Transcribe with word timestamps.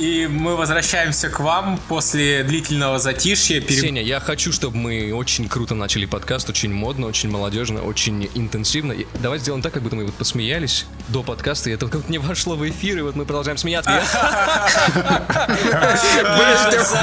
И 0.00 0.26
мы 0.26 0.56
возвращаемся 0.56 1.28
к 1.28 1.40
вам 1.40 1.78
после 1.86 2.42
длительного 2.42 2.98
затишья. 2.98 3.60
Пере... 3.60 3.82
Сеня, 3.82 4.02
я 4.02 4.18
хочу, 4.18 4.50
чтобы 4.50 4.78
мы 4.78 5.12
очень 5.12 5.46
круто 5.46 5.74
начали 5.74 6.06
подкаст, 6.06 6.48
очень 6.48 6.72
модно, 6.72 7.06
очень 7.06 7.28
молодежно, 7.28 7.82
очень 7.82 8.30
интенсивно. 8.34 8.92
И 8.92 9.06
давай 9.20 9.38
сделаем 9.40 9.62
так, 9.62 9.74
как 9.74 9.82
будто 9.82 9.96
мы 9.96 10.06
вот 10.06 10.14
посмеялись 10.14 10.86
до 11.08 11.22
подкаста, 11.22 11.68
и 11.68 11.74
это 11.74 11.86
как 11.88 12.08
не 12.08 12.16
вошло 12.16 12.56
в 12.56 12.66
эфир, 12.66 12.96
и 12.96 13.02
вот 13.02 13.14
мы 13.14 13.26
продолжаем 13.26 13.58
смеяться. 13.58 13.90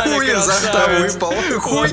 Хуй 0.04 0.32
изо 0.32 0.60
рта 0.60 0.88
выпал. 0.88 1.36
Хуй 1.60 1.92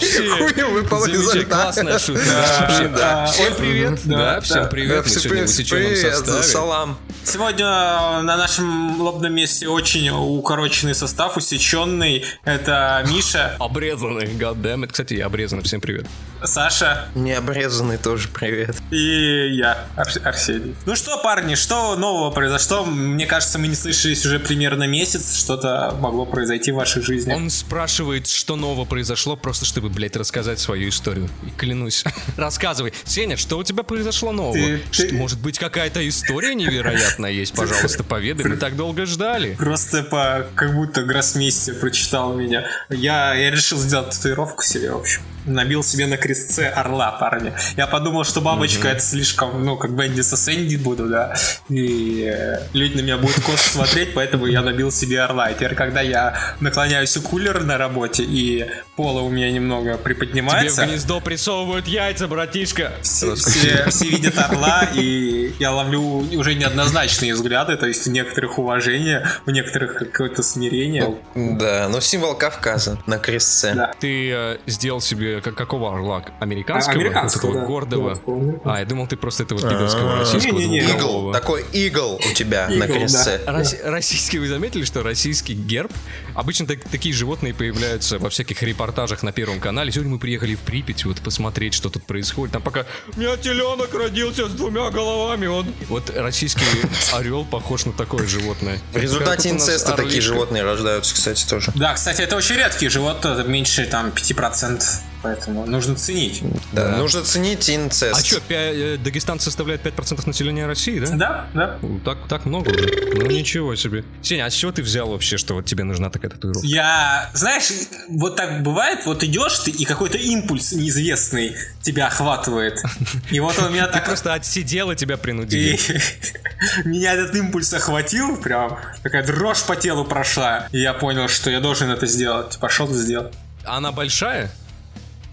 выпал 0.71 1.05
изо 1.05 1.39
рта. 1.39 1.65
Классная 1.65 1.99
шутка. 1.99 3.29
Всем 3.31 3.55
привет. 3.57 4.01
Да, 4.05 4.41
всем 4.41 4.71
привет. 4.71 5.05
Мы 5.05 5.11
сегодня 5.11 5.43
в 5.43 5.51
усеченном 5.51 5.97
составе. 5.97 6.43
Салам. 6.45 6.97
Сегодня 7.25 7.65
на 7.65 8.37
нашем 8.37 9.01
лобном 9.01 9.35
месте 9.35 9.67
очень 9.67 10.11
укороченный 10.11 10.95
состав, 10.95 11.37
усеченный. 11.37 12.25
Это 12.45 13.03
Миша. 13.09 13.57
Обрезанный, 13.59 14.27
goddammit. 14.27 14.89
Кстати, 14.89 15.15
я 15.15 15.27
обрезанный. 15.27 15.63
Всем 15.63 15.81
привет. 15.81 16.07
Саша. 16.47 17.09
Не 17.15 17.33
обрезанный 17.33 17.97
тоже 17.97 18.29
привет. 18.29 18.77
И 18.91 19.55
я, 19.57 19.87
Арс- 19.97 20.23
Арсений. 20.23 20.75
Ну 20.87 20.95
что, 20.95 21.19
парни, 21.19 21.55
что 21.55 21.97
нового 21.97 22.31
произошло? 22.31 22.85
Мне 22.85 23.27
кажется, 23.27 23.59
мы 23.59 23.69
не 23.69 23.75
слышались 23.75 24.25
уже 24.27 24.39
примерно 24.39 24.85
месяц. 24.85 25.37
Что-то 25.37 25.97
могло 26.01 26.27
произойти 26.27 26.73
в 26.73 26.77
вашей 26.77 27.03
жизни. 27.03 27.33
Он 27.33 27.51
спрашивает, 27.51 28.27
что 28.27 28.57
нового 28.57 28.85
произошло, 28.85 29.37
просто 29.37 29.65
чтобы, 29.65 29.89
блядь, 29.89 30.17
рассказать 30.17 30.59
свою 30.59 30.89
историю. 30.89 31.29
И 31.47 31.51
клянусь. 31.51 32.05
Рассказывай. 32.37 32.93
Сеня, 33.05 33.37
что 33.37 33.59
у 33.59 33.63
тебя 33.63 33.83
произошло 33.83 34.33
нового? 34.33 34.55
Ты, 34.55 34.83
что, 34.91 35.09
ты... 35.09 35.15
Может 35.15 35.41
быть, 35.41 35.59
какая-то 35.59 36.07
история 36.09 36.55
невероятная 36.55 37.31
есть? 37.31 37.55
Пожалуйста, 37.55 38.05
поведай. 38.05 38.47
Мы 38.47 38.57
так 38.57 38.77
долго 38.77 39.07
ждали. 39.07 39.55
Просто 39.55 40.03
по 40.03 40.47
как 40.55 40.75
будто 40.75 41.03
гроссмейстер 41.03 41.75
прочитал 41.77 42.35
меня. 42.35 42.67
Я, 42.91 43.35
я 43.35 43.51
решил 43.51 43.79
сделать 43.79 44.11
татуировку 44.11 44.63
себе, 44.63 44.93
в 44.93 44.99
общем 44.99 45.23
набил 45.47 45.83
себе 45.83 46.07
на 46.07 46.17
крестце 46.35 46.69
орла, 46.69 47.13
парни. 47.13 47.53
Я 47.77 47.87
подумал, 47.87 48.25
что 48.25 48.41
бабочка 48.41 48.89
mm-hmm. 48.89 48.93
это 48.93 49.01
слишком, 49.01 49.65
ну, 49.65 49.77
как 49.77 49.95
бы 49.95 50.07
Энди 50.07 50.23
со 50.23 50.37
Сэнди 50.37 50.77
буду, 50.77 51.09
да, 51.09 51.35
и 51.69 52.25
э, 52.27 52.59
люди 52.73 52.97
на 52.97 53.03
меня 53.03 53.19
будут 53.19 53.41
косо 53.41 53.69
смотреть, 53.69 54.15
поэтому 54.15 54.47
я 54.47 54.63
набил 54.63 54.91
себе 54.91 55.23
орла. 55.23 55.51
И 55.51 55.55
теперь, 55.55 55.75
когда 55.75 56.01
я 56.01 56.37
наклоняюсь 56.61 57.17
у 57.17 57.23
кулера 57.23 57.61
на 57.61 57.79
работе, 57.79 58.25
и 58.25 58.69
пола 58.97 59.21
у 59.21 59.31
меня 59.31 59.51
немного 59.53 59.97
приподнимается... 59.97 60.77
Тебе 60.77 60.87
в 60.87 60.91
гнездо 60.91 61.21
присовывают 61.21 61.87
яйца, 61.87 62.27
братишка! 62.27 62.93
Все, 63.03 63.35
все, 63.37 63.87
все 63.89 64.09
видят 64.09 64.39
орла, 64.39 64.89
и 64.93 65.53
я 65.59 65.73
ловлю 65.73 66.03
уже 66.37 66.55
неоднозначные 66.55 67.35
взгляды, 67.35 67.77
то 67.77 67.87
есть 67.87 68.07
у 68.09 68.11
некоторых 68.11 68.59
уважение, 68.59 69.27
у 69.47 69.51
некоторых 69.51 69.95
какое-то 69.95 70.43
смирение. 70.43 71.17
Ну, 71.35 71.59
да, 71.59 71.89
но 71.89 72.01
символ 72.01 72.35
Кавказа 72.35 72.99
на 73.07 73.19
крестце. 73.19 73.75
Да. 73.75 73.95
Ты 74.01 74.31
э, 74.33 74.59
сделал 74.67 75.01
себе 75.01 75.41
как, 75.41 75.55
какого 75.55 75.93
орла? 75.93 76.24
Американского? 76.41 76.95
А, 76.95 76.99
американского, 76.99 77.51
вот 77.51 77.61
да. 77.61 77.67
гордого? 77.67 78.19
А, 78.65 78.79
я 78.81 78.85
думал, 78.85 79.07
ты 79.07 79.17
просто 79.17 79.43
этого 79.45 79.61
пидорского 79.61 80.19
российского. 80.19 80.59
Не, 80.59 80.67
не, 80.67 80.81
не. 80.81 80.91
Игл, 80.91 81.33
такой 81.33 81.65
игл 81.73 82.17
у 82.17 82.35
тебя 82.35 82.69
на 82.69 82.87
крестце. 82.87 83.41
Российский, 83.85 84.39
вы 84.39 84.49
заметили, 84.49 84.85
что 84.85 85.03
российский 85.03 85.55
герб? 85.55 85.93
Обычно 86.35 86.67
такие 86.67 87.15
животные 87.15 87.55
появляются 87.55 88.19
во 88.19 88.29
всяких 88.29 88.63
репортажах 88.63 89.23
на 89.23 89.33
Первом 89.33 89.61
канале. 89.61 89.93
Сегодня 89.93 90.13
мы 90.13 90.19
приехали 90.19 90.55
в 90.55 90.61
Припять 90.61 91.05
вот 91.05 91.21
посмотреть, 91.21 91.75
что 91.75 91.91
тут 91.91 92.05
происходит. 92.05 92.53
Там 92.53 92.63
пока 92.63 92.87
у 93.17 93.21
меня 93.21 93.37
теленок 93.37 93.95
родился 93.95 94.49
с 94.49 94.53
двумя 94.53 94.91
головами, 94.91 95.47
он... 95.47 95.67
Вот 95.89 96.11
российский 96.17 96.65
орел 97.13 97.45
похож 97.45 97.85
на 97.85 97.93
такое 97.93 98.27
животное. 98.27 98.81
В 98.93 98.97
результате 98.97 99.51
инцеста 99.51 99.93
такие 99.93 100.21
животные 100.21 100.65
рождаются, 100.65 101.15
кстати, 101.15 101.47
тоже. 101.47 101.73
Да, 101.75 101.95
кстати, 101.95 102.23
это 102.23 102.37
очень 102.37 102.57
редкие 102.57 102.91
животные, 102.91 103.45
меньше 103.45 103.87
там 103.87 104.09
5% 104.09 104.83
Поэтому 105.25 105.65
нужно 105.65 105.95
ценить. 105.95 106.43
Да, 106.75 106.91
да. 106.91 106.97
нужно 106.99 107.23
ценить 107.23 107.71
инцест. 107.71 108.21
А 108.21 108.23
что, 108.23 108.43
э, 108.51 108.99
Дагестан 108.99 109.41
составляет 109.41 109.81
5% 109.81 110.27
населения 110.27 110.67
России, 110.67 110.99
да? 110.99 111.17
Да, 111.17 111.47
да. 111.55 111.79
Так, 112.05 112.29
так 112.29 112.45
много 112.45 112.69
уже. 112.69 112.91
Ну 113.15 113.27
ничего 113.31 113.75
себе. 113.75 114.05
Сеня, 114.21 114.45
а 114.45 114.51
с 114.51 114.55
чего 114.55 114.71
ты 114.71 114.83
взял 114.83 115.09
вообще, 115.09 115.39
что 115.39 115.55
вот 115.55 115.65
тебе 115.65 115.85
нужна 115.85 116.11
такая 116.11 116.24
татуировка? 116.29 116.67
Я, 116.67 117.31
знаешь, 117.35 117.71
вот 118.09 118.37
так 118.37 118.63
бывает, 118.63 119.07
вот 119.07 119.23
идешь 119.23 119.59
ты, 119.61 119.71
и 119.71 119.85
какой-то 119.85 120.19
импульс 120.19 120.73
неизвестный 120.73 121.57
тебя 121.83 122.07
охватывает. 122.07 122.83
И 123.31 123.41
вот 123.41 123.59
он 123.59 123.73
меня 123.73 123.87
так... 123.87 124.03
Ты 124.03 124.09
просто 124.09 124.35
отсидел, 124.35 124.91
и 124.91 124.97
тебя 124.97 125.17
принудили. 125.17 125.79
Меня 126.85 127.13
этот 127.13 127.35
импульс 127.35 127.73
охватил, 127.75 128.37
прям 128.37 128.79
такая 129.03 129.25
дрожь 129.25 129.63
по 129.65 129.77
телу 129.77 130.05
прошла. 130.05 130.69
И 130.73 130.81
я 130.81 130.95
понял, 130.95 131.29
что 131.29 131.51
я 131.51 131.61
должен 131.61 131.91
это 131.91 132.07
сделать. 132.07 132.59
Пошел 132.59 132.91
и 132.91 132.95
сделал. 132.95 133.31
Она 133.65 133.93
большая? 133.93 134.51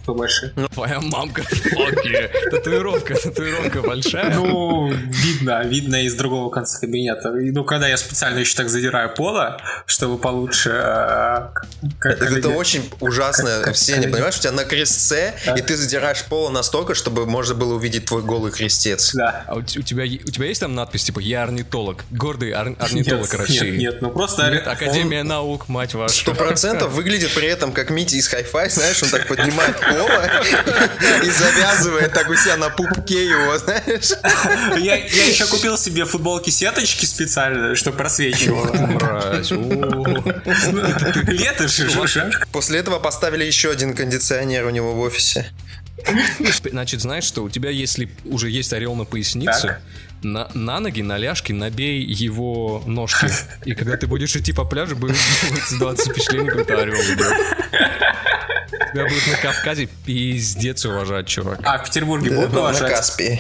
Побольше. 0.05 0.53
Ну, 0.55 0.67
твоя 0.67 0.99
мамка, 0.99 1.43
фоки. 1.43 2.29
Татуировка, 2.49 3.15
татуировка 3.15 3.81
большая. 3.81 4.33
Ну, 4.35 4.91
видно, 4.91 5.63
видно 5.63 6.03
из 6.03 6.15
другого 6.15 6.49
конца 6.49 6.79
кабинета. 6.79 7.31
Ну, 7.31 7.63
когда 7.63 7.87
я 7.87 7.97
специально 7.97 8.39
еще 8.39 8.55
так 8.55 8.69
задираю 8.69 9.13
пола, 9.13 9.61
чтобы 9.85 10.17
получше... 10.17 10.71
Э, 10.71 11.47
это, 12.03 12.49
очень 12.49 12.89
ужасно. 12.99 13.71
Все 13.73 13.97
не 13.97 14.07
понимаешь, 14.07 14.37
у 14.37 14.41
тебя 14.41 14.51
на 14.51 14.65
крестце, 14.65 15.33
и 15.55 15.61
ты 15.61 15.75
задираешь 15.75 16.23
пола 16.25 16.49
настолько, 16.49 16.95
чтобы 16.95 17.25
можно 17.25 17.55
было 17.55 17.75
увидеть 17.75 18.05
твой 18.05 18.21
голый 18.21 18.51
крестец. 18.51 19.13
Да. 19.13 19.45
А 19.47 19.55
у, 19.55 19.61
тебя, 19.61 20.03
у 20.03 20.31
тебя 20.31 20.45
есть 20.45 20.61
там 20.61 20.75
надпись, 20.75 21.03
типа, 21.05 21.19
я 21.19 21.43
орнитолог, 21.43 22.03
гордый 22.11 22.53
ор, 22.53 22.75
орнитолог 22.79 23.33
России? 23.33 23.71
Нет, 23.71 23.79
нет, 23.79 24.01
ну 24.01 24.11
просто... 24.11 24.47
Академия 24.65 25.23
наук, 25.23 25.69
мать 25.69 25.93
ваша. 25.93 26.15
Сто 26.15 26.33
процентов 26.33 26.91
выглядит 26.93 27.33
при 27.33 27.47
этом 27.47 27.71
как 27.71 27.89
Мити 27.89 28.15
из 28.15 28.31
Hi-Fi, 28.33 28.69
знаешь, 28.69 29.03
он 29.03 29.09
так 29.09 29.27
поднимает 29.27 29.75
Вова 29.93 30.31
и 31.23 31.29
завязывает 31.29 32.13
так 32.13 32.29
у 32.29 32.35
себя 32.35 32.57
на 32.57 32.69
пупке 32.69 33.25
его, 33.25 33.57
знаешь. 33.57 34.11
Я, 34.79 34.95
я 34.95 35.25
еще 35.25 35.45
купил 35.45 35.77
себе 35.77 36.05
футболки 36.05 36.49
сеточки 36.49 37.05
специально, 37.05 37.75
чтобы 37.75 37.97
просвечивало. 37.97 38.71
Лето 41.27 41.67
же, 41.67 42.31
После 42.51 42.79
этого 42.79 42.99
поставили 42.99 43.43
еще 43.43 43.71
один 43.71 43.95
кондиционер 43.95 44.65
у 44.65 44.69
него 44.69 44.93
в 44.93 44.99
офисе. 44.99 45.51
Значит, 46.71 47.01
знаешь 47.01 47.23
что, 47.23 47.43
у 47.43 47.49
тебя 47.49 47.69
если 47.69 48.09
уже 48.25 48.49
есть 48.49 48.73
орел 48.73 48.95
на 48.95 49.05
пояснице, 49.05 49.79
на, 50.23 50.49
на 50.53 50.79
ноги, 50.79 51.01
на 51.01 51.17
ляжки 51.17 51.51
набей 51.51 52.03
его 52.03 52.83
ножки. 52.85 53.27
И 53.65 53.73
когда 53.73 53.97
ты 53.97 54.07
будешь 54.07 54.35
идти 54.35 54.53
по 54.53 54.65
пляжу, 54.65 54.95
будет 54.95 55.17
создаваться 55.67 56.11
впечатление, 56.11 56.49
какой-то 56.51 56.77
орел 56.81 56.95
идет. 56.95 57.33
Тебя 58.91 59.07
будут 59.07 59.27
на 59.27 59.37
Кавказе 59.37 59.87
пиздец 60.05 60.85
уважать, 60.85 61.27
чувак. 61.27 61.59
А 61.63 61.77
в 61.77 61.85
Петербурге 61.85 62.31
будут 62.31 62.55
уважать? 62.55 62.81
На 62.81 62.89
Каспии. 62.89 63.39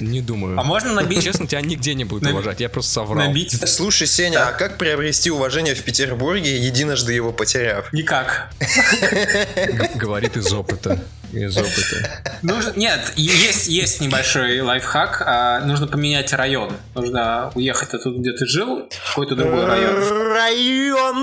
Не 0.00 0.20
думаю. 0.20 0.58
А 0.58 0.62
можно 0.62 0.92
набить? 0.92 1.22
Честно, 1.22 1.46
тебя 1.46 1.60
нигде 1.60 1.94
не 1.94 2.04
будут 2.04 2.30
уважать, 2.30 2.60
я 2.60 2.68
просто 2.68 2.92
соврал. 2.92 3.26
Набить? 3.26 3.52
Слушай, 3.68 4.06
Сеня, 4.06 4.48
а 4.48 4.52
как 4.52 4.76
приобрести 4.76 5.30
уважение 5.30 5.74
в 5.74 5.82
Петербурге, 5.82 6.58
единожды 6.58 7.12
его 7.12 7.32
потеряв? 7.32 7.92
Никак. 7.92 8.50
Говорит 9.94 10.36
из 10.36 10.52
опыта 10.52 11.02
из 11.44 11.56
опыта. 11.56 12.22
Нужно, 12.42 12.72
нет, 12.76 13.12
есть, 13.16 13.68
есть 13.68 14.00
небольшой 14.00 14.60
лайфхак. 14.60 15.22
А, 15.24 15.60
нужно 15.60 15.86
поменять 15.86 16.32
район. 16.32 16.72
Нужно 16.94 17.50
уехать 17.54 17.94
оттуда, 17.94 18.18
где 18.18 18.32
ты 18.32 18.46
жил, 18.46 18.88
в 18.90 19.08
какой-то 19.10 19.36
другой 19.36 19.66
район. 19.66 19.96
Район! 20.32 21.16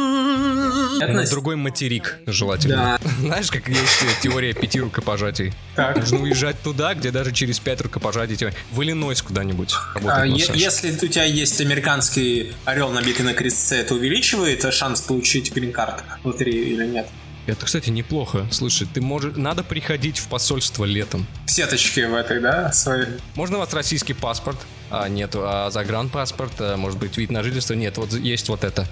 На 0.99 1.25
другой 1.29 1.55
материк, 1.55 2.19
желательно. 2.25 2.99
Да. 3.01 3.09
Знаешь, 3.19 3.51
как 3.51 3.67
есть 3.67 4.21
теория 4.21 4.53
пяти 4.53 4.79
рукопожатий? 4.79 5.53
Так. 5.75 5.97
Нужно 5.97 6.21
уезжать 6.21 6.61
туда, 6.61 6.93
где 6.93 7.11
даже 7.11 7.31
через 7.31 7.59
пять 7.59 7.81
рукопожатий 7.81 8.35
тебе... 8.35 8.53
В 8.71 8.81
Иллинойс 8.81 9.21
куда-нибудь. 9.21 9.73
А, 10.05 10.25
если 10.25 10.91
у 10.91 11.07
тебя 11.07 11.25
есть 11.25 11.59
американский 11.61 12.53
орел, 12.65 12.89
набитый 12.89 13.25
на 13.25 13.33
крестце, 13.33 13.77
это 13.77 13.95
увеличивает 13.95 14.71
шанс 14.73 15.01
получить 15.01 15.53
грин-карт 15.53 16.03
внутри 16.23 16.73
или 16.73 16.85
нет? 16.85 17.07
Это, 17.45 17.65
кстати, 17.65 17.89
неплохо. 17.89 18.47
Слушай, 18.51 18.87
ты 18.91 19.01
можешь... 19.01 19.35
Надо 19.35 19.63
приходить 19.63 20.17
в 20.17 20.27
посольство 20.27 20.85
летом. 20.85 21.27
В 21.45 21.51
сеточке 21.51 22.07
в 22.07 22.13
этой, 22.13 22.39
да? 22.39 22.71
Своей? 22.71 23.07
Можно 23.35 23.57
у 23.57 23.59
вас 23.59 23.73
российский 23.73 24.13
паспорт? 24.13 24.57
А, 24.89 25.09
нету. 25.09 25.41
А 25.43 25.69
загранпаспорт? 25.69 26.53
А, 26.59 26.77
может 26.77 26.99
быть, 26.99 27.17
вид 27.17 27.31
на 27.31 27.43
жительство? 27.43 27.73
Нет, 27.73 27.97
вот 27.97 28.13
есть 28.13 28.47
вот 28.47 28.63
это. 28.63 28.87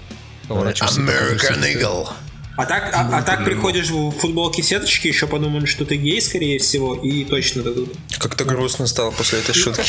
American 0.48 1.62
Eagle. 1.62 2.08
А 2.56 2.66
так, 2.66 2.90
а, 2.94 3.18
а 3.18 3.22
так 3.22 3.44
приходишь 3.44 3.90
в 3.90 4.10
футболке 4.10 4.62
сеточки, 4.62 5.08
еще 5.08 5.26
подумали, 5.26 5.64
что 5.64 5.86
ты 5.86 5.96
гей, 5.96 6.20
скорее 6.20 6.58
всего, 6.58 6.94
и 6.94 7.24
точно 7.24 7.62
дадут. 7.62 7.94
Как-то 8.18 8.44
грустно 8.44 8.86
стало 8.86 9.10
после 9.10 9.38
этой 9.38 9.54
шутки. 9.54 9.82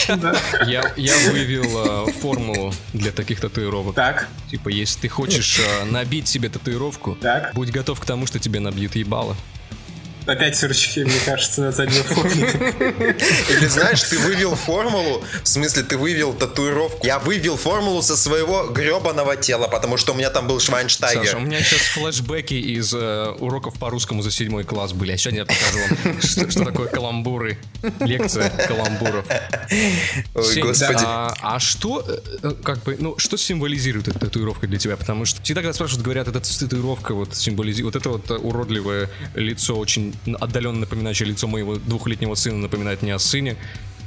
Я, 0.70 0.92
я 0.96 1.14
вывел 1.30 2.08
э, 2.08 2.12
формулу 2.14 2.74
для 2.94 3.12
таких 3.12 3.42
татуировок. 3.42 3.96
Так. 3.96 4.28
Типа, 4.50 4.70
если 4.70 5.02
ты 5.02 5.10
хочешь 5.10 5.60
э, 5.60 5.86
набить 5.86 6.28
себе 6.28 6.50
татуировку, 6.50 7.18
будь 7.54 7.72
готов 7.72 8.00
к 8.00 8.06
тому, 8.06 8.28
что 8.28 8.40
тебе 8.40 8.60
набьют 8.60 8.96
ебало. 8.96 9.36
Опять 10.26 10.56
сырочки, 10.56 11.02
мне 11.02 11.20
кажется, 11.26 11.62
на 11.62 11.72
заднем 11.72 12.04
фоне. 12.04 12.48
Или 13.50 13.68
знаешь, 13.68 14.04
ты 14.04 14.18
вывел 14.20 14.56
формулу, 14.56 15.24
в 15.44 15.48
смысле, 15.48 15.84
ты 15.84 15.98
вывел 15.98 16.34
татуировку. 16.34 17.06
Я 17.06 17.20
вывел 17.20 17.58
формулу 17.58 18.02
со 18.02 18.16
своего 18.16 18.68
гребаного 18.68 19.36
тела, 19.36 19.68
потому 19.68 19.98
что 19.98 20.14
у 20.14 20.16
меня 20.16 20.30
там 20.30 20.48
был 20.48 20.60
Швайнштайгер. 20.60 21.26
Саша, 21.26 21.38
у 21.38 21.42
меня 21.42 21.62
сейчас 21.62 21.82
флешбеки 21.88 22.54
из 22.54 22.94
э, 22.94 23.36
уроков 23.40 23.74
по 23.76 23.90
русскому 23.90 24.22
за 24.22 24.32
седьмой 24.32 24.64
класс 24.64 24.94
были. 24.94 25.12
А 25.12 25.18
сегодня 25.18 25.42
я 25.42 25.46
покажу 25.46 25.80
вам, 26.04 26.22
что, 26.22 26.50
что 26.50 26.66
такое 26.66 26.88
каламбуры. 26.88 27.58
Лекция 28.00 28.50
каламбуров. 28.50 29.26
Ой, 30.36 30.44
Семь. 30.44 30.68
господи. 30.68 31.04
А, 31.06 31.34
а 31.42 31.60
что, 31.60 32.06
э, 32.44 32.54
как 32.64 32.84
бы, 32.84 32.96
ну, 32.98 33.18
что 33.18 33.36
символизирует 33.36 34.08
эта 34.08 34.20
татуировка 34.20 34.68
для 34.68 34.80
тебя? 34.80 34.96
Потому 34.96 35.26
что 35.26 35.42
всегда, 35.42 35.62
когда 35.62 35.74
спрашивают, 35.74 36.04
говорят, 36.04 36.28
эта 36.30 36.40
татуировка 36.40 37.14
вот 37.14 37.36
символизирует, 37.36 37.96
вот 37.96 38.02
это 38.02 38.10
вот 38.10 38.44
уродливое 38.44 39.10
лицо, 39.36 39.76
очень 39.78 40.13
отдаленно 40.40 40.82
напоминающее 40.82 41.28
лицо 41.28 41.48
моего 41.48 41.76
двухлетнего 41.76 42.36
сына, 42.36 42.58
напоминает 42.58 43.02
мне 43.02 43.14
о 43.16 43.20
сыне. 43.20 43.58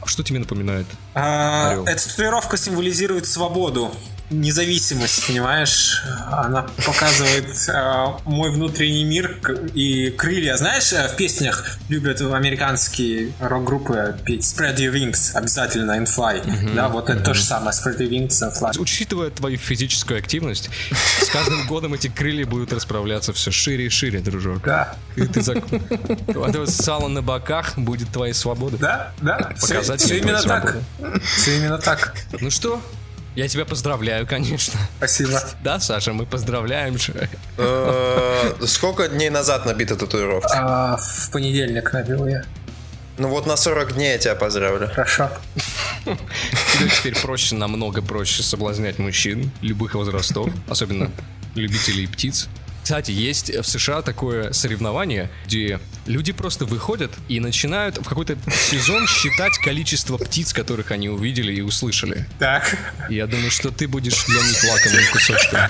А 0.00 0.06
Что 0.06 0.22
тебе 0.22 0.38
напоминает? 0.38 0.86
А. 1.14 1.82
Эта 1.86 2.08
татуировка 2.08 2.56
символизирует 2.56 3.26
свободу, 3.26 3.92
независимость, 4.30 5.26
понимаешь? 5.26 6.02
Она 6.30 6.62
показывает 6.84 7.48
а, 7.68 8.18
мой 8.24 8.50
внутренний 8.50 9.04
мир 9.04 9.38
и 9.74 10.10
крылья. 10.10 10.56
Знаешь, 10.56 10.92
э, 10.92 11.08
в 11.08 11.16
песнях 11.16 11.78
любят 11.88 12.20
американские 12.20 13.32
рок-группы 13.40 14.18
петь 14.24 14.42
Spread 14.42 14.76
your 14.76 14.92
wings, 14.92 15.32
обязательно, 15.34 15.92
and 15.92 16.06
fly. 16.06 16.42
Да, 16.74 16.88
вот 16.88 17.08
это 17.10 17.22
то 17.22 17.34
же 17.34 17.42
самое, 17.42 17.70
Spread 17.70 17.98
your 17.98 18.08
wings 18.08 18.42
and 18.42 18.52
fly. 18.58 18.78
Учитывая 18.78 19.30
твою 19.30 19.58
физическую 19.58 20.18
активность, 20.18 20.70
с 21.20 21.28
каждым 21.28 21.66
годом 21.66 21.94
эти 21.94 22.08
крылья 22.08 22.46
будут 22.46 22.72
расправляться 22.72 23.32
все 23.32 23.50
шире 23.50 23.86
и 23.86 23.88
шире, 23.88 24.20
дружок. 24.20 24.62
Да, 24.62 24.94
И 25.16 25.26
ты 25.26 25.40
зак... 25.42 25.58
Вот 26.28 26.68
сало 26.68 27.08
на 27.08 27.22
боках 27.22 27.78
будет 27.78 28.08
твоей 28.10 28.34
свободой. 28.34 28.78
да, 28.78 29.12
да. 29.20 29.52
Все, 29.56 29.74
Показатель 29.74 30.16
именно 30.16 30.40
твоей 30.40 30.60
так. 30.62 30.76
Все 31.36 31.56
именно 31.56 31.78
так. 31.78 32.14
Ну 32.40 32.50
что, 32.50 32.80
я 33.36 33.48
тебя 33.48 33.64
поздравляю, 33.64 34.26
конечно. 34.26 34.74
Спасибо. 34.96 35.40
Да, 35.62 35.78
Саша, 35.78 36.12
мы 36.12 36.26
поздравляем 36.26 36.98
же. 36.98 37.28
Э, 37.58 38.54
Сколько 38.66 39.08
дней 39.08 39.30
назад 39.30 39.66
набита 39.66 39.94
татуировка? 39.96 40.48
А, 40.54 40.96
в 40.96 41.30
понедельник 41.30 41.92
набил 41.92 42.26
я. 42.26 42.44
Ну 43.18 43.28
вот 43.28 43.46
на 43.46 43.56
40 43.56 43.94
дней 43.94 44.12
я 44.12 44.18
тебя 44.18 44.34
поздравлю. 44.34 44.88
Хорошо. 44.88 45.30
Тебе 46.04 46.88
теперь 46.98 47.18
проще, 47.20 47.54
намного 47.54 48.02
проще 48.02 48.42
соблазнять 48.42 48.98
мужчин 48.98 49.50
любых 49.62 49.94
возрастов, 49.94 50.50
особенно 50.68 51.10
любителей 51.54 52.06
птиц. 52.06 52.48
Кстати, 52.82 53.10
есть 53.10 53.50
в 53.50 53.64
США 53.64 54.02
такое 54.02 54.52
соревнование, 54.52 55.30
где 55.46 55.80
люди 56.06 56.32
просто 56.32 56.64
выходят 56.64 57.12
и 57.28 57.40
начинают 57.40 57.98
в 57.98 58.04
какой-то 58.08 58.36
сезон 58.52 59.06
считать 59.06 59.58
количество 59.58 60.18
птиц, 60.18 60.52
которых 60.52 60.90
они 60.90 61.08
увидели 61.08 61.52
и 61.54 61.60
услышали. 61.60 62.26
Так. 62.38 62.76
И 63.08 63.14
я 63.16 63.26
думаю, 63.26 63.50
что 63.50 63.70
ты 63.70 63.88
будешь 63.88 64.24
для 64.26 64.42
них 64.42 64.64
лакомым 64.64 65.04
кусочком. 65.12 65.60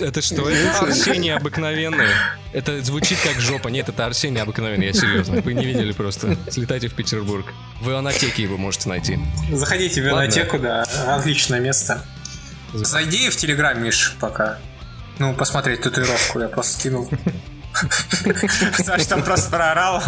Это 0.00 0.22
что? 0.22 0.48
Это 0.48 0.78
Арсений 0.80 1.34
обыкновенный. 1.34 2.08
Это 2.52 2.82
звучит 2.82 3.18
как 3.20 3.40
жопа. 3.40 3.68
Нет, 3.68 3.88
это 3.88 4.06
Арсений 4.06 4.42
обыкновенный, 4.42 4.86
я 4.86 4.92
серьезно. 4.92 5.40
Вы 5.40 5.54
не 5.54 5.64
видели 5.64 5.92
просто. 5.92 6.36
Слетайте 6.50 6.88
в 6.88 6.94
Петербург. 6.94 7.46
В 7.80 7.90
Ионотеке 7.90 8.42
его 8.42 8.56
можете 8.56 8.88
найти. 8.88 9.18
Заходите 9.52 10.02
в 10.02 10.04
библиотеку, 10.04 10.58
да, 10.58 10.82
отличное 11.08 11.60
место. 11.60 12.04
Зайди 12.74 13.30
в 13.30 13.36
Телеграм, 13.36 13.80
Миш, 13.82 14.16
пока. 14.20 14.58
Ну, 15.18 15.32
посмотреть 15.34 15.82
татуировку, 15.82 16.40
я 16.40 16.48
просто 16.48 16.80
скинул. 16.80 17.08
Саш 18.78 19.06
там 19.06 19.22
просто 19.22 19.50
проорал, 19.50 20.02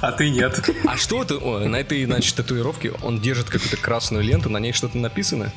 а 0.00 0.12
ты 0.12 0.30
нет. 0.30 0.68
А 0.86 0.96
что? 0.96 1.24
О, 1.40 1.58
на 1.60 1.76
этой, 1.76 2.04
значит, 2.04 2.36
татуировке 2.36 2.92
он 3.02 3.20
держит 3.20 3.48
какую-то 3.50 3.76
красную 3.76 4.24
ленту, 4.24 4.50
на 4.50 4.58
ней 4.58 4.72
что-то 4.72 4.98
написано? 4.98 5.52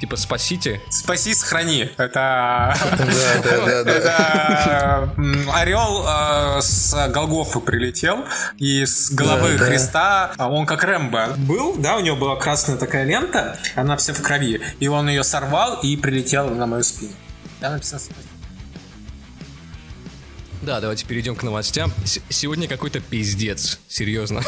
Типа 0.00 0.16
«Спасите». 0.16 0.82
Спаси, 0.90 1.32
сохрани. 1.34 1.90
Это... 1.96 2.74
Да, 2.76 3.42
да, 3.42 3.82
да, 3.84 3.84
да. 3.84 5.10
Это 5.14 5.14
м, 5.16 5.50
орел 5.50 6.04
э, 6.06 6.60
с 6.60 7.08
Голгофы 7.08 7.60
прилетел, 7.60 8.26
и 8.58 8.84
с 8.84 9.10
головы 9.10 9.52
Да, 9.52 9.58
да. 9.58 9.64
Христа, 9.64 10.32
а 10.36 10.50
он 10.50 10.66
как 10.66 10.84
Рэмбо 10.84 11.34
был, 11.38 11.76
да, 11.78 11.96
у 11.96 12.00
него 12.00 12.16
была 12.16 12.36
красная 12.36 12.76
такая 12.76 13.04
лента, 13.04 13.58
она 13.74 13.96
вся 13.96 14.12
в 14.12 14.20
крови, 14.20 14.60
и 14.80 14.86
он 14.88 15.08
ее 15.08 15.24
сорвал 15.24 15.80
и 15.80 15.96
прилетел 15.96 16.50
на 16.50 16.66
мою 16.66 16.82
спину. 16.82 17.12
Там 17.60 17.72
написано 17.72 17.98
«Спаси». 18.00 18.20
Да, 20.62 20.80
давайте 20.80 21.06
перейдем 21.06 21.36
к 21.36 21.42
новостям. 21.42 21.92
С- 22.04 22.20
сегодня 22.28 22.66
какой-то 22.68 23.00
пиздец, 23.00 23.78
серьезно. 23.88 24.42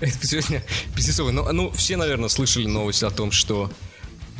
Это 0.00 0.26
сегодня 0.26 0.62
пиздецовый. 0.94 1.32
Ну, 1.32 1.50
ну, 1.52 1.70
все, 1.72 1.96
наверное, 1.96 2.28
слышали 2.28 2.66
новость 2.66 3.02
о 3.02 3.10
том, 3.10 3.30
что 3.32 3.70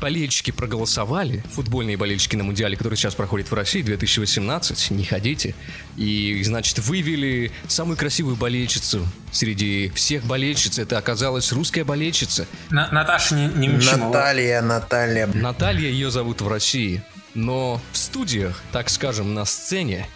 болельщики 0.01 0.51
проголосовали, 0.51 1.45
футбольные 1.53 1.97
болельщики 1.97 2.35
на 2.37 2.45
Мундиале, 2.45 2.77
который 2.77 2.97
сейчас 2.97 3.15
проходит 3.15 3.51
в 3.51 3.55
России, 3.55 3.83
2018, 3.83 4.91
не 4.91 5.05
ходите. 5.05 5.55
И, 5.97 6.43
значит, 6.45 6.79
вывели 6.81 7.53
самую 7.69 7.97
красивую 7.97 8.37
болельщицу 8.37 9.07
среди 9.31 9.91
всех 9.95 10.25
болельщиц. 10.25 10.79
Это 10.79 10.99
оказалась 10.99 11.53
русская 11.53 11.85
болельщица. 11.85 12.47
На- 12.71 12.91
Наташа 12.91 13.35
не, 13.35 13.47
не 13.47 13.69
Наталья, 13.69 14.63
Наталья. 14.63 15.27
Наталья 15.27 15.89
ее 15.89 16.11
зовут 16.11 16.41
в 16.41 16.49
России, 16.49 17.03
но 17.35 17.81
в 17.93 17.97
студиях, 17.97 18.61
так 18.73 18.89
скажем, 18.91 19.35
на 19.35 19.45
сцене, 19.45 20.09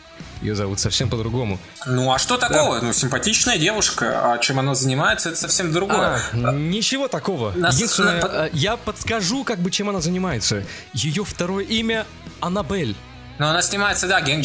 ее 0.44 0.55
зовут 0.55 0.79
совсем 0.79 1.08
по-другому. 1.08 1.58
Ну 1.87 2.12
а 2.12 2.19
что 2.19 2.37
такого? 2.37 2.81
Ну 2.81 2.93
симпатичная 2.93 3.58
девушка, 3.58 4.32
а 4.35 4.38
чем 4.38 4.58
она 4.58 4.75
занимается, 4.75 5.31
это 5.31 5.38
совсем 5.38 5.73
другое. 5.73 6.20
А, 6.32 6.52
ничего 6.52 7.08
такого. 7.08 7.52
Нас- 7.52 7.75
Единственное, 7.76 8.20
на- 8.23 8.46
э, 8.46 8.50
я 8.52 8.76
подскажу, 8.76 9.44
как 9.44 9.58
бы, 9.58 9.70
чем 9.70 9.88
она 9.88 10.00
занимается. 10.00 10.64
Ее 10.93 11.25
второе 11.25 11.64
имя 11.64 12.06
Аннабель. 12.41 12.94
Но 13.38 13.49
она 13.50 13.62
снимается, 13.62 14.06
да, 14.06 14.20
гэнг 14.20 14.44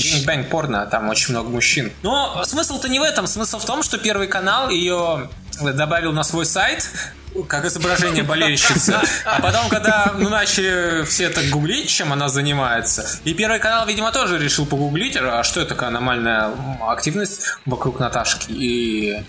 порно, 0.49 0.85
там 0.87 1.09
очень 1.09 1.33
много 1.33 1.49
мужчин. 1.49 1.91
Но 2.01 2.41
смысл-то 2.45 2.89
не 2.89 2.99
в 2.99 3.03
этом. 3.03 3.27
Смысл 3.27 3.59
в 3.59 3.65
том, 3.65 3.83
что 3.83 3.97
Первый 3.99 4.27
канал 4.27 4.69
ее 4.69 5.29
добавил 5.61 6.11
на 6.13 6.23
свой 6.23 6.45
сайт 6.45 6.89
как 7.47 7.65
изображение 7.65 8.23
болельщицы. 8.23 8.95
А 9.25 9.41
потом, 9.41 9.69
когда 9.69 10.13
ну, 10.17 10.29
начали 10.29 11.03
все 11.05 11.29
так 11.29 11.45
гуглить, 11.49 11.89
чем 11.89 12.13
она 12.13 12.29
занимается, 12.29 13.19
и 13.23 13.33
Первый 13.33 13.59
канал, 13.59 13.87
видимо, 13.87 14.11
тоже 14.11 14.37
решил 14.37 14.65
погуглить, 14.65 15.15
а 15.17 15.43
что 15.43 15.61
это 15.61 15.69
такая 15.69 15.89
аномальная 15.89 16.51
активность 16.81 17.57
вокруг 17.65 17.99
Наташки. 17.99 18.51
И 18.51 19.23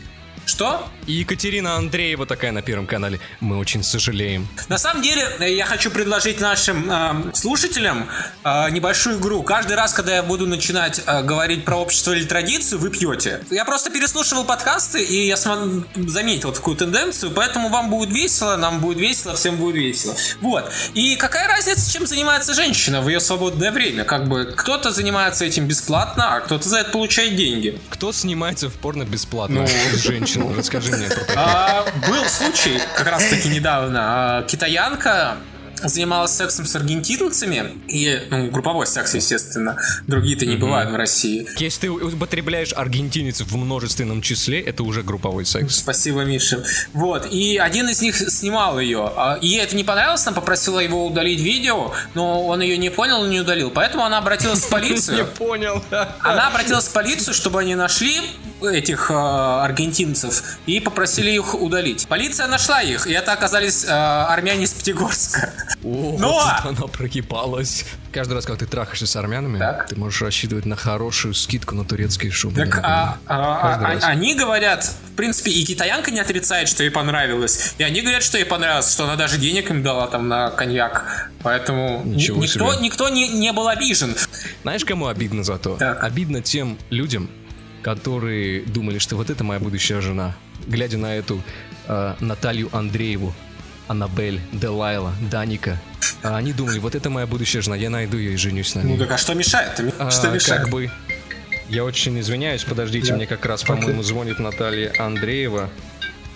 что? 0.46 0.88
И 1.10 1.14
Екатерина 1.14 1.74
Андреева 1.74 2.24
такая 2.24 2.52
на 2.52 2.62
Первом 2.62 2.86
канале. 2.86 3.18
Мы 3.40 3.58
очень 3.58 3.82
сожалеем. 3.82 4.46
На 4.68 4.78
самом 4.78 5.02
деле, 5.02 5.28
э, 5.40 5.52
я 5.56 5.66
хочу 5.66 5.90
предложить 5.90 6.40
нашим 6.40 6.88
эм, 6.88 7.34
слушателям 7.34 8.08
э, 8.44 8.70
небольшую 8.70 9.18
игру. 9.18 9.42
Каждый 9.42 9.76
раз, 9.76 9.92
когда 9.92 10.14
я 10.14 10.22
буду 10.22 10.46
начинать 10.46 11.02
э, 11.04 11.22
говорить 11.24 11.64
про 11.64 11.78
общество 11.78 12.12
или 12.12 12.24
традицию, 12.24 12.78
вы 12.78 12.90
пьете. 12.90 13.40
Я 13.50 13.64
просто 13.64 13.90
переслушивал 13.90 14.44
подкасты, 14.44 15.02
и 15.02 15.26
я 15.26 15.36
см- 15.36 15.84
заметил 16.08 16.52
такую 16.52 16.76
тенденцию, 16.76 17.32
поэтому 17.32 17.70
вам 17.70 17.90
будет 17.90 18.10
весело, 18.10 18.54
нам 18.56 18.78
будет 18.78 18.98
весело, 18.98 19.34
всем 19.34 19.56
будет 19.56 19.74
весело. 19.74 20.14
Вот. 20.40 20.70
И 20.94 21.16
какая 21.16 21.48
разница, 21.48 21.92
чем 21.92 22.06
занимается 22.06 22.54
женщина 22.54 23.02
в 23.02 23.08
ее 23.08 23.18
свободное 23.18 23.72
время? 23.72 24.04
Как 24.04 24.28
бы 24.28 24.54
кто-то 24.56 24.92
занимается 24.92 25.44
этим 25.44 25.66
бесплатно, 25.66 26.36
а 26.36 26.40
кто-то 26.40 26.68
за 26.68 26.78
это 26.78 26.92
получает 26.92 27.34
деньги. 27.34 27.80
Кто 27.88 28.12
снимается 28.12 28.70
в 28.70 28.74
порно 28.74 29.02
бесплатно? 29.02 29.62
Ну. 29.62 29.98
Женщина, 29.98 30.54
расскажи 30.56 30.99
мне 31.00 31.08
про. 31.10 31.24
А, 31.36 31.84
был 32.08 32.24
случай, 32.26 32.80
как 32.96 33.06
раз 33.08 33.24
таки 33.28 33.48
недавно, 33.48 34.00
а, 34.38 34.42
китаянка 34.44 35.36
занималась 35.82 36.32
сексом 36.32 36.66
с 36.66 36.76
аргентинцами, 36.76 37.72
и, 37.88 38.20
ну, 38.28 38.50
групповой 38.50 38.86
секс, 38.86 39.14
естественно, 39.14 39.78
другие-то 40.06 40.44
не 40.44 40.56
бывают 40.56 40.90
в 40.90 40.94
России. 40.94 41.48
Если 41.56 41.80
ты 41.80 41.90
употребляешь 41.90 42.74
аргентинец 42.74 43.40
в 43.40 43.56
множественном 43.56 44.20
числе, 44.20 44.60
это 44.60 44.82
уже 44.82 45.02
групповой 45.02 45.46
секс. 45.46 45.76
Спасибо, 45.76 46.24
Миша. 46.24 46.62
Вот, 46.92 47.32
и 47.32 47.56
один 47.56 47.88
из 47.88 48.02
них 48.02 48.14
снимал 48.14 48.78
ее. 48.78 49.10
а, 49.16 49.38
И 49.40 49.46
ей 49.48 49.62
это 49.62 49.74
не 49.74 49.82
понравилось, 49.84 50.26
она 50.26 50.36
попросила 50.36 50.80
его 50.80 51.06
удалить 51.06 51.40
видео, 51.40 51.92
но 52.12 52.44
он 52.46 52.60
ее 52.60 52.76
не 52.76 52.90
понял 52.90 53.24
и 53.24 53.28
не 53.30 53.40
удалил. 53.40 53.70
Поэтому 53.70 54.04
она 54.04 54.18
обратилась 54.18 54.60
в 54.60 54.68
полицию. 54.70 55.26
понял. 55.38 55.82
Она 56.20 56.48
обратилась 56.48 56.88
в 56.88 56.92
полицию, 56.92 57.32
чтобы 57.32 57.58
они 57.60 57.74
нашли 57.74 58.20
этих 58.64 59.10
э, 59.10 59.14
аргентинцев 59.14 60.42
и 60.66 60.80
попросили 60.80 61.30
их 61.30 61.54
удалить. 61.54 62.06
Полиция 62.08 62.46
нашла 62.46 62.82
их, 62.82 63.06
и 63.06 63.12
это 63.12 63.32
оказались 63.32 63.84
э, 63.84 63.88
армяне 63.90 64.64
из 64.64 64.72
Пятигорска. 64.72 65.52
О, 65.82 66.16
Но! 66.18 66.32
вот 66.62 66.70
она 66.78 66.86
прогибалась. 66.88 67.84
Каждый 68.12 68.34
раз, 68.34 68.44
когда 68.44 68.58
ты 68.64 68.70
трахаешься 68.70 69.06
с 69.06 69.14
армянами, 69.16 69.58
Так. 69.58 69.86
ты 69.88 69.96
можешь 69.96 70.20
рассчитывать 70.20 70.66
на 70.66 70.76
хорошую 70.76 71.32
скидку 71.34 71.74
на 71.74 71.84
турецкие 71.84 72.32
шубы. 72.32 72.56
Так 72.56 72.80
а, 72.82 73.18
а- 73.26 73.76
а- 73.76 73.94
раз. 73.94 74.04
они 74.04 74.34
говорят, 74.34 74.84
в 74.84 75.16
принципе, 75.16 75.50
и 75.52 75.64
китаянка 75.64 76.10
не 76.10 76.18
отрицает, 76.20 76.68
что 76.68 76.82
ей 76.82 76.90
понравилось. 76.90 77.74
И 77.78 77.82
они 77.84 78.00
говорят, 78.02 78.22
что 78.24 78.36
ей 78.36 78.44
понравилось, 78.44 78.90
что 78.92 79.04
она 79.04 79.16
даже 79.16 79.38
денег 79.38 79.70
им 79.70 79.82
дала 79.82 80.06
там 80.08 80.28
на 80.28 80.50
коньяк. 80.50 81.30
Поэтому 81.42 82.02
ни- 82.04 82.16
Ничего 82.16 82.42
никто, 82.42 82.72
себе. 82.74 82.82
никто 82.84 83.08
не, 83.08 83.28
не 83.28 83.52
был 83.52 83.68
обижен. 83.68 84.14
Знаешь, 84.62 84.84
кому 84.84 85.06
обидно 85.06 85.44
за 85.44 85.56
то? 85.58 85.76
Так. 85.76 86.02
Обидно 86.04 86.42
тем 86.42 86.78
людям, 86.90 87.30
которые 87.82 88.62
думали, 88.62 88.98
что 88.98 89.16
вот 89.16 89.30
это 89.30 89.44
моя 89.44 89.60
будущая 89.60 90.00
жена. 90.00 90.34
Глядя 90.66 90.98
на 90.98 91.16
эту 91.16 91.42
э, 91.88 92.14
Наталью 92.20 92.68
Андрееву, 92.72 93.34
Аннабель, 93.88 94.40
Делайла, 94.52 95.12
Даника. 95.30 95.80
А 96.22 96.36
они 96.36 96.52
думали, 96.52 96.78
вот 96.78 96.94
это 96.94 97.08
моя 97.10 97.26
будущая 97.26 97.62
жена, 97.62 97.76
я 97.76 97.88
найду 97.90 98.18
ее 98.18 98.34
и 98.34 98.36
женюсь 98.36 98.74
на 98.74 98.80
ней. 98.80 98.92
Ну 98.94 98.98
так 98.98 99.12
а 99.12 99.18
что 99.18 99.34
мешает? 99.34 99.80
А, 99.98 100.10
Что 100.10 100.28
мешает? 100.30 100.62
Как 100.62 100.70
бы... 100.70 100.90
Я 101.68 101.84
очень 101.84 102.18
извиняюсь, 102.18 102.64
подождите, 102.64 103.08
Да. 103.10 103.16
мне 103.16 103.26
как 103.28 103.46
раз, 103.46 103.62
по-моему, 103.62 104.02
звонит 104.02 104.40
Наталья 104.40 104.92
Андреева. 104.98 105.70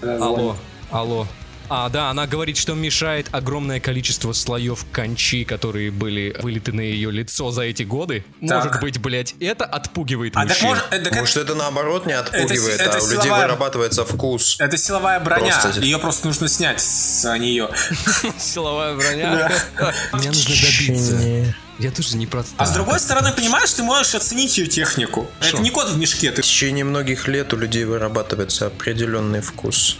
Алло, 0.00 0.56
алло. 0.92 1.26
А, 1.68 1.88
да, 1.88 2.10
она 2.10 2.26
говорит, 2.26 2.56
что 2.56 2.74
мешает 2.74 3.26
огромное 3.32 3.80
количество 3.80 4.32
слоев 4.32 4.84
кончи, 4.92 5.44
которые 5.44 5.90
были 5.90 6.36
вылиты 6.40 6.72
на 6.72 6.80
ее 6.80 7.10
лицо 7.10 7.50
за 7.50 7.62
эти 7.62 7.82
годы. 7.82 8.24
Так. 8.46 8.64
Может 8.64 8.80
быть, 8.80 8.98
блядь, 9.00 9.34
это 9.40 9.64
отпугивает 9.64 10.34
А 10.36 10.40
так 10.40 10.48
мужчин? 10.50 10.68
может, 10.68 10.84
э, 10.90 10.98
так 10.98 11.06
это- 11.12 11.16
Может, 11.20 11.36
это 11.38 11.54
наоборот 11.54 12.06
не 12.06 12.12
отпугивает, 12.12 12.80
это 12.80 12.98
а 12.98 13.02
у 13.02 13.06
людей 13.08 13.30
вырабатывается 13.30 14.04
вкус. 14.04 14.56
Это 14.60 14.76
силовая 14.76 15.20
броня. 15.20 15.58
Просто- 15.60 15.80
Ее 15.80 15.98
просто 15.98 16.26
нужно 16.26 16.48
снять 16.48 16.80
с 16.80 17.38
нее. 17.38 17.68
Силовая 18.38 18.94
броня. 18.94 19.50
Мне 20.12 20.28
нужно 20.28 20.54
добиться. 20.54 21.54
Я 21.78 21.90
тоже 21.90 22.16
не 22.16 22.26
про 22.26 22.44
А 22.56 22.66
с 22.66 22.70
другой 22.72 23.00
стороны, 23.00 23.32
понимаешь, 23.32 23.72
ты 23.72 23.82
можешь 23.82 24.14
оценить 24.14 24.56
ее 24.58 24.66
технику. 24.66 25.26
Шо? 25.40 25.48
Это 25.48 25.58
не 25.62 25.70
кот 25.70 25.88
в 25.90 25.98
мешке. 25.98 26.30
Ты 26.30 26.42
В 26.42 26.44
течение 26.44 26.84
многих 26.84 27.26
лет 27.26 27.52
у 27.52 27.56
людей 27.56 27.84
вырабатывается 27.84 28.66
определенный 28.66 29.40
вкус. 29.40 29.98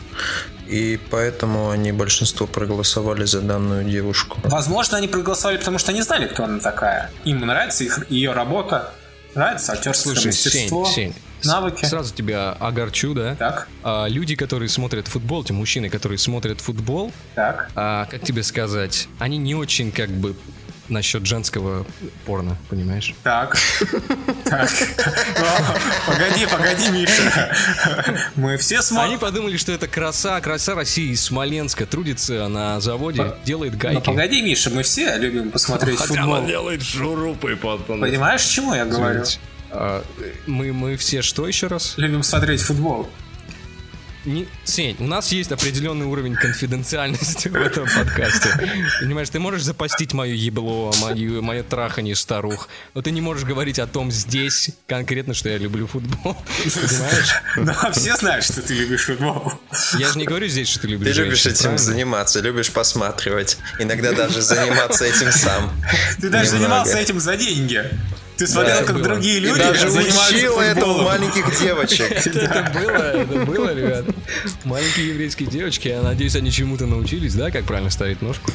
И 0.68 0.98
поэтому 1.10 1.70
они 1.70 1.92
большинство 1.92 2.46
проголосовали 2.46 3.24
за 3.24 3.40
данную 3.42 3.84
девушку. 3.84 4.38
Возможно, 4.44 4.96
они 4.98 5.08
проголосовали, 5.08 5.58
потому 5.58 5.78
что 5.78 5.90
они 5.90 6.02
знали, 6.02 6.26
кто 6.26 6.44
она 6.44 6.58
такая. 6.60 7.10
Им 7.24 7.40
нравится 7.40 7.84
их, 7.84 8.08
ее 8.10 8.32
работа, 8.32 8.94
нравится 9.34 9.72
актерское 9.72 10.14
Слушай, 10.14 10.32
Сень, 10.32 10.50
мастерство, 10.52 10.86
Сень, 10.86 11.14
с- 11.42 11.44
навыки. 11.46 11.84
Сразу 11.84 12.14
тебя 12.14 12.52
огорчу, 12.52 13.12
да? 13.14 13.34
Так, 13.34 13.68
А, 13.82 14.06
люди, 14.06 14.36
которые 14.36 14.68
смотрят 14.70 15.06
футбол, 15.06 15.44
те 15.44 15.52
мужчины, 15.52 15.90
которые 15.90 16.16
смотрят 16.18 16.60
футбол, 16.62 17.12
так. 17.34 17.70
а, 17.74 18.06
как 18.10 18.22
тебе 18.22 18.42
сказать, 18.42 19.08
они 19.18 19.36
не 19.36 19.54
очень 19.54 19.92
как 19.92 20.08
бы 20.08 20.34
насчет 20.88 21.24
женского 21.26 21.86
порно, 22.26 22.56
понимаешь? 22.68 23.14
Так. 23.22 23.56
Так. 24.44 24.70
О, 25.38 26.10
Погоди, 26.10 26.46
погоди, 26.46 26.88
Миша. 26.90 27.54
Мы 28.34 28.56
все 28.58 28.76
Они 28.76 28.84
смотрим. 28.84 29.18
подумали, 29.18 29.56
что 29.56 29.72
это 29.72 29.88
краса, 29.88 30.40
краса 30.40 30.74
России 30.74 31.12
из 31.12 31.22
Смоленска, 31.24 31.86
трудится 31.86 32.48
на 32.48 32.80
заводе, 32.80 33.34
делает 33.44 33.72
Ну, 33.74 33.78
гайки. 33.78 34.04
погоди, 34.04 34.42
Миша, 34.42 34.70
мы 34.70 34.82
все 34.82 35.16
любим 35.16 35.50
посмотреть 35.50 35.98
футбол. 35.98 36.46
делает 36.46 36.82
шурупы, 36.82 37.56
пацаны. 37.56 38.06
Понимаешь, 38.06 38.42
к 38.42 38.48
чему 38.48 38.74
я 38.74 38.84
говорю? 38.84 39.24
А, 39.70 40.04
мы, 40.46 40.72
мы 40.72 40.96
все 40.96 41.22
что 41.22 41.48
еще 41.48 41.66
раз? 41.66 41.94
Любим 41.96 42.22
смотреть 42.22 42.60
футбол. 42.60 43.08
Не, 44.24 44.46
Сень, 44.64 44.96
у 45.00 45.06
нас 45.06 45.32
есть 45.32 45.52
определенный 45.52 46.06
уровень 46.06 46.34
конфиденциальности 46.34 47.48
в 47.50 47.56
этом 47.56 47.86
подкасте. 47.86 48.48
Понимаешь, 49.00 49.28
ты 49.28 49.38
можешь 49.38 49.62
запастить 49.62 50.14
мое 50.14 50.32
ебло, 50.32 50.94
мое, 51.02 51.42
мое 51.42 51.62
трахание 51.62 52.14
старух, 52.16 52.68
но 52.94 53.02
ты 53.02 53.10
не 53.10 53.20
можешь 53.20 53.44
говорить 53.44 53.78
о 53.78 53.86
том 53.86 54.10
здесь 54.10 54.70
конкретно, 54.86 55.34
что 55.34 55.50
я 55.50 55.58
люблю 55.58 55.86
футбол. 55.86 56.36
Понимаешь? 56.64 57.34
Ну, 57.56 57.72
а 57.82 57.90
все 57.92 58.16
знают, 58.16 58.44
что 58.46 58.62
ты 58.62 58.72
любишь 58.74 59.04
футбол. 59.04 59.52
Я 59.98 60.08
же 60.10 60.18
не 60.18 60.24
говорю 60.24 60.46
здесь, 60.48 60.68
что 60.68 60.80
ты 60.80 60.88
любишь 60.88 61.14
Ты 61.14 61.22
любишь 61.22 61.42
женщин, 61.42 61.50
этим 61.50 61.62
правильно? 61.62 61.78
заниматься, 61.84 62.40
любишь 62.40 62.70
посматривать. 62.70 63.58
Иногда 63.78 64.12
даже 64.12 64.40
заниматься 64.40 65.04
этим 65.04 65.32
сам. 65.32 65.70
Ты 66.20 66.30
даже 66.30 66.46
Немного. 66.54 66.84
занимался 66.84 66.98
этим 66.98 67.20
за 67.20 67.36
деньги. 67.36 67.84
Ты 68.36 68.46
смотрел, 68.46 68.76
это 68.76 68.86
как 68.86 68.94
было. 68.96 69.04
другие 69.04 69.36
И 69.36 69.40
люди 69.40 69.58
даже 69.58 69.88
учил 69.88 70.58
это 70.58 70.86
у 70.86 71.02
маленьких 71.02 71.60
девочек. 71.60 72.10
Это 72.26 72.70
было, 72.74 72.90
это 72.90 73.38
было, 73.44 73.74
ребят. 73.74 74.04
Маленькие 74.64 75.08
еврейские 75.08 75.48
девочки, 75.48 75.88
я 75.88 76.02
надеюсь, 76.02 76.34
они 76.34 76.50
чему-то 76.50 76.86
научились, 76.86 77.34
да, 77.34 77.50
как 77.50 77.64
правильно 77.64 77.90
ставить 77.90 78.22
ножку, 78.22 78.50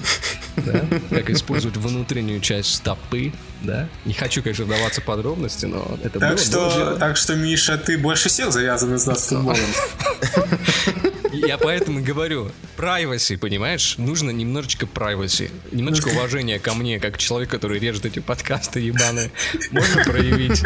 да, 0.58 0.86
как 1.10 1.30
использовать 1.30 1.78
внутреннюю 1.78 2.42
часть 2.42 2.76
стопы, 2.76 3.32
да. 3.62 3.88
Не 4.06 4.14
хочу, 4.14 4.42
конечно, 4.42 4.66
вдаваться 4.66 5.02
в 5.02 5.04
подробности, 5.06 5.66
но 5.66 5.98
это 6.04 6.20
было. 6.20 6.30
Так 6.30 6.40
что, 6.40 6.60
было 6.60 6.74
дело. 6.74 7.00
так 7.00 7.18
что, 7.18 7.36
Миша, 7.36 7.78
ты 7.78 7.98
больше 7.98 8.30
всех 8.30 8.52
завязан 8.52 8.96
из 8.96 9.06
нас 9.06 9.28
футболом. 9.28 9.58
Я 11.46 11.58
поэтому 11.58 12.00
и 12.00 12.04
говорю, 12.04 12.52
privacy, 12.78 13.38
понимаешь? 13.38 13.98
Нужно 13.98 14.32
немножечко 14.32 14.86
privacy, 14.86 15.52
немножечко 15.72 16.10
уважения 16.10 16.60
ко 16.60 16.74
мне, 16.74 17.00
как 17.00 17.18
человек, 17.18 17.50
который 17.50 17.80
режет 17.80 18.06
эти 18.06 18.20
подкасты 18.20 18.80
ебаные. 18.80 19.32
Можно 19.72 20.04
проявить 20.06 20.62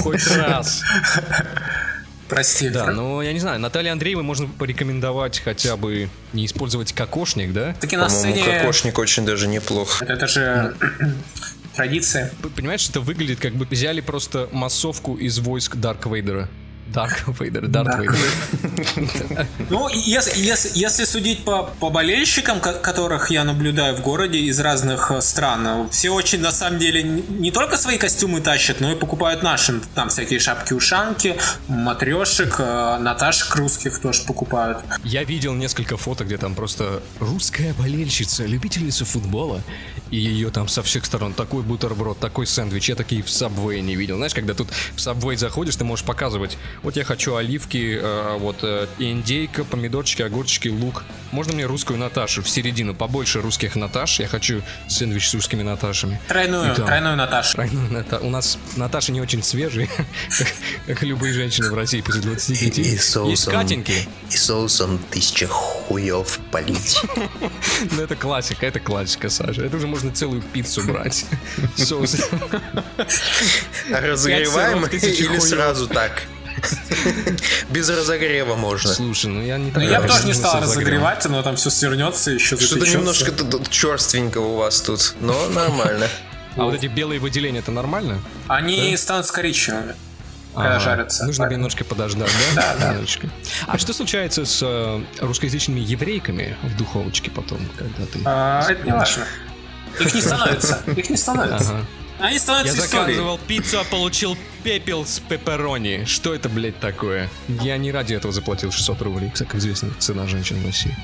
хоть 0.00 0.26
раз. 0.36 0.82
Прости. 2.28 2.68
Да, 2.68 2.92
но 2.92 3.22
я 3.22 3.32
не 3.32 3.40
знаю, 3.40 3.58
Наталье 3.58 3.90
Андреевой 3.90 4.22
можно 4.22 4.46
порекомендовать 4.46 5.40
хотя 5.40 5.76
бы 5.76 6.08
не 6.32 6.46
использовать 6.46 6.92
кокошник, 6.92 7.52
да? 7.52 7.74
Таки 7.80 7.96
на 7.96 8.08
сцене... 8.08 8.44
кокошник 8.44 8.98
очень 8.98 9.26
даже 9.26 9.48
неплохо. 9.48 10.04
Это 10.04 10.28
же 10.28 10.76
традиция. 11.74 12.32
Понимаешь, 12.54 12.88
это 12.88 13.00
выглядит 13.00 13.40
как 13.40 13.54
бы 13.54 13.66
взяли 13.66 14.00
просто 14.00 14.48
массовку 14.52 15.16
из 15.16 15.40
войск 15.40 15.76
Дарк 15.76 16.06
Вейдера. 16.06 16.48
Дарк 16.92 17.24
Вейдер, 17.40 17.68
Дарт 17.68 17.86
Дарк 17.88 18.00
Вейдер. 18.12 19.46
Ну, 19.70 19.88
если, 19.88 20.38
если, 20.40 20.70
если 20.74 21.04
судить 21.04 21.44
по, 21.44 21.64
по 21.78 21.90
болельщикам, 21.90 22.60
ко- 22.60 22.72
которых 22.74 23.30
я 23.30 23.44
наблюдаю 23.44 23.96
в 23.96 24.00
городе 24.00 24.38
из 24.38 24.58
разных 24.60 25.10
э, 25.10 25.20
стран, 25.20 25.88
все 25.90 26.10
очень, 26.10 26.40
на 26.40 26.52
самом 26.52 26.78
деле, 26.78 27.02
не 27.02 27.22
не 27.50 27.50
только 27.50 27.76
свои 27.76 27.98
костюмы 27.98 28.40
тащат, 28.40 28.80
но 28.80 28.92
и 28.92 28.94
покупают 28.94 29.42
наши. 29.42 29.80
Там 29.94 30.08
всякие 30.08 30.38
шапки-ушанки, 30.40 31.36
матрешек, 31.68 32.56
э, 32.58 32.98
Наташек 33.00 33.54
русских 33.56 33.98
тоже 34.00 34.22
покупают. 34.24 34.78
Я 35.04 35.24
видел 35.24 35.54
несколько 35.54 35.96
фото, 35.96 36.24
где 36.24 36.36
там 36.38 36.54
просто 36.54 37.02
русская 37.18 37.72
болельщица, 37.74 38.44
любительница 38.44 39.04
футбола, 39.04 39.62
и 40.10 40.16
ее 40.16 40.50
там 40.50 40.68
со 40.68 40.82
всех 40.82 41.04
сторон 41.04 41.32
такой 41.34 41.62
бутерброд, 41.62 42.18
такой 42.18 42.46
сэндвич, 42.46 42.88
я 42.88 42.94
такие 42.96 43.22
в 43.22 43.26
Subway 43.26 43.80
не 43.80 43.96
видел. 43.96 44.16
Знаешь, 44.16 44.34
когда 44.34 44.54
тут 44.54 44.68
в 44.70 44.96
Subway 44.98 45.36
заходишь, 45.36 45.76
ты 45.76 45.84
можешь 45.84 46.04
показывать, 46.04 46.58
вот 46.82 46.96
я 46.96 47.04
хочу 47.04 47.36
оливки, 47.36 47.98
э, 48.00 48.36
вот 48.38 48.58
э, 48.62 48.86
индейка, 48.98 49.64
помидорчики, 49.64 50.22
огурчики, 50.22 50.68
лук. 50.68 51.04
Можно 51.30 51.52
мне 51.54 51.64
русскую 51.66 51.98
Наташу 51.98 52.42
в 52.42 52.48
середину, 52.50 52.94
побольше 52.94 53.40
русских 53.40 53.76
Наташ, 53.76 54.18
я 54.20 54.26
хочу 54.26 54.62
сэндвич 54.88 55.28
с 55.28 55.34
русскими 55.34 55.62
Наташами. 55.62 56.20
Тройную, 56.28 56.74
там- 56.74 56.86
тройную 56.86 57.16
Наташу. 57.16 57.52
Тройную 57.54 57.90
Ната- 57.92 58.18
У 58.20 58.30
нас 58.30 58.58
Наташи 58.76 59.12
не 59.12 59.20
очень 59.20 59.42
свежие, 59.42 59.88
как, 60.86 61.02
любые 61.02 61.32
женщины 61.34 61.70
в 61.70 61.74
России 61.74 62.00
после 62.00 62.22
25. 62.22 62.78
И 62.78 62.96
соусом, 62.98 63.52
Катеньки, 63.52 64.08
и 64.30 64.36
соусом 64.36 64.98
тысяча 65.10 65.46
хуев 65.46 66.38
полить. 66.50 67.00
Ну, 67.92 68.02
это 68.02 68.14
классика, 68.14 68.66
это 68.66 68.78
классика, 68.78 69.30
Саша. 69.30 69.62
Это 69.64 69.76
уже 69.76 69.86
можно 69.86 69.99
целую 70.08 70.42
пиццу 70.42 70.82
брать. 70.82 71.26
Соус. 71.76 72.16
А 73.92 74.00
разогреваем 74.00 74.84
или 74.86 75.38
сразу 75.38 75.86
так? 75.86 76.22
Без 77.70 77.88
разогрева 77.88 78.54
можно. 78.54 78.92
Слушай, 78.92 79.26
ну 79.26 79.42
я 79.42 79.56
не 79.58 79.68
Ну, 79.68 79.72
так 79.72 79.82
я 79.84 80.00
бы 80.00 80.08
тоже 80.08 80.26
не 80.26 80.34
стал 80.34 80.60
разогревать, 80.60 81.24
но 81.26 81.42
там 81.42 81.56
все 81.56 81.70
свернется, 81.70 82.30
еще 82.30 82.58
Что-то 82.58 82.86
немножко 82.88 83.32
черственько 83.70 84.38
у 84.38 84.56
вас 84.56 84.80
тут, 84.80 85.14
но 85.20 85.48
нормально. 85.48 86.08
А 86.56 86.64
вот 86.64 86.74
эти 86.74 86.86
белые 86.86 87.20
выделения, 87.20 87.60
это 87.60 87.70
нормально? 87.70 88.18
Они 88.48 88.96
станут 88.96 89.30
коричневыми, 89.30 89.94
когда 90.52 90.70
Ага. 90.76 90.80
жарятся. 90.80 91.24
Нужно 91.24 91.44
Поэтому- 91.44 91.58
немножко 91.58 91.84
подождать, 91.84 92.30
да? 92.56 92.74
Немножечко. 92.90 93.30
А 93.68 93.78
что 93.78 93.92
случается 93.92 94.44
с 94.44 94.58
э, 94.60 95.00
русскоязычными 95.20 95.78
еврейками 95.80 96.56
в 96.64 96.76
духовочке 96.76 97.30
потом, 97.30 97.60
когда 97.78 98.04
ты... 98.06 98.18
А, 98.24 98.66
это 98.68 98.82
не 98.84 98.90
важно. 98.92 99.24
Их 99.98 100.14
не 100.14 100.20
становится. 100.20 100.82
Их 100.96 101.10
не 101.10 101.16
становится. 101.16 101.70
Ага. 101.70 101.86
Они 102.20 102.34
Я 102.34 102.40
становятся 102.40 102.78
историей. 102.84 103.14
заказывал 103.16 103.38
пиццу, 103.38 103.80
а 103.80 103.84
получил 103.84 104.36
пепел 104.62 105.06
с 105.06 105.20
пепперони. 105.20 106.04
Что 106.04 106.34
это, 106.34 106.48
блядь, 106.50 106.78
такое? 106.78 107.30
Я 107.48 107.78
не 107.78 107.90
ради 107.92 108.12
этого 108.14 108.32
заплатил 108.32 108.70
600 108.70 109.00
рублей, 109.02 109.30
как 109.34 109.54
известно, 109.54 109.90
цена 109.98 110.26
женщин 110.26 110.60
в 110.62 110.66
России. 110.66 110.94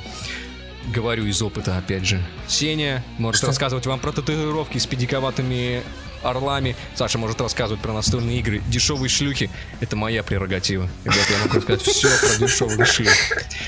Говорю 0.94 1.24
из 1.24 1.40
опыта, 1.42 1.78
опять 1.78 2.04
же. 2.06 2.22
Сеня 2.46 3.02
может 3.18 3.42
рассказывать 3.44 3.86
вам 3.86 3.98
про 3.98 4.12
татуировки 4.12 4.78
с 4.78 4.86
педиковатыми 4.86 5.82
орлами. 6.22 6.76
Саша 6.94 7.18
может 7.18 7.40
рассказывать 7.40 7.80
про 7.82 7.92
настольные 7.92 8.38
игры. 8.38 8.62
Дешевые 8.68 9.08
шлюхи— 9.08 9.50
это 9.80 9.96
моя 9.96 10.22
прерогатива. 10.22 10.88
Ребята, 11.04 11.32
я 11.32 11.38
могу 11.38 11.56
рассказать 11.56 11.82
все 11.82 12.08
про 12.08 12.36
дешевые 12.36 12.84
шлюхи. 12.84 13.18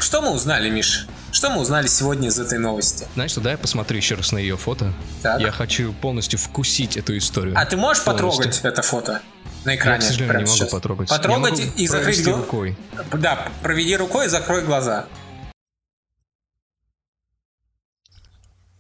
Что 0.01 0.21
мы 0.23 0.31
узнали, 0.33 0.71
Миш? 0.71 1.07
Что 1.31 1.51
мы 1.51 1.61
узнали 1.61 1.87
сегодня 1.87 2.29
из 2.29 2.39
этой 2.39 2.59
новости? 2.59 3.07
Знаешь 3.15 3.33
что, 3.33 3.41
дай 3.41 3.53
я 3.53 3.59
посмотрю 3.59 3.99
еще 3.99 4.15
раз 4.15 4.33
на 4.33 4.39
ее 4.39 4.57
фото. 4.57 4.93
Так. 5.23 5.41
Я 5.41 5.53
хочу 5.53 5.93
полностью 5.93 6.39
вкусить 6.39 6.97
эту 6.97 7.17
историю. 7.17 7.55
А 7.57 7.67
ты 7.67 7.77
можешь 7.77 8.03
полностью. 8.03 8.45
потрогать 8.45 8.61
это 8.65 8.83
фото? 8.83 9.23
На 9.65 9.77
экране. 9.77 9.97
Я, 9.97 10.01
к 10.01 10.03
сожалению, 10.05 10.39
не 10.39 10.45
могу 10.45 10.57
сейчас. 10.57 10.71
потрогать. 10.71 11.09
Потрогать 11.09 11.61
и 11.77 11.87
закрыть 11.87 12.25
глаза. 12.25 12.39
рукой. 12.41 12.77
Да, 13.13 13.53
проведи 13.63 13.97
рукой 13.97 14.27
и 14.27 14.29
закрой 14.29 14.65
глаза. 14.65 15.07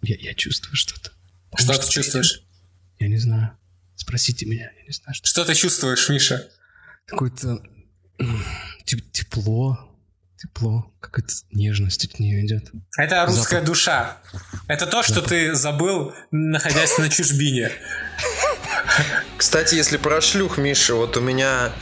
Я, 0.02 0.16
я 0.18 0.34
чувствую 0.34 0.76
что-то. 0.76 1.10
Что 1.56 1.78
ты 1.78 1.88
чувствуешь? 1.90 2.42
Я 2.98 3.08
не 3.08 3.18
знаю. 3.18 3.56
Спросите 3.96 4.46
меня, 4.46 4.70
я 4.76 4.84
не 4.86 4.92
знаю. 4.92 5.14
Что, 5.14 5.26
что 5.26 5.44
ты 5.44 5.54
чувствуешь, 5.54 6.08
Миша? 6.08 6.48
Какое-то 7.06 7.62
тепло, 9.12 9.87
тепло, 10.38 10.92
какая-то 11.00 11.32
нежность 11.50 12.04
от 12.04 12.18
нее 12.18 12.44
идет. 12.46 12.70
Это 12.96 13.26
русская 13.26 13.56
Запах. 13.56 13.66
душа. 13.66 14.16
Это 14.68 14.86
то, 14.86 15.02
что 15.02 15.14
Запах. 15.14 15.28
ты 15.28 15.54
забыл, 15.54 16.14
находясь 16.30 16.96
на 16.98 17.08
чужбине. 17.08 17.72
Кстати, 19.36 19.74
если 19.74 19.96
про 19.96 20.20
шлюх, 20.20 20.58
Миша, 20.58 20.94
вот 20.94 21.16
у 21.16 21.20
меня 21.20 21.72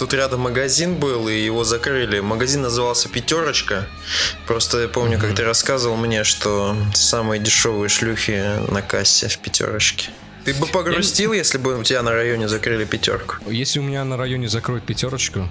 Тут 0.00 0.14
рядом 0.14 0.40
магазин 0.40 0.94
был, 0.94 1.28
и 1.28 1.38
его 1.38 1.62
закрыли. 1.62 2.20
Магазин 2.20 2.62
назывался 2.62 3.10
«Пятерочка». 3.10 3.86
Просто 4.46 4.80
я 4.80 4.88
помню, 4.88 5.18
mm-hmm. 5.18 5.20
как 5.20 5.36
ты 5.36 5.44
рассказывал 5.44 5.96
мне, 5.96 6.24
что 6.24 6.74
самые 6.94 7.38
дешевые 7.38 7.90
шлюхи 7.90 8.42
на 8.70 8.80
кассе 8.80 9.28
в 9.28 9.36
«Пятерочке». 9.36 10.08
Ты 10.46 10.54
бы 10.54 10.66
погрустил, 10.66 11.34
я... 11.34 11.40
если 11.40 11.58
бы 11.58 11.78
у 11.78 11.84
тебя 11.84 12.00
на 12.00 12.12
районе 12.12 12.48
закрыли 12.48 12.86
пятерку? 12.86 13.36
Если 13.46 13.78
у 13.78 13.82
меня 13.82 14.02
на 14.04 14.16
районе 14.16 14.48
закроют 14.48 14.86
пятерочку, 14.86 15.50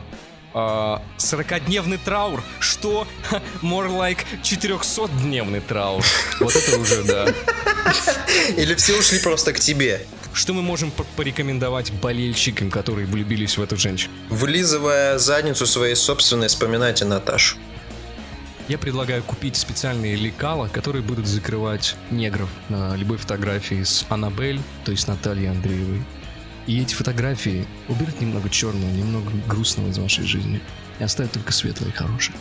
40-дневный 0.53 1.97
а, 1.97 2.05
траур. 2.05 2.43
Что? 2.59 3.07
More 3.61 3.89
like 3.89 4.19
400-дневный 4.43 5.61
траур. 5.61 6.03
Вот 6.39 6.55
это 6.55 6.79
уже, 6.79 7.03
да. 7.03 7.27
Или 8.57 8.75
все 8.75 8.97
ушли 8.97 9.19
просто 9.19 9.53
к 9.53 9.59
тебе? 9.59 10.05
Что 10.33 10.53
мы 10.53 10.61
можем 10.61 10.91
порекомендовать 11.15 11.91
болельщикам, 11.91 12.69
которые 12.69 13.07
влюбились 13.07 13.57
в 13.57 13.61
эту 13.61 13.77
женщину? 13.77 14.13
Вылизывая 14.29 15.17
задницу 15.17 15.65
своей 15.65 15.95
собственной, 15.95 16.47
вспоминайте 16.47 17.05
Наташу. 17.05 17.57
Я 18.67 18.77
предлагаю 18.77 19.23
купить 19.23 19.55
специальные 19.55 20.15
лекала, 20.15 20.67
которые 20.67 21.01
будут 21.01 21.25
закрывать 21.25 21.95
негров 22.11 22.49
на 22.69 22.95
любой 22.95 23.17
фотографии 23.17 23.81
с 23.81 24.05
Аннабель, 24.09 24.61
то 24.85 24.91
есть 24.91 25.07
Натальей 25.07 25.49
Андреевой. 25.49 26.03
И 26.69 26.79
эти 26.79 26.93
фотографии 26.93 27.65
уберут 27.87 28.21
немного 28.21 28.47
черного, 28.47 28.91
немного 28.91 29.31
грустного 29.47 29.89
из 29.89 29.97
вашей 29.97 30.23
жизни 30.23 30.61
и 30.99 31.03
оставят 31.03 31.31
только 31.31 31.51
светлое 31.51 31.89
и 31.89 31.91
хорошее. 31.91 32.37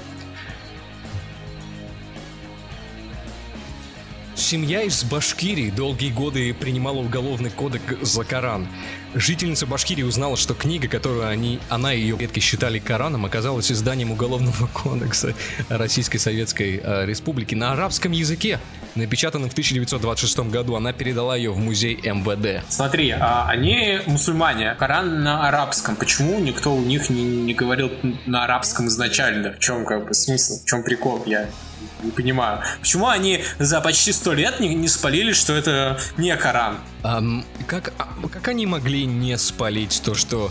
Семья 4.39 4.83
из 4.83 5.03
Башкирии 5.03 5.69
долгие 5.69 6.11
годы 6.11 6.55
принимала 6.55 6.99
уголовный 6.99 7.51
кодекс 7.51 7.83
за 8.09 8.23
Коран. 8.23 8.69
Жительница 9.13 9.67
Башкирии 9.67 10.05
узнала, 10.05 10.37
что 10.37 10.55
книга, 10.55 10.87
которую 10.87 11.27
они, 11.27 11.59
она 11.69 11.93
и 11.93 12.01
ее 12.01 12.17
предки 12.17 12.39
считали 12.39 12.79
Кораном, 12.79 13.27
оказалась 13.27 13.73
изданием 13.73 14.13
Уголовного 14.13 14.67
кодекса 14.73 15.35
Российской 15.69 16.19
Советской 16.19 16.81
э, 16.83 17.05
Республики 17.05 17.57
на 17.57 17.73
арабском 17.73 18.13
языке. 18.13 18.61
Напечатанным 18.95 19.51
в 19.51 19.53
1926 19.53 20.39
году, 20.51 20.77
она 20.77 20.93
передала 20.93 21.37
ее 21.37 21.51
в 21.51 21.59
музей 21.59 21.97
МВД. 21.97 22.65
Смотри, 22.69 23.11
а 23.11 23.49
они 23.49 24.01
мусульмане, 24.07 24.77
Коран 24.79 25.25
на 25.25 25.49
арабском. 25.49 25.97
Почему 25.97 26.39
никто 26.39 26.73
у 26.73 26.81
них 26.81 27.11
не, 27.11 27.25
не 27.25 27.55
говорил 27.55 27.91
на 28.27 28.45
арабском 28.45 28.87
изначально? 28.87 29.55
В 29.55 29.59
чем 29.59 29.85
как 29.85 30.07
бы 30.07 30.15
смысл, 30.15 30.63
в 30.63 30.65
чем 30.65 30.85
прикол? 30.85 31.25
Я 31.27 31.49
не 32.03 32.11
понимаю. 32.11 32.61
Почему 32.81 33.09
они 33.09 33.45
за 33.59 33.81
почти 33.81 34.13
сто 34.13 34.33
лет 34.33 34.61
не, 34.61 34.75
не 34.75 34.89
спалили, 34.89 35.33
что 35.33 35.55
это 35.55 35.99
не 36.17 36.35
Коран? 36.37 36.79
Um, 37.03 37.45
как, 37.67 37.93
а, 37.99 38.09
как 38.29 38.49
они 38.49 38.67
могли 38.67 39.07
не 39.07 39.37
спалить 39.39 40.03
то, 40.05 40.15
что 40.15 40.51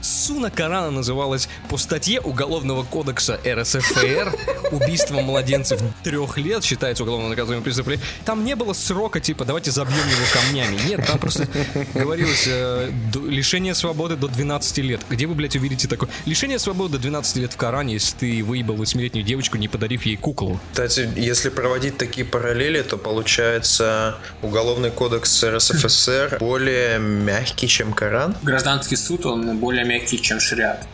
Суна 0.00 0.50
Корана 0.50 0.90
называлась 0.90 1.48
по 1.68 1.76
статье 1.76 2.20
Уголовного 2.20 2.84
кодекса 2.84 3.40
РСФР 3.46 4.34
«Убийство 4.70 5.20
младенцев 5.20 5.80
трех 6.02 6.38
лет 6.38 6.64
считается 6.64 7.02
уголовно 7.02 7.28
наказуемым 7.28 7.62
преступлением». 7.62 8.06
Там 8.24 8.44
не 8.44 8.56
было 8.56 8.72
срока, 8.72 9.20
типа, 9.20 9.44
давайте 9.44 9.70
забьем 9.70 9.96
его 9.96 10.26
камнями. 10.32 10.78
Нет, 10.86 11.06
там 11.06 11.18
просто 11.18 11.46
говорилось 11.94 12.44
э, 12.46 12.90
лишение 13.26 13.74
свободы 13.74 14.16
до 14.16 14.28
12 14.28 14.78
лет. 14.78 15.00
Где 15.08 15.26
вы, 15.26 15.34
блядь, 15.34 15.56
увидите 15.56 15.88
такое? 15.88 16.08
Лишение 16.26 16.58
свободы 16.58 16.94
до 16.94 16.98
12 16.98 17.36
лет 17.36 17.52
в 17.52 17.56
Коране, 17.56 17.94
если 17.94 18.16
ты 18.16 18.44
выебал 18.44 18.76
8-летнюю 18.76 19.24
девочку, 19.24 19.58
не 19.58 19.68
подарив 19.68 20.04
ей 20.04 20.16
куклу. 20.16 20.60
Кстати, 20.72 21.08
если 21.16 21.48
проводить 21.48 21.98
такие 21.98 22.26
параллели, 22.26 22.82
то 22.82 22.96
получается 22.96 24.16
Уголовный 24.42 24.90
кодекс 24.90 25.42
РСФСР 25.44 26.38
более 26.40 26.98
мягкий, 26.98 27.68
чем 27.68 27.92
Коран. 27.92 28.36
Гражданский 28.42 28.96
суд, 28.96 29.24
он 29.32 29.58
более 29.58 29.84
мягкий, 29.84 30.20
чем 30.20 30.40
шариат. 30.40 30.86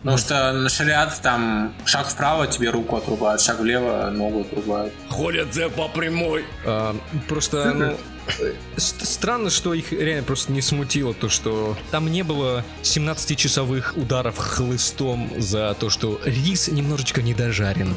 Потому 0.00 0.16
что 0.16 0.52
на 0.52 0.68
шариат 0.70 1.20
там 1.22 1.74
шаг 1.84 2.08
вправо 2.08 2.46
тебе 2.46 2.70
руку 2.70 2.96
отрубают, 2.96 3.42
шаг 3.42 3.60
влево 3.60 4.10
ногу 4.10 4.40
отрубают. 4.40 4.94
Ходят 5.08 5.52
за 5.52 5.68
по 5.68 5.88
прямой. 5.88 6.44
А, 6.64 6.96
просто, 7.28 7.74
ну, 7.74 7.96
странно, 8.78 9.50
что 9.50 9.74
их 9.74 9.92
реально 9.92 10.22
просто 10.22 10.52
не 10.52 10.62
смутило 10.62 11.12
то, 11.12 11.28
что 11.28 11.76
там 11.90 12.10
не 12.10 12.22
было 12.22 12.64
17-часовых 12.82 13.96
ударов 13.96 14.38
хлыстом 14.38 15.30
за 15.36 15.74
то, 15.78 15.90
что 15.90 16.18
рис 16.24 16.68
немножечко 16.68 17.20
недожарен. 17.22 17.94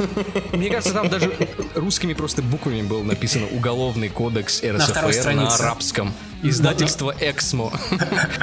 Мне 0.51 0.69
кажется, 0.69 0.93
там 0.93 1.09
даже 1.09 1.33
русскими 1.75 2.13
просто 2.13 2.41
буквами 2.41 2.81
был 2.81 3.03
написано 3.03 3.47
«Уголовный 3.47 4.09
кодекс 4.09 4.61
РСФР» 4.63 5.25
на, 5.25 5.41
на 5.43 5.55
арабском. 5.55 6.13
Издательство 6.41 7.15
«Эксмо». 7.17 7.71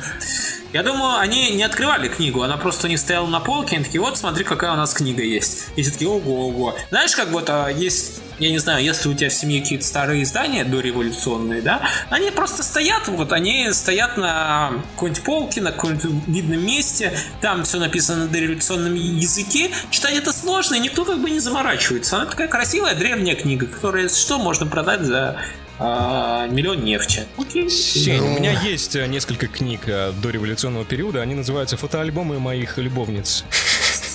Я 0.73 0.85
думаю, 0.85 1.19
они 1.19 1.51
не 1.51 1.65
открывали 1.65 2.09
книгу, 2.09 2.43
она 2.43 2.57
просто 2.57 2.89
не 2.89 2.97
стояла 2.97 3.27
на 3.27 3.41
полке, 3.41 3.77
они 3.77 3.85
такие, 3.85 4.01
вот 4.01 4.17
смотри, 4.17 4.45
какая 4.45 4.73
у 4.73 4.77
нас 4.77 4.95
книга 4.95 5.23
есть. 5.23 5.67
И 5.75 5.83
все 5.83 5.91
такие, 5.91 6.09
ого-ого. 6.09 6.77
Знаешь, 6.91 7.17
как 7.17 7.31
вот 7.31 7.51
а, 7.51 7.69
есть, 7.69 8.21
я 8.39 8.51
не 8.51 8.59
знаю, 8.59 8.85
если 8.85 9.09
у 9.09 9.15
тебя 9.15 9.31
в 9.31 9.33
семье 9.33 9.63
какие-то 9.63 9.85
старые 9.85 10.23
издания 10.23 10.65
дореволюционные, 10.65 11.61
да, 11.61 11.83
они 12.09 12.31
просто 12.31 12.63
стоят, 12.63 13.09
вот 13.09 13.33
они 13.33 13.73
стоят 13.73 14.17
на 14.17 14.75
какой-нибудь 14.95 15.25
полке, 15.25 15.61
на 15.61 15.73
каком-нибудь 15.73 16.29
видном 16.29 16.65
месте, 16.65 17.19
там 17.41 17.65
все 17.65 17.79
написано 17.79 18.27
на 18.27 18.29
дореволюционном 18.29 18.95
языке, 18.95 19.73
читать 19.91 20.15
это 20.15 20.33
сложно, 20.33 20.77
и 20.77 20.79
никто 20.79 21.05
как 21.05 21.21
бы 21.21 21.31
не 21.31 21.41
заморачивается. 21.41 22.15
Она 22.15 22.27
такая 22.27 22.47
красивая 22.47 22.95
древняя 22.95 23.35
книга, 23.35 23.67
которая, 23.67 24.09
что, 24.09 24.39
можно 24.39 24.67
продать 24.67 25.01
за 25.01 25.37
а, 25.83 26.47
миллион 26.47 26.85
нефти. 26.85 27.27
Окей. 27.39 27.71
Сень, 27.71 28.21
у 28.21 28.39
меня 28.39 28.53
есть 28.61 28.95
э, 28.97 29.07
несколько 29.07 29.47
книг 29.47 29.81
э, 29.87 30.13
до 30.13 30.29
революционного 30.29 30.85
периода. 30.85 31.23
Они 31.23 31.35
называются 31.35 31.79
«Фотоальбомы 31.79 32.39
моих 32.39 32.77
любовниц». 32.77 33.45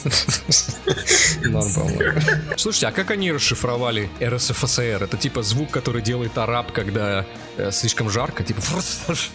Слушайте, 2.57 2.87
а 2.87 2.91
как 2.91 3.09
они 3.09 3.31
расшифровали 3.31 4.11
РСФСР? 4.21 5.03
Это 5.03 5.17
типа 5.17 5.41
звук, 5.41 5.71
который 5.71 6.03
делает 6.03 6.37
араб, 6.37 6.71
когда 6.71 7.25
э, 7.57 7.71
слишком 7.71 8.11
жарко, 8.11 8.43
типа... 8.43 8.61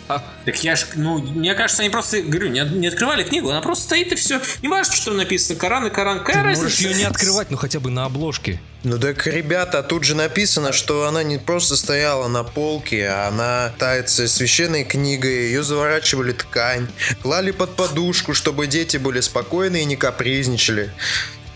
Так 0.45 0.63
я 0.63 0.77
ж, 0.77 0.87
ну, 0.95 1.19
мне 1.19 1.55
кажется, 1.55 1.83
они 1.83 1.91
просто, 1.91 2.23
говорю, 2.23 2.49
не, 2.49 2.61
не 2.61 2.87
открывали 2.87 3.25
книгу, 3.25 3.51
она 3.51 3.61
просто 3.61 3.85
стоит 3.85 4.13
и 4.13 4.15
все. 4.15 4.41
Не 4.63 4.69
важно, 4.69 4.95
что 4.95 5.13
написано, 5.13 5.59
Коран 5.59 5.89
и 5.89 5.91
Коран. 5.91 6.25
Ты 6.25 6.39
можешь 6.39 6.79
ее 6.79 6.95
не 6.95 7.05
открывать, 7.05 7.51
но 7.51 7.57
хотя 7.57 7.81
бы 7.81 7.91
на 7.91 8.05
обложке. 8.05 8.61
Ну 8.83 8.99
так, 8.99 9.27
ребята, 9.27 9.83
тут 9.83 10.05
же 10.05 10.15
написано, 10.15 10.73
что 10.73 11.07
она 11.07 11.23
не 11.23 11.37
просто 11.37 11.77
стояла 11.77 12.29
на 12.29 12.45
полке, 12.45 13.09
а 13.09 13.29
она 13.29 13.73
тается 13.79 14.27
священной 14.27 14.85
книгой, 14.85 15.49
ее 15.49 15.63
заворачивали 15.63 16.33
ткань, 16.33 16.89
клали 17.23 17.51
под 17.51 17.77
подушку, 17.77 18.33
чтобы 18.33 18.67
дети 18.67 18.97
были 18.97 19.21
спокойны 19.21 19.83
и 19.83 19.85
не 19.85 19.97
капризничали. 19.97 20.91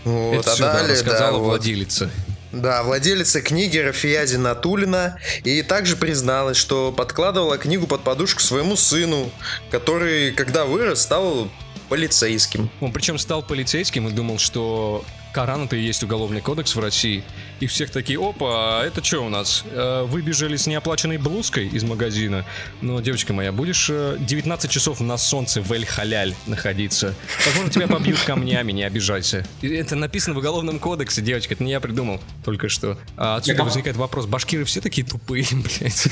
Вот, 0.03 0.41
Это 0.41 0.51
а 0.51 0.55
сюда 0.55 0.73
далее, 0.73 0.93
рассказала 0.93 1.39
да, 1.39 1.43
владелица. 1.43 2.11
Вот. 2.51 2.61
Да, 2.61 2.83
владелица 2.83 3.41
книги 3.41 3.79
Рафиязи 3.79 4.37
Натулина 4.37 5.17
и 5.43 5.63
также 5.63 5.97
призналась, 5.97 6.57
что 6.57 6.91
подкладывала 6.91 7.57
книгу 7.57 7.87
под 7.87 8.03
подушку 8.03 8.41
своему 8.41 8.77
сыну, 8.77 9.31
который, 9.71 10.31
когда 10.31 10.65
вырос, 10.65 11.01
стал 11.01 11.49
полицейским. 11.89 12.69
Он 12.79 12.93
причем 12.93 13.17
стал 13.17 13.43
полицейским 13.43 14.07
и 14.07 14.11
думал, 14.11 14.37
что 14.37 15.03
Коран-то 15.35 15.75
и 15.75 15.81
есть 15.81 16.01
уголовный 16.01 16.39
кодекс 16.39 16.77
в 16.77 16.79
России. 16.79 17.21
И 17.59 17.67
всех 17.67 17.89
такие, 17.89 18.17
опа, 18.17 18.79
а 18.79 18.85
это 18.85 19.03
что 19.03 19.19
у 19.19 19.27
нас? 19.27 19.65
Э, 19.69 20.05
Выбежали 20.05 20.55
с 20.55 20.65
неоплаченной 20.65 21.17
блузкой 21.17 21.67
из 21.67 21.83
магазина. 21.83 22.45
Но, 22.79 23.01
девочка 23.01 23.33
моя, 23.33 23.51
будешь 23.51 23.89
19 23.89 24.71
часов 24.71 25.01
на 25.01 25.17
солнце 25.17 25.59
в 25.59 25.69
Эль-Халяль 25.73 26.33
находиться. 26.45 27.15
Возможно, 27.45 27.69
тебя 27.69 27.87
побьют 27.87 28.19
камнями, 28.21 28.71
не 28.71 28.83
обижайся. 28.83 29.45
Это 29.61 29.97
написано 29.97 30.35
в 30.35 30.37
уголовном 30.37 30.79
кодексе, 30.79 31.21
девочка, 31.21 31.53
это 31.53 31.65
не 31.65 31.71
я 31.71 31.81
придумал 31.81 32.21
только 32.45 32.69
что. 32.69 32.97
А 33.17 33.35
отсюда 33.35 33.65
возникает 33.65 33.97
вопрос, 33.97 34.27
башкиры 34.27 34.63
все 34.63 34.79
такие 34.79 35.05
тупые, 35.05 35.45
блядь. 35.51 36.07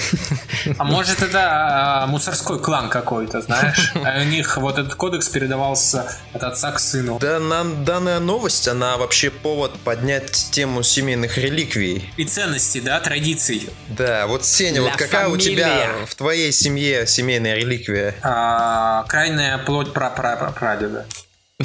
А 0.78 0.84
может 0.84 1.22
это 1.22 2.04
а, 2.04 2.08
мусорской 2.08 2.60
клан 2.60 2.90
какой-то, 2.90 3.40
знаешь? 3.42 3.94
А 3.96 4.20
у 4.20 4.26
них 4.26 4.58
вот 4.58 4.78
этот 4.78 4.96
кодекс 4.96 5.30
передавался 5.30 6.14
от 6.34 6.44
отца 6.44 6.74
к 6.74 6.80
сыну. 6.80 7.20
Да, 7.20 7.40
нам 7.40 7.86
данная 7.86 8.20
новость, 8.20 8.68
она 8.68 8.98
вообще 8.98 9.13
повод 9.32 9.80
поднять 9.84 10.32
тему 10.52 10.84
семейных 10.84 11.38
реликвий. 11.38 12.12
И 12.18 12.26
ценностей, 12.26 12.82
да, 12.82 13.00
традиций. 13.00 13.70
Да, 13.88 14.28
вот 14.28 14.46
Сеня, 14.46 14.82
вот 14.82 14.96
какая 14.96 15.28
у 15.28 15.38
тебя 15.38 15.92
в 16.08 16.16
твоей 16.16 16.52
семье 16.52 17.06
семейная 17.08 17.56
реликвия? 17.56 18.16
А, 18.22 19.04
крайняя 19.08 19.58
плоть 19.60 19.94
прадеда. 19.94 21.06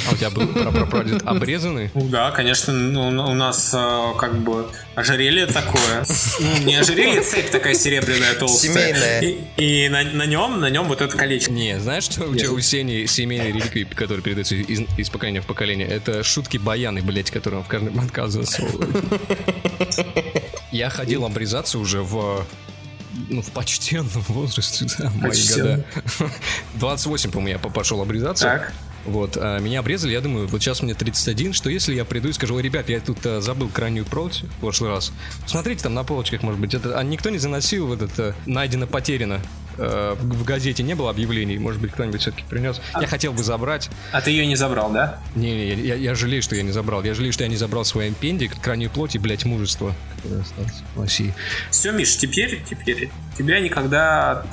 А 0.07 0.13
у 0.13 0.15
тебя 0.15 0.29
был 0.29 0.47
прапрапрадед 0.47 1.21
обрезанный? 1.25 1.91
Да, 1.93 2.31
конечно. 2.31 2.73
Ну, 2.73 3.09
у 3.09 3.33
нас 3.33 3.73
э, 3.73 4.13
как 4.17 4.37
бы 4.39 4.69
ожерелье 4.95 5.45
такое. 5.45 6.05
Ну, 6.39 6.65
не 6.65 6.75
ожерелье, 6.75 7.21
цепь 7.21 7.49
такая 7.49 7.73
серебряная 7.73 8.33
толстая. 8.35 8.71
Семейная. 8.71 9.21
И, 9.21 9.85
и 9.85 9.89
на, 9.89 10.03
на 10.03 10.25
нем, 10.25 10.59
на 10.59 10.69
нем 10.69 10.87
вот 10.87 11.01
это 11.01 11.15
колечко. 11.15 11.51
Не, 11.51 11.79
знаешь, 11.79 12.03
что 12.03 12.25
у 12.25 12.35
тебя 12.35 12.51
у 12.51 12.59
Сени 12.59 13.05
семейные 13.05 13.51
реликвии, 13.51 13.83
которые 13.83 14.23
передаются 14.23 14.55
из, 14.55 14.81
из 14.97 15.09
поколения 15.09 15.41
в 15.41 15.45
поколение? 15.45 15.87
Это 15.87 16.23
шутки 16.23 16.57
баяны, 16.57 17.01
блять, 17.01 17.31
которые 17.31 17.59
он 17.59 17.65
в 17.65 17.69
каждом 17.69 17.93
подкаст 17.93 18.33
засовывает. 18.33 19.03
Я 20.71 20.89
ходил 20.89 21.25
обрезаться 21.25 21.79
уже 21.79 22.01
в 22.01 22.45
ну, 23.27 23.41
в 23.41 23.51
почтенном 23.51 24.23
возрасте, 24.27 24.85
да, 24.97 25.09
мои 25.15 25.47
года. 25.47 25.85
28, 26.75 27.31
по-моему, 27.31 27.59
я 27.63 27.69
пошел 27.71 28.01
обрезаться. 28.01 28.45
Так. 28.45 28.73
Вот, 29.09 29.37
а 29.37 29.59
меня 29.59 29.79
обрезали, 29.79 30.13
я 30.13 30.21
думаю, 30.21 30.47
вот 30.47 30.61
сейчас 30.61 30.83
мне 30.83 30.93
31, 30.93 31.53
что 31.53 31.69
если 31.69 31.95
я 31.95 32.05
приду 32.05 32.29
и 32.29 32.33
скажу, 32.33 32.59
ребят, 32.59 32.89
я 32.89 32.99
тут 32.99 33.17
а, 33.25 33.41
забыл 33.41 33.69
крайнюю 33.69 34.05
плоть 34.05 34.43
в 34.43 34.59
прошлый 34.61 34.91
раз, 34.91 35.11
смотрите 35.47 35.81
там 35.83 35.95
на 35.95 36.03
полочках, 36.03 36.43
может 36.43 36.61
быть, 36.61 36.75
это, 36.75 36.97
а 36.97 37.03
никто 37.03 37.31
не 37.31 37.39
заносил 37.39 37.87
вот 37.87 38.03
это 38.03 38.35
найдено, 38.45 38.85
потеряно. 38.85 39.41
Э, 39.79 40.15
в, 40.19 40.39
в 40.39 40.43
газете 40.43 40.83
не 40.83 40.93
было 40.93 41.09
объявлений, 41.09 41.57
может 41.57 41.81
быть, 41.81 41.91
кто-нибудь 41.93 42.21
все-таки 42.21 42.43
принес. 42.49 42.81
А, 42.93 43.01
я 43.01 43.07
хотел 43.07 43.31
бы 43.31 43.41
забрать. 43.43 43.89
А 44.11 44.21
ты 44.21 44.31
ее 44.31 44.45
не 44.45 44.55
забрал, 44.55 44.91
да? 44.91 45.19
Не-не, 45.35 45.73
я, 45.73 45.95
я 45.95 46.15
жалею, 46.15 46.43
что 46.43 46.55
я 46.55 46.63
не 46.63 46.71
забрал. 46.71 47.03
Я 47.03 47.13
жалею, 47.13 47.31
что 47.31 47.43
я 47.43 47.49
не 47.49 47.55
забрал 47.55 47.85
свой 47.85 48.09
импендик, 48.09 48.59
крайнюю 48.61 48.89
плоть 48.89 49.15
и, 49.15 49.19
блядь, 49.19 49.45
мужество, 49.45 49.95
которое 50.15 50.41
осталось 50.41 50.83
в 50.95 51.01
России. 51.01 51.33
Все, 51.71 51.91
Миш, 51.91 52.17
теперь, 52.17 52.61
теперь 52.69 53.09
тебя 53.43 53.59
никогда, 53.59 54.43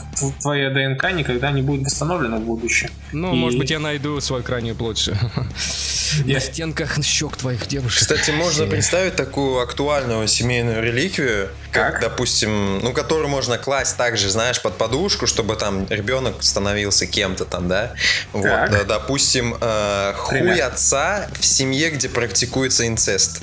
твоя 0.40 0.70
ДНК 0.70 1.12
никогда 1.12 1.50
не 1.50 1.62
будет 1.62 1.84
восстановлена 1.86 2.36
в 2.36 2.42
будущем. 2.42 2.90
Ну, 3.12 3.34
и... 3.34 3.36
может 3.36 3.58
быть, 3.58 3.70
я 3.70 3.78
найду 3.78 4.20
свою 4.20 4.42
крайнюю 4.42 4.76
плоть. 4.76 5.10
На 6.24 6.40
стенках 6.40 7.02
щек 7.02 7.36
твоих 7.36 7.66
девушек. 7.66 8.02
Кстати, 8.02 8.30
можно 8.30 8.66
представить 8.66 9.16
такую 9.16 9.58
актуальную 9.58 10.28
семейную 10.28 10.82
реликвию, 10.82 11.48
как, 11.72 12.00
допустим, 12.00 12.78
ну, 12.78 12.92
которую 12.92 13.28
можно 13.28 13.58
класть 13.58 13.96
также, 13.96 14.30
знаешь, 14.30 14.62
под 14.62 14.78
подушку, 14.78 15.26
чтобы 15.26 15.56
там 15.56 15.86
ребенок 15.90 16.42
становился 16.42 17.06
кем-то 17.06 17.44
там, 17.44 17.68
да? 17.68 17.92
Вот, 18.32 18.44
да, 18.44 18.84
допустим, 18.84 19.56
э, 19.60 20.14
хуй 20.16 20.60
отца 20.60 21.28
в 21.38 21.44
семье, 21.44 21.90
где 21.90 22.08
практикуется 22.08 22.86
инцест. 22.86 23.42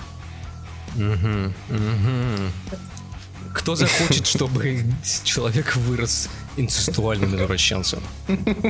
Угу, 0.95 1.53
угу. 1.69 2.79
Кто 3.53 3.75
захочет, 3.75 4.25
чтобы 4.27 4.83
человек 5.23 5.75
вырос 5.75 6.29
инцестуальным 6.57 7.35
извращенцем? 7.35 8.01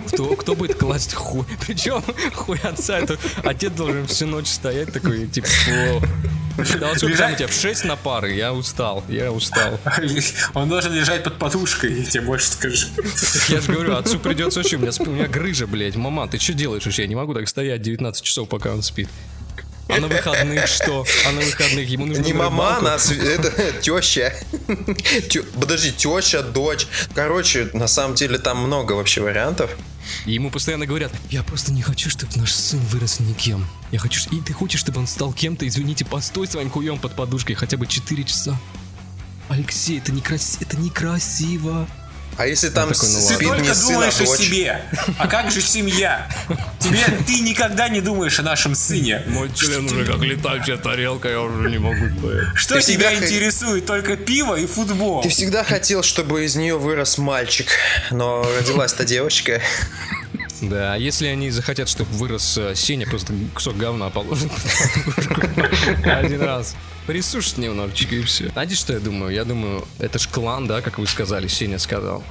Кто, 0.07 0.35
кто 0.35 0.55
будет 0.55 0.77
класть 0.77 1.13
хуй? 1.13 1.45
Причем 1.65 2.03
хуй 2.33 2.59
отца, 2.59 2.99
это 2.99 3.17
отец 3.43 3.71
должен 3.73 4.05
всю 4.07 4.27
ночь 4.27 4.47
стоять 4.47 4.91
такой, 4.91 5.27
типа, 5.27 5.47
да 6.79 6.89
вот 6.89 6.97
сколько 6.97 7.17
там 7.17 7.33
у 7.33 7.35
тебя? 7.35 7.47
В 7.47 7.53
6 7.53 7.85
на 7.85 7.95
пары, 7.95 8.33
я 8.33 8.53
устал, 8.53 9.03
я 9.07 9.31
устал. 9.31 9.79
Он 10.53 10.69
должен 10.69 10.93
лежать 10.93 11.23
под 11.23 11.39
подушкой, 11.39 12.01
я 12.01 12.05
тебе 12.05 12.21
больше 12.21 12.47
скажу. 12.47 12.87
Я 13.49 13.59
же 13.61 13.71
говорю, 13.71 13.95
отцу 13.95 14.19
придется 14.19 14.59
вообще, 14.59 14.75
у 14.75 14.79
меня, 14.79 14.91
у 14.99 15.05
меня 15.05 15.27
грыжа, 15.27 15.65
блядь, 15.65 15.95
мама, 15.95 16.27
ты 16.27 16.37
что 16.39 16.53
делаешь 16.53 16.85
вообще? 16.85 17.03
Я 17.03 17.07
не 17.07 17.15
могу 17.15 17.33
так 17.33 17.47
стоять 17.47 17.81
19 17.81 18.23
часов, 18.23 18.47
пока 18.49 18.71
он 18.71 18.83
спит. 18.83 19.09
А 19.95 19.99
на 19.99 20.07
выходных 20.07 20.67
что? 20.67 21.05
А 21.25 21.31
на 21.31 21.41
выходных 21.41 21.87
ему 21.87 22.05
нужно 22.05 22.21
Не 22.21 22.33
мама, 22.33 22.77
она 22.77 22.95
это 22.95 23.71
теща. 23.81 24.33
Подожди, 25.59 25.91
теща, 25.91 26.41
дочь. 26.41 26.87
Короче, 27.13 27.69
на 27.73 27.87
самом 27.87 28.15
деле 28.15 28.37
там 28.37 28.57
много 28.57 28.93
вообще 28.93 29.21
вариантов. 29.21 29.71
И 30.25 30.33
ему 30.33 30.49
постоянно 30.49 30.85
говорят, 30.85 31.11
я 31.29 31.43
просто 31.43 31.71
не 31.71 31.81
хочу, 31.81 32.09
чтобы 32.09 32.33
наш 32.35 32.51
сын 32.51 32.79
вырос 32.79 33.19
никем. 33.19 33.65
Я 33.91 33.99
хочу, 33.99 34.21
и 34.31 34.41
ты 34.41 34.53
хочешь, 34.53 34.79
чтобы 34.79 34.99
он 34.99 35.07
стал 35.07 35.31
кем-то, 35.33 35.67
извините, 35.67 36.05
постой 36.05 36.47
своим 36.47 36.69
хуем 36.69 36.97
под 36.99 37.15
подушкой 37.15 37.55
хотя 37.55 37.77
бы 37.77 37.87
4 37.87 38.23
часа. 38.23 38.59
Алексей, 39.49 39.99
это, 39.99 40.11
некрас... 40.11 40.57
это 40.61 40.77
некрасиво. 40.77 41.87
А 42.37 42.47
если 42.47 42.69
там 42.69 42.91
такой, 42.91 43.09
ну, 43.09 43.19
спит 43.19 43.37
ты 43.39 43.45
только 43.45 43.75
думаешь 43.75 44.21
о 44.21 44.25
себе. 44.25 44.81
А 45.17 45.27
как 45.27 45.51
же 45.51 45.61
семья? 45.61 46.27
Тебе 46.79 47.05
ты 47.25 47.39
никогда 47.41 47.89
не 47.89 48.01
думаешь 48.01 48.39
о 48.39 48.43
нашем 48.43 48.75
сыне. 48.75 49.21
Мой 49.27 49.51
член 49.53 49.85
уже 49.85 50.05
как 50.05 50.19
летающая 50.21 50.77
тарелка, 50.77 51.29
я 51.29 51.41
уже 51.41 51.69
не 51.69 51.77
могу 51.77 52.09
стоять. 52.17 52.47
Что 52.55 52.75
ты 52.75 52.93
тебя 52.93 53.13
интересует? 53.13 53.85
Только 53.85 54.15
пиво 54.17 54.55
и 54.55 54.65
футбол. 54.65 55.21
Ты 55.21 55.29
всегда 55.29 55.63
хотел, 55.63 56.03
чтобы 56.03 56.45
из 56.45 56.55
нее 56.55 56.77
вырос 56.77 57.17
мальчик, 57.17 57.67
но 58.11 58.43
родилась-то 58.59 59.05
девочка. 59.05 59.61
Да, 60.61 60.93
а 60.93 60.97
если 60.97 61.27
они 61.27 61.51
захотят, 61.51 61.89
чтобы 61.89 62.09
вырос 62.11 62.57
э, 62.57 62.73
Сеня, 62.73 63.05
просто 63.05 63.33
кусок 63.53 63.75
говна 63.75 64.09
положит 64.09 64.49
один 66.05 66.41
раз. 66.41 66.75
Присушить 67.07 67.57
немножечко 67.57 68.15
и 68.15 68.23
все. 68.23 68.49
Знаете, 68.49 68.75
что 68.75 68.93
я 68.93 68.99
думаю? 68.99 69.33
Я 69.33 69.43
думаю, 69.43 69.85
это 69.99 70.19
ж 70.19 70.27
клан, 70.27 70.67
да, 70.67 70.81
как 70.81 70.99
вы 70.99 71.07
сказали, 71.07 71.47
Сеня 71.47 71.79
сказал. 71.79 72.23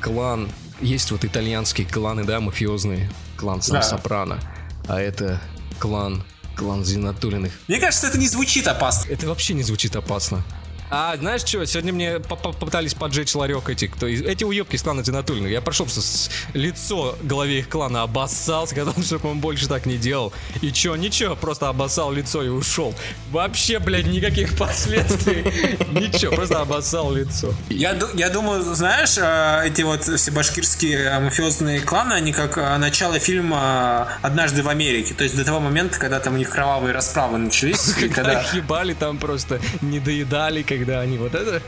Клан. 0.00 0.48
Есть 0.80 1.10
вот 1.10 1.24
итальянские 1.24 1.86
кланы, 1.86 2.24
да, 2.24 2.40
мафиозные. 2.40 3.10
Клан 3.36 3.62
Сан 3.62 3.76
да. 3.76 3.82
Сопрано. 3.82 4.40
А 4.88 5.00
это 5.00 5.40
клан 5.78 6.22
клан 6.56 6.84
Зинатулиных. 6.84 7.52
Мне 7.68 7.78
кажется, 7.78 8.08
это 8.08 8.18
не 8.18 8.26
звучит 8.26 8.66
опасно. 8.66 9.12
Это 9.12 9.28
вообще 9.28 9.54
не 9.54 9.62
звучит 9.62 9.94
опасно. 9.94 10.42
А 10.90 11.16
знаешь 11.16 11.42
что, 11.42 11.64
сегодня 11.66 11.92
мне 11.92 12.20
попытались 12.20 12.94
поджечь 12.94 13.34
ларек 13.34 13.68
эти, 13.68 13.86
кто 13.86 14.06
эти 14.06 14.44
уебки 14.44 14.76
из 14.76 14.82
клана 14.82 15.02
Тинатульных. 15.02 15.50
Я 15.50 15.60
прошел 15.60 15.86
с 15.88 16.30
лицо 16.54 17.16
главе 17.22 17.60
их 17.60 17.68
клана, 17.68 18.02
обоссал, 18.02 18.66
сказал, 18.66 18.94
чтобы 19.02 19.30
он 19.30 19.40
больше 19.40 19.68
так 19.68 19.86
не 19.86 19.96
делал. 19.96 20.32
И 20.62 20.70
чё, 20.70 20.94
ничего, 20.96 21.34
просто 21.34 21.68
обоссал 21.68 22.12
лицо 22.12 22.42
и 22.42 22.48
ушел. 22.48 22.94
Вообще, 23.30 23.78
блядь, 23.78 24.06
никаких 24.06 24.56
последствий. 24.56 25.44
Ничего, 25.90 26.36
просто 26.36 26.60
обоссал 26.60 27.12
лицо. 27.12 27.52
Я, 27.68 27.98
я 28.14 28.30
думаю, 28.30 28.62
знаешь, 28.62 29.16
а, 29.18 29.64
эти 29.64 29.82
вот 29.82 30.04
все 30.04 30.30
башкирские 30.30 31.08
а, 31.08 31.20
мафиозные 31.20 31.80
кланы, 31.80 32.14
они 32.14 32.32
как 32.32 32.58
а, 32.58 32.76
начало 32.78 33.18
фильма 33.18 34.08
«Однажды 34.22 34.62
в 34.62 34.68
Америке». 34.68 35.14
То 35.14 35.24
есть 35.24 35.36
до 35.36 35.44
того 35.44 35.60
момента, 35.60 35.98
когда 35.98 36.20
там 36.20 36.34
у 36.34 36.36
них 36.36 36.50
кровавые 36.50 36.92
расправы 36.92 37.38
начались. 37.38 37.94
Когда 38.14 38.40
их 38.40 38.54
ебали 38.54 38.94
там 38.94 39.18
просто, 39.18 39.60
не 39.80 40.00
доедали, 40.00 40.62
когда 40.78 41.00
они 41.00 41.18
вот 41.18 41.34
это... 41.34 41.62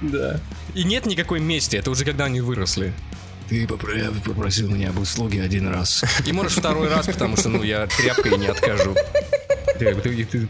Да. 0.00 0.40
И 0.74 0.84
нет 0.84 1.04
никакой 1.04 1.40
мести, 1.40 1.76
это 1.76 1.90
уже 1.90 2.04
когда 2.04 2.24
они 2.24 2.40
выросли. 2.40 2.94
Ты 3.48 3.66
попросил 3.66 4.70
меня 4.70 4.90
об 4.90 4.98
услуге 4.98 5.42
один 5.42 5.68
раз. 5.68 6.04
И 6.24 6.32
можешь 6.32 6.56
второй 6.56 6.88
раз, 6.88 7.06
потому 7.06 7.36
что, 7.36 7.48
ну, 7.48 7.62
я 7.62 7.86
тряпкой 7.86 8.38
не 8.38 8.46
откажу. 8.46 8.94
Ты, 9.78 9.94
ты, 9.94 10.24
ты, 10.24 10.48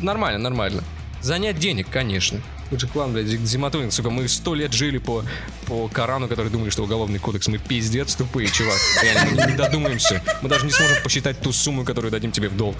нормально, 0.00 0.38
нормально. 0.38 0.84
Занять 1.20 1.58
денег, 1.58 1.88
конечно. 1.90 2.40
Вот 2.70 2.80
же 2.80 2.86
клан, 2.86 3.12
блядь, 3.12 3.26
Зиматулин, 3.26 3.90
сука, 3.90 4.10
мы 4.10 4.28
сто 4.28 4.54
лет 4.54 4.72
жили 4.72 4.98
по, 4.98 5.24
по 5.66 5.88
Корану, 5.88 6.28
который 6.28 6.50
думали, 6.50 6.70
что 6.70 6.84
уголовный 6.84 7.18
кодекс. 7.18 7.48
Мы 7.48 7.58
пиздец 7.58 8.14
тупые, 8.14 8.48
чувак. 8.48 8.78
Реально, 9.02 9.42
мы 9.42 9.50
не 9.50 9.56
додумаемся. 9.56 10.22
Мы 10.42 10.48
даже 10.48 10.64
не 10.64 10.70
сможем 10.70 11.02
посчитать 11.02 11.40
ту 11.40 11.52
сумму, 11.52 11.84
которую 11.84 12.12
дадим 12.12 12.30
тебе 12.30 12.48
в 12.48 12.56
долг. 12.56 12.76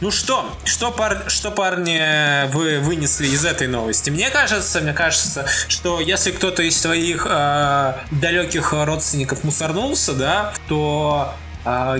Ну 0.00 0.10
что, 0.10 0.50
что, 0.64 0.90
пар, 0.90 1.24
что 1.28 1.50
парни 1.50 2.48
вы 2.52 2.80
вынесли 2.80 3.26
из 3.26 3.44
этой 3.44 3.66
новости? 3.66 4.10
Мне 4.10 4.30
кажется, 4.30 4.80
мне 4.80 4.92
кажется, 4.92 5.46
что 5.68 6.00
если 6.00 6.30
кто-то 6.30 6.62
из 6.62 6.80
своих 6.80 7.26
э, 7.28 7.94
далеких 8.10 8.72
родственников 8.72 9.44
мусорнулся, 9.44 10.12
да, 10.12 10.52
то 10.68 11.34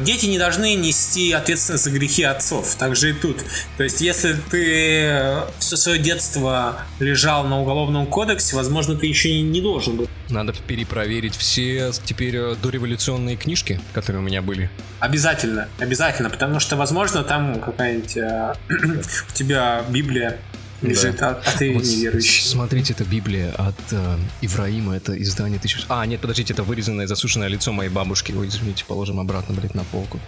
дети 0.01 0.27
не 0.27 0.39
должны 0.39 0.75
нести 0.75 1.33
ответственность 1.33 1.85
за 1.85 1.91
грехи 1.91 2.23
отцов. 2.23 2.75
Так 2.77 2.97
же 2.97 3.11
и 3.11 3.13
тут. 3.13 3.45
То 3.77 3.85
есть, 3.85 4.01
если 4.01 4.35
ты 4.51 5.43
все 5.59 5.77
свое 5.77 5.99
детство 5.99 6.79
лежал 7.01 7.45
на 7.45 7.61
уголовном 7.61 8.07
кодексе, 8.07 8.57
возможно, 8.57 8.97
ты 8.97 9.07
еще 9.07 9.41
не 9.41 9.61
должен 9.61 9.97
был. 9.97 10.09
Надо 10.29 10.53
перепроверить 10.53 11.37
все 11.37 11.91
теперь 12.05 12.37
э, 12.37 12.55
дореволюционные 12.63 13.37
книжки, 13.37 13.81
которые 13.93 14.23
у 14.23 14.25
меня 14.25 14.43
были. 14.43 14.71
Обязательно, 15.01 15.69
обязательно, 15.79 16.31
потому 16.31 16.61
что, 16.61 16.77
возможно, 16.77 17.23
там 17.23 17.61
какая-нибудь 17.61 18.17
э, 18.17 18.55
у 18.69 19.33
тебя 19.35 19.85
Библия 19.89 20.39
лежит, 20.85 21.17
да. 21.17 21.31
а, 21.31 21.43
а 21.45 21.59
ты 21.59 21.73
вот 21.73 21.85
неверующий. 21.85 22.45
Смотрите, 22.45 22.93
это 22.93 23.05
Библия 23.05 23.53
от 23.53 23.75
э, 23.93 24.19
Ивраима, 24.43 24.97
это 24.97 25.21
издание 25.21 25.59
тысяч... 25.59 25.85
А, 25.89 26.05
нет, 26.07 26.21
подождите, 26.21 26.53
это 26.53 26.63
вырезанное 26.63 27.07
засушенное 27.07 27.49
лицо 27.49 27.73
моей 27.73 27.91
бабушки. 27.91 28.33
Ой, 28.33 28.49
извините, 28.49 28.85
положим 28.85 29.21
обратно, 29.21 29.55
блядь, 29.55 29.75
на 29.75 29.85
полку. 29.85 30.21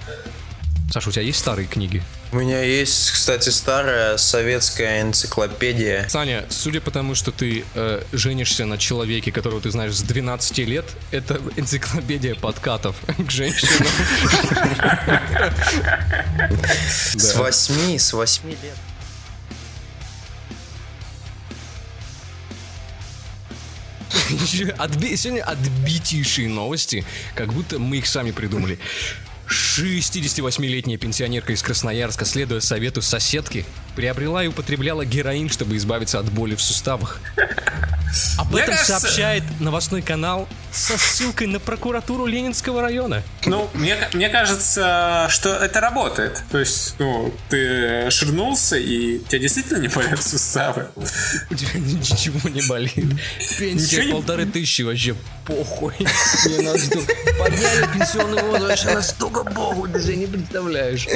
Саша, 0.90 1.08
у 1.08 1.12
тебя 1.12 1.22
есть 1.22 1.38
старые 1.38 1.66
книги? 1.66 2.02
У 2.32 2.36
меня 2.36 2.62
есть, 2.62 3.10
кстати, 3.10 3.50
старая 3.50 4.16
советская 4.16 5.02
энциклопедия. 5.02 6.08
Саня, 6.08 6.44
судя 6.48 6.80
по 6.80 6.90
тому, 6.90 7.14
что 7.14 7.32
ты 7.32 7.64
э, 7.74 8.02
женишься 8.12 8.66
на 8.66 8.78
человеке, 8.78 9.32
которого 9.32 9.60
ты 9.60 9.70
знаешь 9.70 9.94
с 9.94 10.02
12 10.02 10.58
лет, 10.58 10.84
это 11.10 11.40
энциклопедия 11.56 12.34
подкатов 12.34 12.96
к 13.18 13.30
женщинам. 13.30 13.86
С 16.88 17.34
8, 17.34 17.98
с 17.98 18.12
8 18.12 18.48
лет. 18.48 18.58
Отби... 24.78 25.16
Сегодня 25.16 25.42
отбитейшие 25.42 26.48
новости, 26.48 27.04
как 27.34 27.52
будто 27.52 27.78
мы 27.78 27.98
их 27.98 28.06
сами 28.06 28.30
придумали. 28.30 28.78
68-летняя 29.48 30.96
пенсионерка 30.96 31.52
из 31.52 31.62
Красноярска, 31.62 32.24
следуя 32.24 32.60
совету 32.60 33.00
соседки, 33.00 33.64
приобрела 33.94 34.42
и 34.42 34.48
употребляла 34.48 35.04
героин, 35.04 35.48
чтобы 35.48 35.76
избавиться 35.76 36.18
от 36.18 36.30
боли 36.30 36.56
в 36.56 36.60
суставах. 36.60 37.20
Об 38.38 38.54
этом 38.54 38.74
кажется... 38.74 39.00
сообщает 39.00 39.44
новостной 39.60 40.02
канал 40.02 40.48
со 40.76 40.98
ссылкой 40.98 41.46
на 41.46 41.58
прокуратуру 41.58 42.26
Ленинского 42.26 42.82
района. 42.82 43.22
Ну, 43.46 43.68
мне, 43.74 43.96
мне 44.12 44.28
кажется, 44.28 45.26
что 45.30 45.54
это 45.54 45.80
работает. 45.80 46.42
То 46.50 46.58
есть, 46.58 46.96
ну, 46.98 47.32
ты 47.48 48.10
ширнулся, 48.10 48.76
и 48.76 49.18
тебя 49.20 49.38
действительно 49.38 49.78
не 49.78 49.88
болят 49.88 50.22
суставы. 50.22 50.88
У 51.50 51.54
тебя 51.54 51.80
ничего 51.80 52.48
не 52.50 52.62
болит. 52.68 52.92
Пенсия 53.58 54.02
ничего 54.02 54.18
полторы 54.18 54.44
не... 54.44 54.52
тысячи 54.52 54.82
вообще 54.82 55.14
похуй. 55.46 55.94
Мне 56.44 56.60
надо 56.60 56.80
подняли 57.38 57.88
пенсионный 57.94 58.42
возраст, 58.42 58.84
настолько 58.86 59.44
похуй, 59.44 59.90
ты 59.90 60.02
себе 60.02 60.16
не 60.16 60.26
представляешь. 60.26 61.06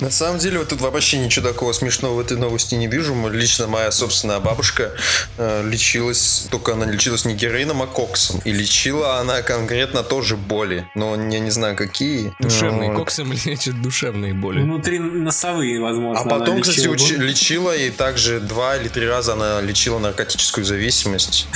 На 0.00 0.10
самом 0.10 0.38
деле, 0.38 0.58
вот 0.58 0.68
тут 0.68 0.80
вообще 0.80 1.18
ничего 1.18 1.48
такого 1.48 1.72
смешного 1.72 2.14
в 2.14 2.20
этой 2.20 2.36
новости 2.36 2.74
не 2.74 2.86
вижу. 2.86 3.14
Лично 3.28 3.66
моя 3.66 3.90
собственная 3.90 4.38
бабушка 4.38 4.92
э, 5.38 5.66
лечилась, 5.68 6.46
только 6.50 6.72
она 6.72 6.86
лечилась 6.86 7.24
не 7.24 7.34
героином, 7.34 7.82
а 7.82 7.86
коксом. 8.14 8.40
И 8.44 8.52
лечила 8.52 9.18
она 9.18 9.42
конкретно 9.42 10.02
тоже 10.02 10.36
боли. 10.36 10.88
Но 10.94 11.14
я 11.14 11.40
не 11.40 11.50
знаю, 11.50 11.76
какие. 11.76 12.32
Душевные. 12.38 12.90
Вот. 12.90 12.98
Коксом 12.98 13.32
лечат 13.44 13.80
душевные 13.82 14.34
боли. 14.34 14.62
Внутри 14.62 14.98
носовые, 14.98 15.80
возможно. 15.80 16.22
А 16.22 16.28
потом, 16.28 16.60
кстати, 16.60 16.80
лечила, 16.80 16.94
уч- 16.94 17.18
лечила 17.18 17.76
и 17.76 17.90
также 17.90 18.40
два 18.40 18.76
или 18.76 18.88
три 18.88 19.06
раза 19.06 19.32
она 19.32 19.60
лечила 19.60 19.98
наркотическую 19.98 20.64
зависимость. 20.64 21.46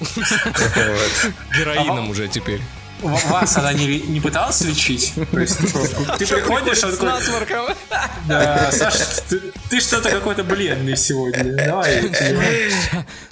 Героином 1.58 2.10
уже 2.10 2.28
теперь. 2.28 2.60
Вас 3.02 3.56
она 3.56 3.72
не, 3.72 4.00
не 4.00 4.20
пыталась 4.20 4.60
лечить? 4.62 5.14
То 5.30 5.40
есть, 5.40 5.58
ты 5.58 6.26
приходишь, 6.26 6.84
он 6.84 6.96
такой... 6.96 7.74
Да, 8.26 8.70
Саша, 8.72 9.04
ты, 9.28 9.40
ты 9.68 9.80
что-то 9.80 10.10
какой-то 10.10 10.44
бледный 10.44 10.96
сегодня. 10.96 11.44
Давай. 11.54 12.10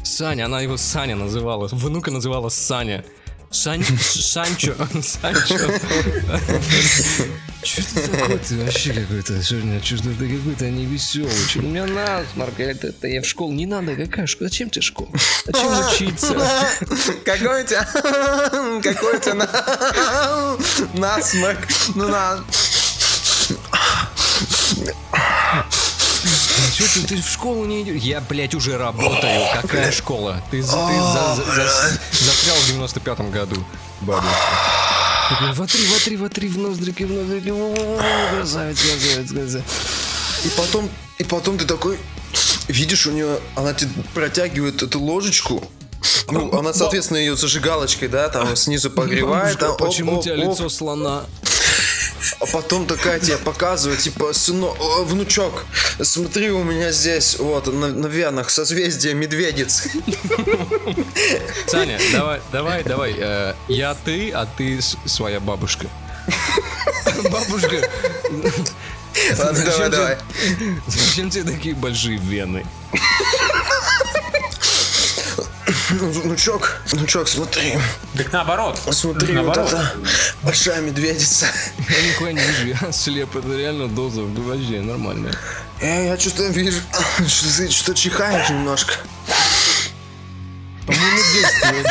Саня, 0.02 0.46
она 0.46 0.60
его 0.60 0.76
Саня 0.76 1.16
называла. 1.16 1.68
Внука 1.72 2.10
называла 2.10 2.48
Саня. 2.48 3.04
Сан... 3.50 3.82
Санчо. 4.00 4.74
Санчо. 5.02 5.56
Что 7.62 7.82
ты 7.82 8.08
такой? 8.08 8.38
Ты 8.38 8.56
вообще 8.58 8.92
какой-то 8.92 9.42
сегодня 9.42 9.82
что-то 9.82 10.10
ты 10.16 10.38
какой-то 10.38 10.70
невеселый. 10.70 11.48
Что 11.48 11.58
у 11.58 11.62
меня 11.62 11.86
насморк? 11.86 12.60
Это, 12.60 12.88
это 12.88 13.08
я 13.08 13.20
в 13.20 13.26
школу. 13.26 13.52
Не 13.52 13.66
надо, 13.66 13.96
какая 13.96 14.26
школа? 14.26 14.48
Зачем 14.48 14.70
тебе 14.70 14.82
школа? 14.82 15.10
Зачем 15.44 15.86
учиться? 15.88 16.34
Какой 17.24 17.64
у 17.64 17.66
тебя? 17.66 17.84
Какой 18.82 19.16
у 19.16 19.20
тебя 19.20 19.48
насморк? 20.94 21.66
Ну 21.96 22.08
на... 22.08 22.44
Что 26.72 27.00
ты, 27.00 27.06
ты 27.06 27.22
в 27.22 27.28
школу 27.28 27.64
не 27.64 27.82
идешь? 27.82 28.02
Я, 28.02 28.20
блядь, 28.20 28.54
уже 28.54 28.78
работаю. 28.78 29.46
Какая 29.62 29.90
школа? 29.92 30.42
Ты, 30.50 30.58
ты 30.58 30.62
за, 30.62 30.76
за, 30.76 31.54
за, 31.54 31.98
застрял 32.12 32.56
в 32.56 32.68
95-м 32.70 33.30
году, 33.30 33.56
бабушка. 34.00 34.28
Такой, 35.30 35.52
вотри, 35.52 35.86
вотри, 35.86 36.16
вотри 36.16 36.48
в 36.48 36.58
ноздрики, 36.58 37.02
в 37.04 37.12
ноздрики. 37.12 37.52
Красавец, 38.30 38.80
красавец, 38.80 39.30
красавец. 39.30 39.64
И 40.44 40.48
потом, 40.56 40.88
и 41.18 41.24
потом 41.24 41.58
ты 41.58 41.64
такой, 41.64 41.98
видишь, 42.68 43.06
у 43.06 43.12
нее, 43.12 43.38
она 43.54 43.74
тебе 43.74 43.90
протягивает 44.14 44.82
эту 44.82 45.00
ложечку, 45.00 45.62
ну, 46.30 46.56
она, 46.56 46.72
соответственно, 46.72 47.18
ее 47.18 47.36
зажигалочкой, 47.36 48.08
да, 48.08 48.28
там 48.28 48.54
снизу 48.56 48.90
погревает. 48.90 49.58
Там, 49.58 49.76
почему 49.76 50.12
оп, 50.14 50.18
у 50.20 50.22
тебя 50.22 50.34
оп, 50.34 50.40
лицо 50.40 50.68
слона? 50.68 51.24
А 52.40 52.46
потом 52.46 52.86
такая 52.86 53.20
тебе 53.20 53.38
показывает, 53.38 54.00
типа, 54.00 54.32
сынок, 54.32 54.76
внучок, 55.04 55.64
смотри, 56.02 56.50
у 56.50 56.62
меня 56.62 56.92
здесь, 56.92 57.38
вот, 57.38 57.66
на, 57.72 57.88
на 57.88 58.06
венах 58.06 58.50
созвездие 58.50 59.14
медведиц. 59.14 59.88
Саня, 61.66 61.98
давай, 62.12 62.40
давай, 62.52 62.82
давай. 62.84 63.14
Э, 63.18 63.54
я 63.68 63.94
ты, 63.94 64.30
а 64.30 64.46
ты 64.46 64.80
своя 65.04 65.40
бабушка. 65.40 65.86
Бабушка. 67.30 67.88
Ладно, 69.38 69.64
давай, 69.64 69.90
давай. 69.90 70.18
Зачем 70.86 71.30
тебе 71.30 71.44
такие 71.50 71.74
большие 71.74 72.18
вены? 72.18 72.66
Ну, 75.90 76.10
внучок, 76.10 76.80
внучок, 76.86 77.28
смотри. 77.28 77.78
Так 78.16 78.32
наоборот. 78.32 78.80
Смотри, 78.90 79.34
наоборот. 79.34 79.70
вот 79.70 79.80
это 79.80 79.92
большая 80.42 80.80
медведица. 80.80 81.46
Я 81.88 82.08
нихуя 82.08 82.32
не 82.32 82.40
вижу, 82.40 82.78
я 82.82 82.92
слеп, 82.92 83.36
это 83.36 83.56
реально 83.56 83.88
доза 83.88 84.22
в 84.22 84.34
вообще 84.44 84.80
нормальная. 84.80 85.34
Э, 85.80 86.06
я 86.06 86.18
что-то 86.18 86.46
вижу, 86.48 86.80
что 87.26 87.56
ты 87.56 87.70
что 87.70 87.94
чихаешь 87.94 88.48
немножко. 88.48 88.94
По-моему, 90.86 91.18
действует. 91.34 91.86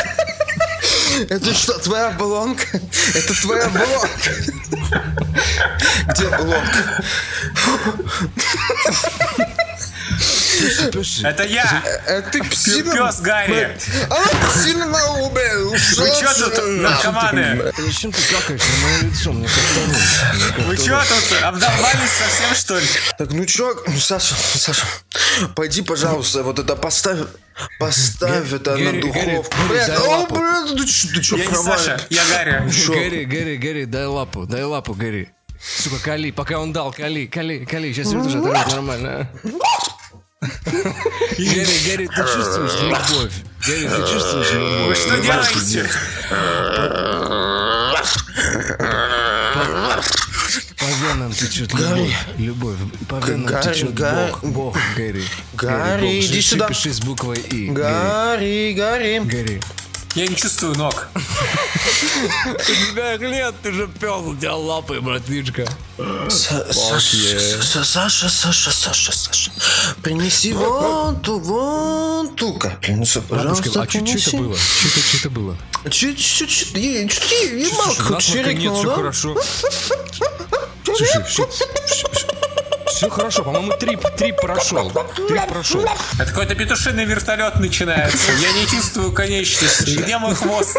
Это 1.30 1.54
что, 1.54 1.78
твоя 1.80 2.12
баллонка? 2.12 2.80
Это 3.16 3.42
твоя 3.42 3.70
баллонка? 3.70 4.30
Где 6.10 6.30
баллонка? 6.30 7.04
Это 11.24 11.44
я! 11.44 11.84
Это 12.06 12.30
ты 12.32 12.44
псина? 12.44 12.94
Пес 12.94 13.20
Гарри! 13.20 13.78
А, 14.10 14.48
псина 14.52 14.86
на 14.86 15.14
убил! 15.22 15.72
Вы 15.72 15.78
что 15.78 16.50
тут, 16.50 16.68
наркоманы? 16.68 17.74
Зачем 17.78 18.12
ты 18.12 18.22
какаешь 18.34 18.62
на 18.62 18.88
мое 18.88 19.12
лицо? 19.12 19.32
Мне 19.34 19.48
как 19.48 20.66
Вы 20.66 20.78
что 20.78 21.02
тут, 21.02 21.44
обдолбались 21.44 22.12
совсем, 22.12 22.56
что 22.56 22.80
ли? 22.80 22.88
Так, 23.18 23.32
ну 23.32 23.46
чё, 23.46 23.76
Саша, 24.00 24.36
Саша, 24.36 24.86
пойди, 25.56 25.82
пожалуйста, 25.82 26.44
вот 26.44 26.60
это 26.60 26.76
поставь 26.76 27.20
Поставь 27.80 28.54
это 28.54 28.78
на 28.78 29.02
духовку. 29.02 29.56
Блядь, 29.70 29.90
о, 29.90 30.28
блядь, 30.28 30.78
ты 30.78 30.86
чё, 30.86 31.08
ты 31.14 31.22
чё, 31.22 31.38
Я 31.38 31.46
не 31.48 31.56
Саша, 31.56 32.00
я 32.10 32.24
Гарри. 32.26 32.70
Гэри, 32.88 33.26
Гэри, 33.26 33.58
Гэри, 33.58 33.86
дай 33.86 34.06
лапу, 34.06 34.46
дай 34.46 34.64
лапу, 34.64 34.94
Гэри. 34.94 35.30
Сука, 35.60 35.98
Кали, 36.04 36.32
пока 36.32 36.60
он 36.60 36.72
дал, 36.72 36.92
Кали, 36.92 37.26
Кали, 37.26 37.66
Кали, 37.66 37.92
сейчас 37.92 38.12
вернусь, 38.12 38.36
это 38.36 38.76
нормально. 38.76 39.30
Гэри, 40.40 41.80
Гэри, 41.86 42.08
ты 42.08 42.16
чувствуешь 42.16 42.80
любовь? 42.82 43.34
Гэри, 43.66 43.88
ты 43.88 44.02
чувствуешь 44.14 44.52
любовь? 44.54 44.88
Вы 44.88 44.96
что 44.96 45.20
делаете? 45.20 45.90
По 50.78 50.86
венам 50.86 51.34
течет 51.34 51.74
любовь. 51.74 52.16
Любовь. 52.38 52.78
По 53.10 53.16
венам 53.16 53.62
течет 53.64 53.96
Бог. 53.96 54.44
Бог, 54.44 54.78
Гэри. 54.96 55.26
Гарри, 55.54 56.22
иди 56.22 56.42
сюда. 56.42 56.68
Пиши 56.68 56.94
с 56.94 57.00
буквой 57.00 57.40
И. 57.40 57.70
Гарри, 57.70 58.74
Гарри. 58.74 59.20
Гэри. 59.26 59.60
Я 60.18 60.26
не 60.26 60.36
чувствую 60.36 60.76
ног. 60.76 61.10
У 61.14 62.58
тебя 62.58 63.18
нет, 63.18 63.54
ты 63.62 63.72
же 63.72 63.88
пес, 63.88 64.22
у 64.26 64.36
тебя 64.36 64.56
лапы, 64.56 65.00
братишка. 65.00 65.68
Саша, 66.28 66.74
Саша, 67.84 68.30
Саша, 68.30 68.72
Саша, 68.72 69.12
Саша, 69.12 69.52
принеси 70.02 70.54
вон 70.54 71.22
ту, 71.22 71.40
вон 71.40 72.36
ту 72.36 72.54
капельницу, 72.56 73.22
Бабушка, 73.22 73.70
пожалуйста, 73.70 73.82
а 73.84 73.88
что 73.88 74.00
это 74.00 74.38
было? 74.38 74.58
Что 74.58 75.18
это 75.20 75.30
было? 75.30 75.58
Чуть, 75.92 76.18
чуть, 76.18 76.50
чуть, 76.50 76.74
е- 76.76 77.08
чуть, 77.08 77.32
е- 77.32 77.60
ебалка 77.60 77.84
Слушай, 77.84 78.02
хоть 78.02 78.10
насморка 78.16 78.54
нет, 78.54 78.56
чирикнула, 78.56 78.76
все 78.80 78.88
да? 78.88 78.96
хорошо. 78.96 79.38
Слушай, 80.84 82.47
все, 82.98 83.10
хорошо, 83.10 83.44
по-моему, 83.44 83.74
трип, 83.74 84.02
трип 84.18 84.42
прошел. 84.42 84.92
Трип 85.28 85.48
прошел. 85.48 85.86
Это 86.20 86.26
какой-то 86.26 86.56
петушиный 86.56 87.06
вертолет 87.06 87.60
начинается. 87.60 88.32
Я 88.32 88.52
не 88.54 88.66
чувствую 88.66 89.12
конечности. 89.12 89.98
Где 89.98 90.18
мой 90.18 90.34
хвост? 90.34 90.78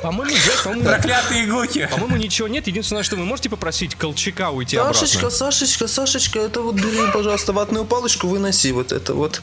По-моему, 0.00 0.36
Джек, 0.36 0.62
по-моему, 0.62 0.84
Проклятые 0.84 1.44
иглуки. 1.46 1.88
по-моему, 1.90 2.16
ничего 2.16 2.46
нет. 2.46 2.68
Единственное, 2.68 3.02
что 3.02 3.16
вы 3.16 3.24
можете 3.24 3.50
попросить 3.50 3.96
Колчака 3.96 4.50
уйти 4.50 4.76
обратно. 4.76 5.00
Сашечка, 5.00 5.30
Сашечка, 5.30 5.88
Сашечка, 5.88 6.38
это 6.38 6.60
вот 6.60 6.76
бери, 6.76 7.10
пожалуйста, 7.12 7.52
ватную 7.52 7.84
палочку, 7.84 8.28
выноси 8.28 8.70
вот 8.70 8.92
это 8.92 9.14
вот. 9.14 9.42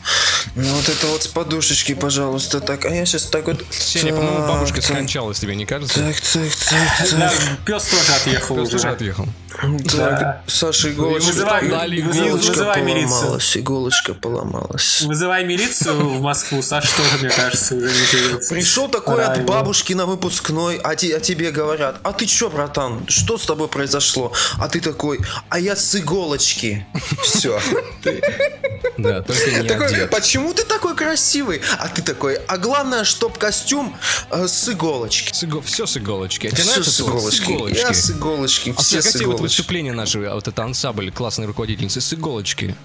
Вот 0.56 0.88
это 0.88 1.08
вот 1.08 1.24
с 1.24 1.28
подушечки, 1.28 1.94
пожалуйста, 1.96 2.62
так. 2.62 2.86
А 2.86 2.90
я 2.96 3.06
сейчас 3.06 3.24
так 3.24 3.46
вот... 3.48 3.62
Сеня, 3.72 4.14
по-моему, 4.14 4.48
бабушка 4.48 4.76
так, 4.76 4.86
скончалась, 4.86 5.40
тебе 5.40 5.58
не 5.58 5.66
кажется? 5.66 6.00
Так, 6.00 6.16
так, 6.22 7.10
так, 7.10 7.10
так. 7.10 7.34
пес 7.66 7.84
тоже 7.84 8.14
отъехал 8.14 8.56
Пес 8.56 8.70
тоже 8.70 8.88
отъехал. 8.88 9.28
Так, 9.92 10.42
Саша, 10.48 10.92
иголочка, 10.92 11.28
Вызывай, 11.28 11.70
дали 11.70 12.00
иголочка 12.02 12.50
вызывай 12.50 12.82
милицию. 12.82 13.10
поломалась, 13.20 13.58
иголочка 13.58 14.14
поломалась. 14.14 15.02
Вызывай 15.04 15.46
милицию 15.46 16.10
в 16.10 16.22
Москву. 16.22 16.62
Саша 16.62 16.96
тоже, 16.96 17.18
мне 17.22 17.30
кажется, 17.30 17.76
уже 17.76 17.86
не 17.88 18.06
живет. 18.06 18.50
Пришел 18.50 18.88
такой 18.90 19.16
Пора 19.16 19.28
от 19.30 19.38
его. 19.38 19.48
бабушки 19.48 19.94
на 19.94 20.06
выпускной, 20.06 20.78
а, 20.84 20.96
те- 20.96 21.16
а 21.16 21.20
тебе 21.20 21.52
говорят, 21.52 21.98
а 22.04 22.14
ты 22.14 22.26
чё, 22.26 22.50
братан, 22.50 23.06
что 23.08 23.38
с 23.38 23.46
тобой 23.46 23.68
произошло? 23.68 24.32
А 24.60 24.68
ты 24.68 24.82
такой, 24.82 25.20
а 25.50 25.60
я 25.60 25.76
с 25.76 25.96
иголочки. 25.96 26.86
Все. 27.24 27.60
Да, 28.98 29.22
только 29.22 29.52
не 29.52 29.68
Такой, 29.68 30.08
почему 30.08 30.54
ты 30.54 30.64
такой 30.64 30.96
красивый? 30.96 31.62
А 31.80 31.88
ты 31.90 32.02
такой, 32.02 32.36
а 32.36 32.58
главное, 32.58 33.04
чтоб 33.04 33.38
костюм 33.38 33.96
э, 34.32 34.48
с 34.48 34.70
иголочки. 34.70 35.32
Все 35.66 35.86
с 35.86 35.98
иголочки. 35.98 36.48
А 36.48 36.52
тебе 36.52 36.64
нравится 36.66 36.92
с 36.92 37.02
иголочки. 37.02 37.74
Я 37.76 37.94
с 37.94 38.12
иголочки? 38.12 38.74
А 38.78 38.82
все 38.82 39.02
с 39.02 39.16
иголочки. 39.16 39.45
Выступление 39.46 39.94
наше, 39.94 40.24
а 40.24 40.34
вот 40.34 40.48
это 40.48 40.64
ансамбль 40.64 41.12
классной 41.12 41.46
руководительницы 41.46 42.02
с 42.02 42.14
иголочки? 42.14 42.76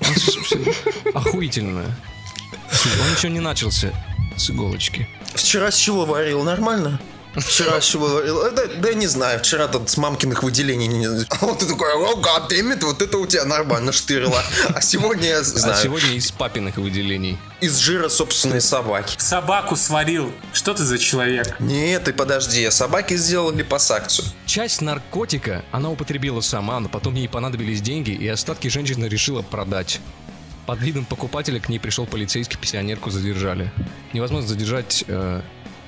Охуительно. 1.15 1.85
Он 1.85 3.17
еще 3.17 3.31
не 3.31 3.41
начался 3.41 3.93
с 4.37 4.51
иголочки. 4.51 5.09
Вчера 5.35 5.71
с 5.71 5.77
чего 5.77 6.05
варил? 6.05 6.43
Нормально? 6.43 7.01
Вчера 7.37 7.81
с 7.81 7.85
чего 7.85 8.09
варил? 8.09 8.43
Э, 8.47 8.51
Да, 8.51 8.63
да 8.67 8.89
я 8.89 8.95
не 8.95 9.07
знаю, 9.07 9.39
вчера 9.39 9.69
там 9.69 9.87
с 9.87 9.97
мамкиных 9.97 10.43
выделений. 10.43 10.89
не- 10.89 11.07
А 11.29 11.37
вот 11.47 11.61
ты 11.61 11.67
такой, 11.67 11.93
о, 11.95 12.17
гаддемит, 12.17 12.83
вот 12.83 13.01
это 13.03 13.19
у 13.19 13.27
тебя 13.27 13.45
нормально 13.45 13.93
штырило. 13.93 14.43
А 14.75 14.81
сегодня 14.81 15.29
я 15.29 15.39
А 15.39 15.43
знаю, 15.45 15.83
сегодня 15.83 16.11
из 16.15 16.31
папиных 16.33 16.77
выделений. 16.77 17.39
из 17.61 17.77
жира 17.77 18.09
собственной 18.09 18.61
собаки. 18.61 19.15
Собаку 19.19 19.77
сварил. 19.77 20.33
Что 20.53 20.75
ты 20.75 20.83
за 20.83 20.99
человек? 20.99 21.55
Нет, 21.61 22.05
ты 22.05 22.13
подожди, 22.13 22.69
собаки 22.71 23.17
сделали 23.17 23.59
липосакцию. 23.59 24.27
Часть 24.47 24.81
наркотика 24.81 25.65
она 25.71 25.91
употребила 25.91 26.41
сама, 26.41 26.81
но 26.81 26.89
потом 26.89 27.15
ей 27.15 27.29
понадобились 27.29 27.81
деньги, 27.81 28.11
и 28.11 28.27
остатки 28.27 28.69
женщина 28.69 29.05
решила 29.07 29.43
продать. 29.43 30.01
Под 30.67 30.81
видом 30.81 31.05
покупателя 31.05 31.59
к 31.61 31.69
ней 31.69 31.79
пришел 31.79 32.07
полицейский, 32.07 32.57
пенсионерку 32.59 33.11
задержали. 33.11 33.73
Невозможно 34.13 34.47
задержать 34.49 35.05
э, 35.09 35.41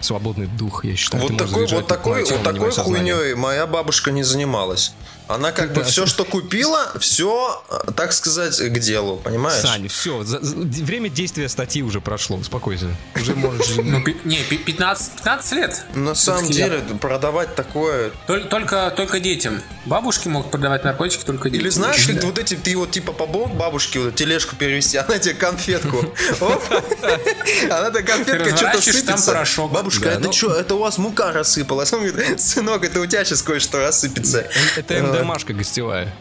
свободный 0.05 0.47
дух, 0.47 0.85
я 0.85 0.97
считаю. 0.97 1.23
Вот 1.23 1.37
такой, 1.37 1.67
вот 1.67 1.87
такой, 1.87 2.25
вот 2.25 2.43
такой 2.43 2.71
хуйней 2.71 3.35
моя 3.35 3.67
бабушка 3.67 4.11
не 4.11 4.23
занималась. 4.23 4.95
Она 5.35 5.53
как 5.53 5.73
бы 5.73 5.83
все, 5.85 6.07
что 6.07 6.25
купила, 6.25 6.93
все, 6.99 7.63
так 7.97 8.13
сказать, 8.13 8.59
к 8.59 8.79
делу, 8.79 9.17
понимаешь? 9.17 9.63
Сань, 9.63 9.89
все, 9.89 10.19
время 10.23 11.09
действия 11.09 11.49
статьи 11.49 11.83
уже 11.83 12.01
прошло, 12.01 12.37
успокойся. 12.37 12.87
Уже 13.21 13.35
можешь... 13.35 13.77
Ну, 13.77 14.03
не, 14.25 14.39
пи- 14.43 14.59
15, 14.59 15.13
15 15.17 15.53
лет. 15.53 15.85
На 15.95 16.15
самом 16.15 16.51
деле, 16.51 16.81
продавать 17.01 17.55
такое... 17.55 18.13
Толь- 18.27 18.49
Только, 18.49 18.93
только 18.97 19.21
детям. 19.21 19.63
Бабушки 19.87 20.29
могут 20.29 20.51
продавать 20.51 20.85
наркотики 20.85 21.25
только 21.25 21.51
детям. 21.51 21.63
Или 21.65 21.71
знаешь, 21.71 22.07
как 22.07 22.23
вот 22.25 22.39
эти, 22.39 22.55
ты 22.55 22.77
вот 22.77 22.91
типа 22.91 23.13
по 23.13 23.27
бок 23.27 23.55
бабушке 23.55 24.01
вот 24.01 24.15
тележку 24.15 24.57
перевести, 24.57 24.97
она 24.99 25.19
тебе 25.19 25.35
конфетку. 25.35 26.05
Она 27.71 27.91
тебе 27.91 28.03
конфетка 28.03 28.57
что-то 28.57 28.81
сыпется. 28.81 29.47
Бабушка, 29.69 30.09
это 30.11 30.21
ну- 30.25 30.33
что, 30.33 30.55
это 30.55 30.75
у 30.75 30.79
вас 30.79 30.99
мука 30.99 31.33
рассыпалась? 31.33 31.93
Он 31.93 32.07
говорит, 32.07 32.41
сынок, 32.41 32.85
это 32.85 33.01
у 33.01 33.07
тебя 33.07 33.25
сейчас 33.25 33.43
кое-что 33.43 33.79
рассыпется. 33.81 34.47
Это 34.77 35.22
МДМашка 35.25 35.53
гостевая. 35.55 36.13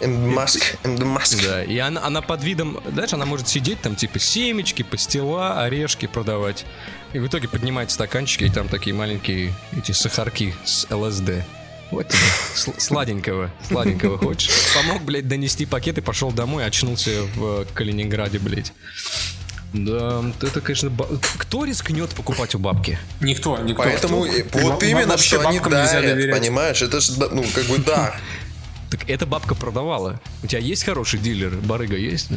МДМашка, 0.00 0.76
МДМашка. 0.84 1.36
Да, 1.42 1.64
и 1.64 1.78
она, 1.78 2.04
она 2.04 2.20
под 2.20 2.42
видом, 2.42 2.80
знаешь, 2.92 3.12
она 3.12 3.26
может 3.26 3.48
сидеть 3.48 3.80
там, 3.80 3.96
типа, 3.96 4.18
семечки, 4.18 4.82
пастила, 4.82 5.62
орешки 5.62 6.06
продавать. 6.06 6.64
И 7.12 7.18
в 7.18 7.26
итоге 7.26 7.48
поднимает 7.48 7.90
стаканчики, 7.90 8.44
и 8.44 8.50
там 8.50 8.68
такие 8.68 8.94
маленькие 8.94 9.52
эти 9.76 9.92
сахарки 9.92 10.54
с 10.64 10.86
ЛСД. 10.90 11.44
Вот 11.90 12.08
тебе, 12.08 12.20
сл- 12.56 12.80
сладенького, 12.80 13.50
сладенького 13.68 14.18
хочешь? 14.18 14.50
Помог, 14.74 15.02
блядь, 15.02 15.28
донести 15.28 15.64
пакет 15.66 15.98
и 15.98 16.00
пошел 16.00 16.32
домой, 16.32 16.66
очнулся 16.66 17.22
в 17.36 17.66
Калининграде, 17.72 18.38
блядь. 18.38 18.72
Да, 19.74 20.24
это, 20.40 20.60
конечно, 20.60 20.88
ба- 20.88 21.08
кто 21.36 21.64
рискнет 21.64 22.10
покупать 22.10 22.54
у 22.54 22.58
бабки? 22.60 22.96
Никто, 23.20 23.58
никто. 23.58 23.82
Поэтому 23.82 24.24
Кто? 24.24 24.58
вот 24.60 24.80
Во- 24.82 24.86
именно, 24.86 25.18
что 25.18 25.46
они 25.46 25.58
дарят, 25.58 26.30
понимаешь? 26.30 26.80
Это 26.80 27.00
же, 27.00 27.14
да, 27.16 27.28
ну, 27.30 27.44
как 27.54 27.64
бы 27.66 27.78
дар. 27.78 28.18
Так 28.90 29.10
эта 29.10 29.26
бабка 29.26 29.56
продавала. 29.56 30.20
У 30.44 30.46
тебя 30.46 30.60
есть 30.60 30.84
хороший 30.84 31.18
дилер? 31.18 31.50
Барыга 31.56 31.96
есть, 31.96 32.28
да? 32.30 32.36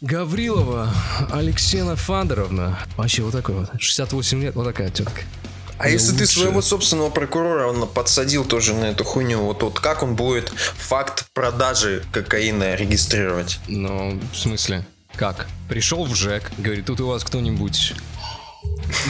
Гаврилова 0.00 0.90
Алексеевна 1.30 1.96
Фандоровна. 1.96 2.78
Вообще 2.96 3.20
вот 3.22 3.32
такой 3.32 3.56
вот. 3.56 3.70
68 3.78 4.42
лет, 4.42 4.54
вот 4.54 4.64
такая 4.64 4.88
тетка. 4.88 5.20
А 5.78 5.90
если 5.90 6.12
ты 6.12 6.20
лучше. 6.20 6.40
своего 6.40 6.62
собственного 6.62 7.10
прокурора 7.10 7.66
он 7.66 7.86
подсадил 7.86 8.46
тоже 8.46 8.72
на 8.72 8.86
эту 8.86 9.04
хуйню, 9.04 9.40
вот, 9.40 9.62
вот 9.62 9.78
как 9.78 10.02
он 10.02 10.16
будет 10.16 10.48
факт 10.78 11.26
продажи 11.34 12.02
кокаина 12.12 12.74
регистрировать? 12.74 13.58
Ну, 13.68 14.18
в 14.32 14.38
смысле? 14.38 14.86
Как? 15.16 15.46
Пришел 15.68 16.04
в 16.04 16.14
ЖЭК, 16.14 16.50
говорит, 16.58 16.84
тут 16.86 17.00
у 17.00 17.06
вас 17.08 17.24
кто-нибудь 17.24 17.94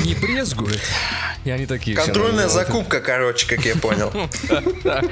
не 0.05 0.14
брезгует? 0.14 0.81
И 1.45 1.51
они 1.51 1.66
такие... 1.66 1.97
Контрольная 1.97 2.49
закупка, 2.49 3.01
короче, 3.01 3.47
как 3.47 3.64
я 3.64 3.77
понял. 3.77 4.12
А 4.85 5.03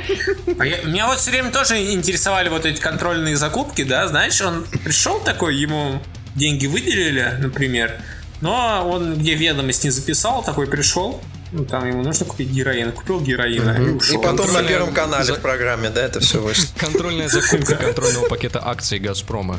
меня 0.87 1.07
вот 1.09 1.19
все 1.19 1.31
время 1.31 1.51
тоже 1.51 1.93
интересовали 1.93 2.49
вот 2.49 2.65
эти 2.65 2.81
контрольные 2.81 3.37
закупки, 3.37 3.83
да, 3.85 4.07
знаешь, 4.09 4.41
он 4.41 4.65
пришел 4.85 5.21
такой, 5.21 5.57
ему 5.57 6.01
деньги 6.35 6.67
выделили, 6.67 7.37
например, 7.41 8.01
но 8.41 8.89
он 8.89 9.17
где 9.19 9.35
ведомость 9.35 9.85
не 9.85 9.91
записал, 9.91 10.43
такой 10.45 10.67
пришел, 10.67 11.23
ну, 11.53 11.65
там 11.65 11.87
ему 11.89 12.03
нужно 12.03 12.27
купить 12.27 12.49
героин, 12.51 12.93
купил 12.93 13.21
героина 13.21 13.77
и 13.81 13.87
И 13.87 13.91
ушел. 13.91 14.21
потом 14.23 14.53
на 14.53 14.63
Первом 14.63 14.93
канале 14.93 15.25
за- 15.25 15.35
в 15.35 15.41
программе, 15.41 15.89
да, 15.91 16.05
это 16.05 16.21
все 16.21 16.41
вышло. 16.41 16.67
Контрольная 16.79 17.29
закупка 17.29 17.75
контрольного 17.81 18.29
пакета 18.29 18.61
акций 18.67 18.99
Газпрома. 18.99 19.59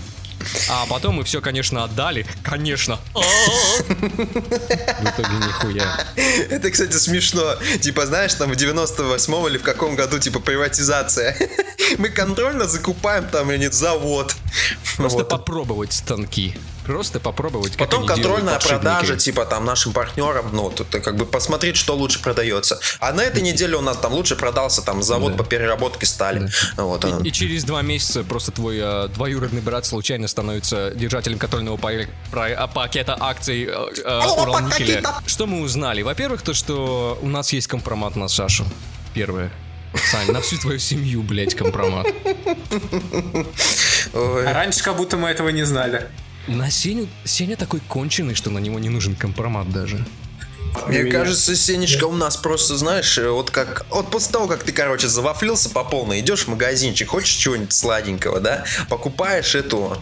А 0.69 0.85
потом 0.87 1.15
мы 1.15 1.23
все, 1.23 1.41
конечно, 1.41 1.83
отдали. 1.83 2.25
Конечно. 2.43 2.99
В 3.13 5.03
итоге 5.03 5.35
нихуя. 5.47 6.05
Это, 6.49 6.71
кстати, 6.71 6.93
смешно. 6.97 7.55
Типа, 7.81 8.05
знаешь, 8.05 8.33
там 8.33 8.51
в 8.51 8.55
98-м 8.55 9.47
или 9.47 9.57
в 9.57 9.63
каком 9.63 9.95
году, 9.95 10.19
типа, 10.19 10.39
приватизация. 10.39 11.35
Мы 11.97 12.09
контрольно 12.09 12.67
закупаем 12.67 13.27
там, 13.27 13.51
или 13.51 13.59
нет, 13.59 13.73
завод. 13.73 14.35
Просто 14.97 15.19
Вот. 15.19 15.29
попробовать 15.29 15.93
станки. 15.93 16.55
Просто 16.85 17.19
попробовать, 17.19 17.77
Потом 17.77 18.05
контрольная 18.05 18.59
продажа, 18.59 19.15
типа 19.17 19.45
там 19.45 19.65
нашим 19.65 19.93
партнерам, 19.93 20.49
ну, 20.53 20.69
тут 20.69 20.87
как 20.89 21.15
бы 21.17 21.25
посмотреть, 21.25 21.77
что 21.77 21.95
лучше 21.95 22.21
продается. 22.21 22.79
А 22.99 23.11
на 23.11 23.21
этой 23.21 23.41
неделе 23.41 23.75
у 23.75 23.81
нас 23.81 23.97
там 23.97 24.13
лучше 24.13 24.35
продался 24.35 24.81
там 24.81 25.01
завод 25.03 25.37
по 25.37 25.43
переработке 25.43 26.05
стали. 26.05 26.49
Вот, 26.77 27.03
он. 27.05 27.23
И 27.23 27.31
через 27.31 27.63
два 27.63 27.81
месяца 27.81 28.23
просто 28.23 28.51
твой 28.51 28.77
э, 28.79 29.07
двоюродный 29.09 29.61
брат 29.61 29.85
случайно 29.85 30.27
становится 30.27 30.91
держателем 30.91 31.39
контрольного 31.39 31.77
па- 31.77 31.91
про- 32.31 32.53
а, 32.53 32.67
пакета 32.67 33.17
акций 33.19 33.65
э, 33.65 33.71
э, 34.03 34.21
Уралникеля. 34.41 35.03
Что 35.25 35.47
мы 35.47 35.61
узнали? 35.61 36.01
Во-первых, 36.01 36.41
то, 36.41 36.53
что 36.53 37.17
у 37.21 37.27
нас 37.27 37.51
есть 37.53 37.67
компромат 37.67 38.15
на 38.15 38.27
Сашу. 38.27 38.65
Первое. 39.13 39.51
Сань, 40.11 40.31
на 40.31 40.41
всю 40.41 40.57
твою 40.57 40.77
семью, 40.79 41.23
блядь, 41.23 41.55
компромат. 41.55 42.05
Ой. 44.13 44.47
А 44.47 44.53
раньше 44.53 44.83
как 44.83 44.97
будто 44.97 45.17
мы 45.17 45.29
этого 45.29 45.49
не 45.49 45.63
знали. 45.63 46.09
На 46.47 46.69
Сеню... 46.69 47.07
Сеня 47.23 47.55
такой 47.55 47.79
конченый, 47.79 48.35
что 48.35 48.51
на 48.51 48.59
него 48.59 48.77
не 48.79 48.89
нужен 48.89 49.15
компромат 49.15 49.69
даже. 49.71 50.05
Мне 50.87 51.03
меня. 51.03 51.19
кажется, 51.19 51.55
Сенечка, 51.55 52.05
у 52.05 52.13
нас 52.13 52.37
просто, 52.37 52.77
знаешь, 52.77 53.17
вот 53.17 53.51
как... 53.51 53.85
Вот 53.89 54.11
после 54.11 54.31
того, 54.31 54.47
как 54.47 54.63
ты, 54.63 54.71
короче, 54.71 55.07
завафлился 55.07 55.69
по 55.69 55.83
полной, 55.83 56.19
идешь 56.19 56.43
в 56.43 56.47
магазинчик, 56.47 57.09
хочешь 57.09 57.35
чего-нибудь 57.35 57.73
сладенького, 57.73 58.39
да? 58.39 58.65
Покупаешь 58.89 59.55
эту... 59.55 59.97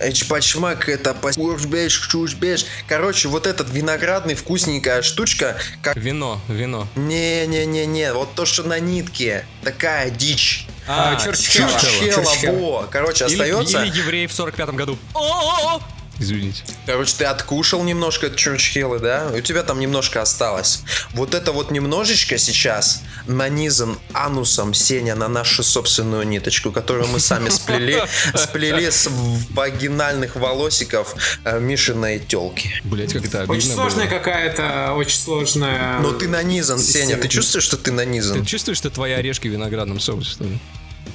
Эчпачмак, 0.00 0.88
это 0.88 1.14
пасюшбеш, 1.14 2.08
чушбеш. 2.08 2.64
Короче, 2.88 3.28
вот 3.28 3.46
этот 3.46 3.70
виноградный 3.70 4.34
вкусненькая 4.34 5.02
штучка... 5.02 5.56
Как... 5.82 5.96
Вино, 5.96 6.40
вино. 6.48 6.86
Не-не-не-не, 6.96 8.12
вот 8.12 8.34
то, 8.34 8.46
что 8.46 8.62
на 8.62 8.78
нитке. 8.78 9.44
Такая 9.62 10.10
дичь. 10.10 10.66
А, 10.86 11.16
а 11.16 11.20
Чурчхела. 11.20 11.70
Чурчхела, 12.12 12.88
Короче, 12.90 13.26
или, 13.26 13.42
остается... 13.42 13.82
Или 13.82 13.96
евреи 13.96 14.26
в 14.26 14.32
45-м 14.32 14.76
году. 14.76 14.98
О-о-о! 15.14 15.80
Извините. 16.20 16.62
Короче, 16.84 17.14
ты 17.16 17.24
откушал 17.24 17.82
немножко 17.82 18.28
чурчхелы, 18.28 18.98
да? 18.98 19.32
у 19.34 19.40
тебя 19.40 19.62
там 19.62 19.80
немножко 19.80 20.20
осталось. 20.20 20.82
Вот 21.12 21.34
это 21.34 21.52
вот 21.52 21.70
немножечко 21.70 22.36
сейчас 22.36 23.02
нанизан 23.26 23.98
анусом 24.12 24.74
Сеня 24.74 25.14
на 25.14 25.28
нашу 25.28 25.62
собственную 25.62 26.26
ниточку, 26.26 26.72
которую 26.72 27.08
мы 27.08 27.20
сами 27.20 27.48
сплели, 27.48 28.02
сплели 28.34 28.90
с 28.90 29.08
вагинальных 29.50 30.36
волосиков 30.36 31.14
э, 31.44 31.58
Мишиной 31.58 32.18
телки. 32.18 32.70
Блять, 32.84 33.14
как 33.14 33.24
это 33.24 33.50
Очень 33.50 33.72
сложная 33.72 34.06
какая-то, 34.06 34.92
очень 34.92 35.18
сложная... 35.18 36.00
Но 36.00 36.12
ты 36.12 36.28
нанизан, 36.28 36.78
Сеня, 36.78 37.16
ты 37.16 37.28
чувствуешь, 37.28 37.64
что 37.64 37.78
ты 37.78 37.92
нанизан? 37.92 38.40
Ты 38.40 38.46
чувствуешь, 38.46 38.76
что 38.76 38.90
твои 38.90 39.12
орешки 39.12 39.48
в 39.48 39.52
виноградном 39.52 40.00
соусе, 40.00 40.32
что 40.32 40.44
ли? 40.44 40.58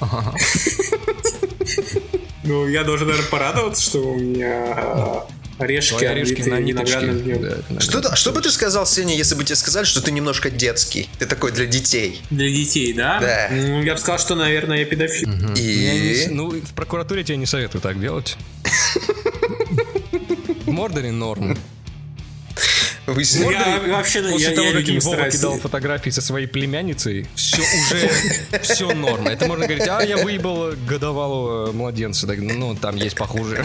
Ну, 2.46 2.68
я 2.68 2.84
должен, 2.84 3.08
наверное, 3.08 3.28
порадоваться, 3.28 3.82
что 3.82 3.98
у 3.98 4.16
меня 4.16 4.72
а, 4.76 5.26
орешки, 5.58 6.04
орешки 6.04 6.42
на 6.42 6.60
ниточке. 6.60 7.12
Да, 7.12 7.80
что, 7.80 8.16
что 8.16 8.32
бы 8.32 8.40
ты 8.40 8.50
сказал, 8.50 8.86
Сеня, 8.86 9.14
если 9.14 9.34
бы 9.34 9.44
тебе 9.44 9.56
сказали, 9.56 9.84
что 9.84 10.00
ты 10.00 10.12
немножко 10.12 10.50
детский? 10.50 11.08
Ты 11.18 11.26
такой 11.26 11.52
для 11.52 11.66
детей. 11.66 12.20
Для 12.30 12.48
детей, 12.48 12.92
да? 12.92 13.18
Да. 13.20 13.48
Ну, 13.50 13.82
я 13.82 13.94
бы 13.94 13.98
сказал, 13.98 14.18
что, 14.18 14.34
наверное, 14.34 14.78
я 14.78 14.84
педофил. 14.84 15.28
Угу. 15.28 15.54
И... 15.56 16.26
Не, 16.28 16.34
ну, 16.34 16.50
в 16.50 16.74
прокуратуре 16.74 17.24
тебе 17.24 17.36
не 17.36 17.46
советую 17.46 17.82
так 17.82 18.00
делать. 18.00 18.36
В 20.66 20.70
Мордоре 20.70 21.12
норм. 21.12 21.56
Вы 23.06 23.22
ну, 23.38 23.50
я, 23.50 23.80
вообще, 23.88 24.20
После 24.22 24.50
я, 24.50 24.56
того, 24.56 24.68
я 24.68 24.84
как 24.84 25.04
Вова 25.04 25.30
кидал 25.30 25.58
фотографии 25.58 26.10
со 26.10 26.20
своей 26.20 26.48
племянницей, 26.48 27.26
все 27.36 27.62
уже, 27.62 28.10
все 28.62 28.92
норма. 28.92 29.30
Это 29.30 29.46
можно 29.46 29.66
говорить, 29.66 29.86
а 29.86 30.02
я 30.02 30.16
выебал 30.16 30.72
годовалого 30.88 31.70
младенца. 31.72 32.26
Так, 32.26 32.38
ну, 32.38 32.74
там 32.74 32.96
есть 32.96 33.16
похуже. 33.16 33.64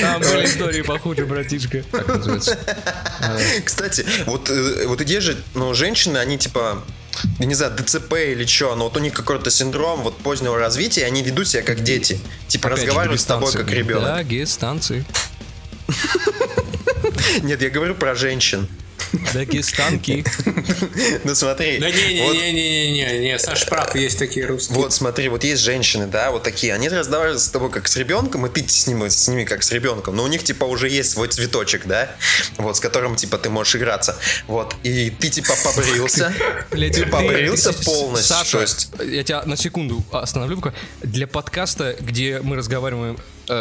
Там 0.00 0.20
были 0.20 0.44
истории 0.46 0.82
похуже, 0.82 1.26
братишка. 1.26 1.84
Так 1.92 2.08
называется. 2.08 2.58
Кстати, 3.64 4.04
вот, 4.26 4.50
э, 4.50 4.86
вот 4.86 5.00
идея 5.02 5.20
же, 5.20 5.36
ну, 5.54 5.72
женщины, 5.74 6.18
они 6.18 6.38
типа 6.38 6.82
я 7.38 7.46
не 7.46 7.54
знаю, 7.54 7.72
ДЦП 7.76 8.14
или 8.14 8.44
что, 8.44 8.74
но 8.74 8.84
вот 8.84 8.96
у 8.96 9.00
них 9.00 9.12
какой-то 9.14 9.50
синдром 9.50 10.02
вот 10.02 10.18
позднего 10.18 10.58
развития, 10.58 11.06
они 11.06 11.22
ведут 11.22 11.48
себя 11.48 11.62
как 11.62 11.82
дети. 11.82 12.20
Типа 12.48 12.68
Опять 12.68 12.80
разговаривают 12.80 13.20
с 13.20 13.24
тобой 13.24 13.52
как 13.52 13.70
ребенок. 13.70 14.04
Да, 14.04 14.22
гестанции. 14.22 15.04
Нет, 17.42 17.62
я 17.62 17.70
говорю 17.70 17.94
про 17.94 18.14
женщин. 18.14 18.68
Дагестанки. 19.34 20.24
Ну 21.24 21.34
смотри. 21.34 21.78
Да 21.78 21.90
не-не-не-не-не, 21.90 23.38
Саш 23.38 23.66
прав, 23.66 23.94
есть 23.94 24.18
такие 24.18 24.46
русские. 24.46 24.78
Вот 24.78 24.92
смотри, 24.92 25.28
вот 25.28 25.44
есть 25.44 25.62
женщины, 25.62 26.06
да, 26.06 26.30
вот 26.30 26.42
такие, 26.42 26.74
они 26.74 26.88
разговаривают 26.88 27.40
с 27.40 27.48
тобой 27.48 27.70
как 27.70 27.88
с 27.88 27.96
ребенком, 27.96 28.46
и 28.46 28.48
ты 28.48 28.66
с 28.68 28.86
ними, 28.86 29.08
с 29.08 29.28
ними 29.28 29.44
как 29.44 29.62
с 29.62 29.72
ребенком, 29.72 30.16
но 30.16 30.24
у 30.24 30.26
них 30.26 30.42
типа 30.42 30.64
уже 30.64 30.88
есть 30.88 31.10
свой 31.10 31.28
цветочек, 31.28 31.86
да, 31.86 32.10
вот, 32.58 32.76
с 32.76 32.80
которым 32.80 33.16
типа 33.16 33.38
ты 33.38 33.48
можешь 33.48 33.76
играться, 33.76 34.16
вот, 34.46 34.74
и 34.82 35.10
ты 35.10 35.28
типа 35.28 35.54
побрился, 35.64 36.32
ты 36.70 37.06
побрился 37.06 37.72
полностью. 37.72 38.36
Саша, 38.36 38.66
я 39.04 39.22
тебя 39.22 39.42
на 39.44 39.56
секунду 39.56 40.04
остановлю, 40.12 40.62
для 41.02 41.26
подкаста, 41.26 41.96
где 42.00 42.40
мы 42.42 42.56
разговариваем 42.56 43.18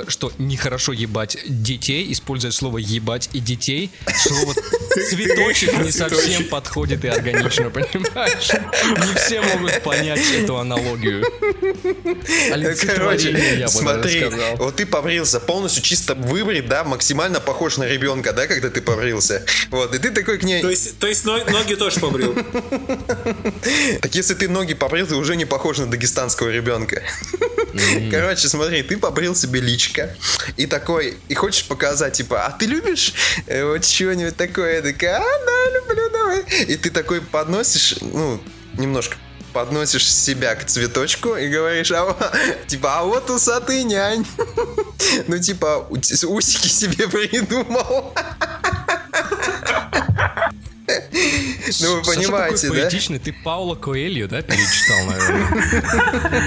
что 0.08 0.32
нехорошо 0.38 0.94
ебать 0.94 1.38
детей, 1.46 2.12
используя 2.12 2.52
слово 2.52 2.80
ебать 2.80 3.30
и 3.34 3.40
детей, 3.40 3.92
слово 4.16 4.54
цветочек 5.10 5.78
не 5.80 5.92
совсем 5.92 6.46
подходит 6.46 7.04
и 7.06 7.08
органично, 7.08 7.70
понимаешь? 7.70 8.50
Не 8.52 9.16
все 9.16 9.42
могут 9.42 9.82
понять 9.84 10.22
эту 10.34 10.58
аналогию. 10.58 11.24
Короче, 12.96 13.32
я 13.58 13.68
смотри, 13.68 14.26
вот 14.58 14.76
ты 14.78 14.86
побрился 14.86 15.40
полностью 15.40 15.84
чисто 15.84 16.16
выбрит, 16.16 16.68
да, 16.68 16.84
максимально 16.84 17.40
похож 17.40 17.78
на 17.78 17.84
ребенка, 17.84 18.34
да, 18.34 18.48
когда 18.48 18.70
ты 18.70 18.82
побрился. 18.82 19.46
Вот, 19.70 19.94
и 19.94 20.00
ты 20.00 20.12
такой 20.12 20.38
к 20.38 20.44
ней... 20.44 20.62
То 20.62 20.70
есть, 20.70 20.98
то 21.00 21.08
есть 21.08 21.26
ноги 21.26 21.76
тоже 21.76 22.00
побрил? 22.00 22.36
Так 24.02 24.16
если 24.16 24.34
ты 24.34 24.48
ноги 24.48 24.74
побрил, 24.74 25.08
ты 25.08 25.16
уже 25.16 25.36
не 25.36 25.46
похож 25.46 25.78
на 25.78 25.88
дагестанского 25.88 26.50
ребенка. 26.50 27.04
Короче, 28.12 28.48
смотри, 28.48 28.84
ты 28.84 28.98
побрил 28.98 29.36
себе 29.36 29.60
личка 29.76 30.16
и 30.56 30.66
такой, 30.66 31.18
и 31.28 31.34
хочешь 31.34 31.68
показать, 31.68 32.14
типа, 32.14 32.46
а 32.46 32.52
ты 32.52 32.66
любишь 32.66 33.14
э, 33.48 33.66
вот 33.66 33.84
чего-нибудь 33.84 34.38
такое? 34.38 34.76
Я 34.76 34.82
такая, 34.82 35.18
а, 35.18 35.22
да, 35.22 35.72
люблю, 35.74 36.10
давай. 36.12 36.44
И 36.68 36.78
ты 36.78 36.90
такой 36.90 37.22
подносишь, 37.22 37.98
ну, 38.02 38.42
немножко 38.78 39.18
подносишь 39.54 40.12
себя 40.12 40.56
к 40.56 40.66
цветочку 40.66 41.36
и 41.36 41.50
говоришь, 41.50 41.92
а, 41.92 42.16
типа, 42.68 43.00
а 43.00 43.04
вот 43.04 43.30
усатый 43.30 43.84
нянь. 43.84 44.26
Ну, 45.28 45.38
типа, 45.38 45.88
усики 45.90 46.68
себе 46.68 47.08
придумал. 47.08 48.14
Ну, 51.82 51.96
вы 51.96 52.04
понимаете, 52.04 52.68
да? 52.68 52.74
поэтичный, 52.74 53.18
ты 53.20 53.34
Паула 53.34 53.76
Коэльо, 53.76 54.28
да, 54.28 54.42
перечитал, 54.42 55.06
наверное? 55.06 56.46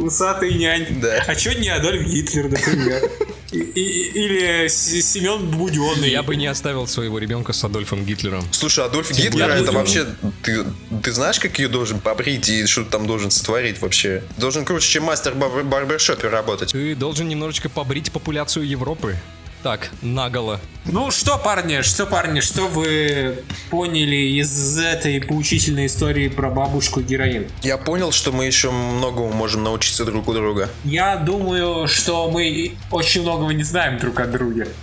Усатый 0.00 0.54
нянь. 0.54 0.86
Да. 1.00 1.24
А 1.26 1.34
чё 1.34 1.52
не 1.52 1.68
Адольф 1.68 2.06
Гитлер, 2.06 2.48
например? 2.48 3.10
или 3.52 4.68
Семен 4.68 5.50
Буденный. 5.50 6.10
Я 6.10 6.22
бы 6.22 6.36
не 6.36 6.46
оставил 6.46 6.86
своего 6.86 7.18
ребенка 7.18 7.52
с 7.52 7.62
Адольфом 7.64 8.04
Гитлером. 8.04 8.44
Слушай, 8.52 8.84
Адольф 8.84 9.10
Гитлер 9.10 9.50
это 9.50 9.72
вообще... 9.72 10.06
Ты, 10.42 10.64
ты 11.02 11.12
знаешь, 11.12 11.38
как 11.38 11.58
ее 11.58 11.68
должен 11.68 12.00
побрить 12.00 12.48
и 12.48 12.66
что 12.66 12.84
ты 12.84 12.90
там 12.90 13.06
должен 13.06 13.30
сотворить 13.30 13.80
вообще? 13.80 14.22
Должен 14.36 14.64
круче, 14.64 14.88
чем 14.88 15.04
мастер 15.04 15.34
в 15.34 15.64
барбершопе 15.64 16.28
работать. 16.28 16.72
Ты 16.72 16.94
должен 16.94 17.28
немножечко 17.28 17.68
побрить 17.68 18.10
популяцию 18.10 18.66
Европы. 18.66 19.16
Так, 19.62 19.90
наголо. 20.00 20.58
Ну 20.86 21.10
что, 21.10 21.36
парни, 21.36 21.82
что, 21.82 22.06
парни, 22.06 22.40
что 22.40 22.66
вы 22.66 23.44
поняли 23.68 24.40
из 24.40 24.78
этой 24.78 25.20
поучительной 25.20 25.84
истории 25.86 26.28
про 26.28 26.48
бабушку 26.48 27.02
героин? 27.02 27.46
Я 27.62 27.76
понял, 27.76 28.10
что 28.10 28.32
мы 28.32 28.46
еще 28.46 28.70
многому 28.70 29.30
можем 29.32 29.62
научиться 29.62 30.06
друг 30.06 30.28
у 30.28 30.32
друга. 30.32 30.70
Я 30.84 31.16
думаю, 31.16 31.86
что 31.88 32.30
мы 32.30 32.72
очень 32.90 33.20
многого 33.20 33.52
не 33.52 33.62
знаем 33.62 33.98
друг 33.98 34.18
от 34.20 34.30
друга. 34.30 34.66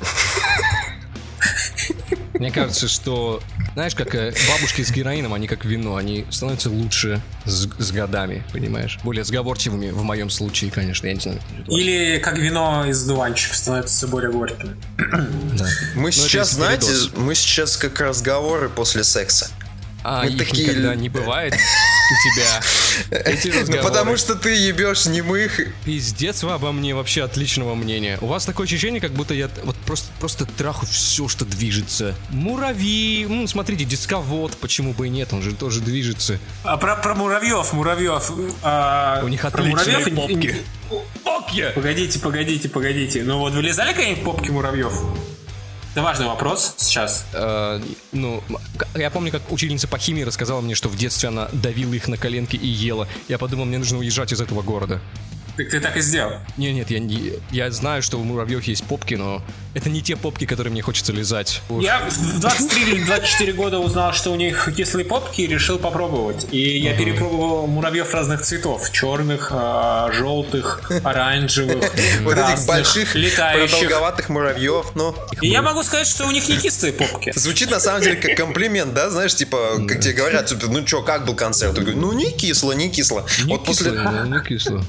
Мне 2.39 2.51
кажется, 2.51 2.87
что, 2.87 3.41
знаешь, 3.73 3.95
как 3.95 4.13
э, 4.15 4.33
бабушки 4.49 4.83
с 4.83 4.91
героином, 4.91 5.33
они 5.33 5.47
как 5.47 5.65
вино, 5.65 5.95
они 5.95 6.25
становятся 6.29 6.69
лучше 6.69 7.21
с, 7.45 7.67
с 7.77 7.91
годами, 7.91 8.43
понимаешь? 8.51 8.99
Более 9.03 9.23
сговорчивыми 9.23 9.89
в 9.89 10.03
моем 10.03 10.29
случае, 10.29 10.71
конечно, 10.71 11.07
я 11.07 11.13
не 11.13 11.19
знаю. 11.19 11.39
Или 11.67 12.19
как 12.19 12.37
вино 12.37 12.85
из 12.87 13.03
дуванчиков 13.05 13.55
становится 13.55 14.07
более 14.07 14.31
горьким. 14.31 14.77
Да. 14.97 15.67
Мы 15.95 16.03
Но 16.03 16.11
сейчас, 16.11 16.51
знаете, 16.51 16.87
мы 17.15 17.35
сейчас 17.35 17.77
как 17.77 17.99
разговоры 17.99 18.69
после 18.69 19.03
секса. 19.03 19.49
А 20.03 20.23
мы 20.23 20.29
их 20.29 20.37
такие... 20.37 20.67
никогда 20.67 20.95
не 20.95 21.09
бывает 21.09 21.53
у 22.11 22.29
тебя. 22.29 23.19
Эти 23.25 23.53
Ну 23.69 23.83
потому 23.83 24.17
что 24.17 24.35
ты 24.35 24.55
ебешь 24.55 25.05
немых. 25.05 25.59
Пиздец 25.85 26.43
вы 26.43 26.53
обо 26.53 26.71
мне 26.71 26.95
вообще 26.95 27.23
отличного 27.23 27.75
мнения. 27.75 28.17
У 28.21 28.27
вас 28.27 28.45
такое 28.45 28.65
ощущение, 28.67 29.01
как 29.01 29.11
будто 29.11 29.33
я 29.33 29.49
вот 29.63 29.75
просто, 29.87 30.11
просто 30.19 30.45
траху 30.45 30.85
все, 30.85 31.27
что 31.27 31.45
движется. 31.45 32.13
Муравьи, 32.29 33.25
ну, 33.27 33.47
смотрите, 33.47 33.85
дисковод, 33.85 34.57
почему 34.57 34.93
бы 34.93 35.07
и 35.07 35.09
нет, 35.09 35.33
он 35.33 35.41
же 35.41 35.55
тоже 35.55 35.79
движется. 35.81 36.39
А 36.63 36.77
про, 36.77 36.97
про 36.97 37.15
муравьев, 37.15 37.73
муравьев. 37.73 38.31
А, 38.61 39.21
у 39.23 39.27
них 39.29 39.43
отличные 39.43 39.97
муравьев, 39.97 40.15
попки. 40.15 40.55
Попки! 41.23 41.71
Погодите, 41.73 42.19
погодите, 42.19 42.69
погодите. 42.69 43.23
Ну 43.23 43.39
вот 43.39 43.53
вылезали 43.53 43.93
какие-нибудь 43.93 44.23
попки 44.23 44.51
муравьев? 44.51 44.93
Это 45.93 46.03
важный 46.03 46.27
вопрос 46.27 46.75
сейчас. 46.77 47.25
Э, 47.33 47.81
ну, 48.11 48.43
я 48.93 49.09
помню, 49.09 49.31
как 49.31 49.51
учительница 49.51 49.87
по 49.87 49.97
химии 49.97 50.21
рассказала 50.21 50.61
мне, 50.61 50.75
что 50.75 50.89
в 50.89 50.95
детстве 50.95 51.29
она 51.29 51.49
давила 51.51 51.93
их 51.95 52.07
на 52.07 52.17
коленки 52.17 52.55
и 52.55 52.67
ела. 52.67 53.07
Я 53.27 53.39
подумал, 53.39 53.65
мне 53.65 53.79
нужно 53.79 53.97
уезжать 53.97 54.31
из 54.31 54.39
этого 54.39 54.61
города. 54.61 55.01
Так 55.57 55.69
ты 55.69 55.79
так 55.79 55.97
и 55.97 56.01
сделал. 56.01 56.33
Не, 56.57 56.71
нет, 56.71 56.91
я, 56.91 56.99
не, 56.99 57.33
я 57.51 57.71
знаю, 57.71 58.03
что 58.03 58.17
у 58.19 58.23
муравьев 58.23 58.63
есть 58.65 58.83
попки, 58.83 59.15
но 59.15 59.41
это 59.73 59.89
не 59.89 60.01
те 60.03 60.15
попки, 60.15 60.45
которые 60.45 60.71
мне 60.71 60.83
хочется 60.83 61.11
лизать. 61.11 61.61
Я 61.69 61.99
в 62.07 62.39
23 62.39 62.81
или 62.83 63.03
24 63.03 63.53
года 63.53 63.79
узнал, 63.79 64.13
что 64.13 64.31
у 64.31 64.35
них 64.35 64.69
кислые 64.77 65.05
попки 65.05 65.41
и 65.41 65.47
решил 65.47 65.79
попробовать. 65.79 66.47
И 66.51 66.77
я 66.77 66.95
перепробовал 66.95 67.65
муравьев 67.65 68.13
разных 68.13 68.41
цветов. 68.41 68.91
Черных, 68.91 69.49
а, 69.51 70.11
желтых, 70.13 70.81
оранжевых, 71.03 71.91
Вот 72.21 72.37
этих 72.37 72.65
больших, 72.67 73.15
летающих. 73.15 73.79
продолговатых 73.79 74.29
муравьев, 74.29 74.91
ну. 74.93 75.15
И 75.41 75.47
я 75.47 75.63
могу 75.63 75.81
сказать, 75.81 76.07
что 76.07 76.27
у 76.27 76.31
них 76.31 76.47
не 76.47 76.57
кислые 76.57 76.93
попки. 76.93 77.33
Звучит 77.35 77.71
на 77.71 77.79
самом 77.79 78.03
деле 78.03 78.17
как 78.17 78.37
комплимент, 78.37 78.93
да? 78.93 79.09
Знаешь, 79.09 79.33
типа, 79.33 79.79
как 79.87 80.01
тебе 80.01 80.13
говорят, 80.13 80.45
типа, 80.45 80.67
ну 80.67 80.83
чё, 80.83 81.01
как 81.01 81.25
был 81.25 81.33
концерт? 81.35 81.73
Ты 81.73 81.81
говоришь, 81.81 81.99
ну 81.99 82.13
не 82.13 82.31
кисло, 82.31 82.73
не 82.73 82.89
кисло. 82.89 83.25
Не 83.43 83.53
вот 83.53 83.65
после, 83.65 83.91
кисло, 83.91 84.23
не 84.25 84.43
кисло. 84.43 84.83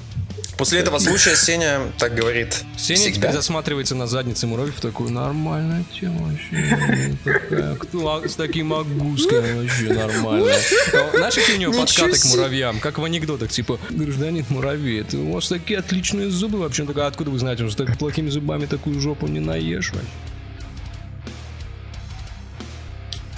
После 0.58 0.80
этого 0.80 0.98
случая 0.98 1.36
Сеня 1.36 1.80
так 1.98 2.14
говорит. 2.14 2.64
Сеня 2.76 2.98
всегда. 3.00 3.16
теперь 3.16 3.32
засматривается 3.32 3.94
на 3.94 4.06
заднице 4.06 4.46
муравьев, 4.46 4.80
такой, 4.80 5.10
нормальная 5.10 5.84
тема 5.98 6.28
вообще. 6.28 7.16
такая, 7.24 7.74
Кто 7.76 8.26
с 8.26 8.34
таким 8.34 8.74
агузком 8.74 9.42
вообще 9.56 9.92
нормально. 9.94 10.52
Какие 11.12 11.56
у 11.56 11.58
него 11.58 11.72
подкаты 11.72 12.18
к 12.18 12.24
муравьям? 12.26 12.80
Как 12.80 12.98
в 12.98 13.04
анекдотах, 13.04 13.50
типа, 13.50 13.78
гражданин 13.90 14.44
муравей, 14.50 15.04
у 15.14 15.32
вас 15.32 15.48
такие 15.48 15.78
отличные 15.78 16.28
зубы 16.28 16.58
вообще. 16.58 16.82
Он 16.82 16.88
такой, 16.88 17.04
«А 17.04 17.06
откуда 17.06 17.30
вы 17.30 17.38
знаете, 17.38 17.64
он 17.64 17.70
с 17.70 17.76
так 17.76 17.96
плохими 17.96 18.28
зубами 18.28 18.66
такую 18.66 19.00
жопу 19.00 19.26
не 19.26 19.40
наешь 19.40 19.92
вообще. 19.92 20.08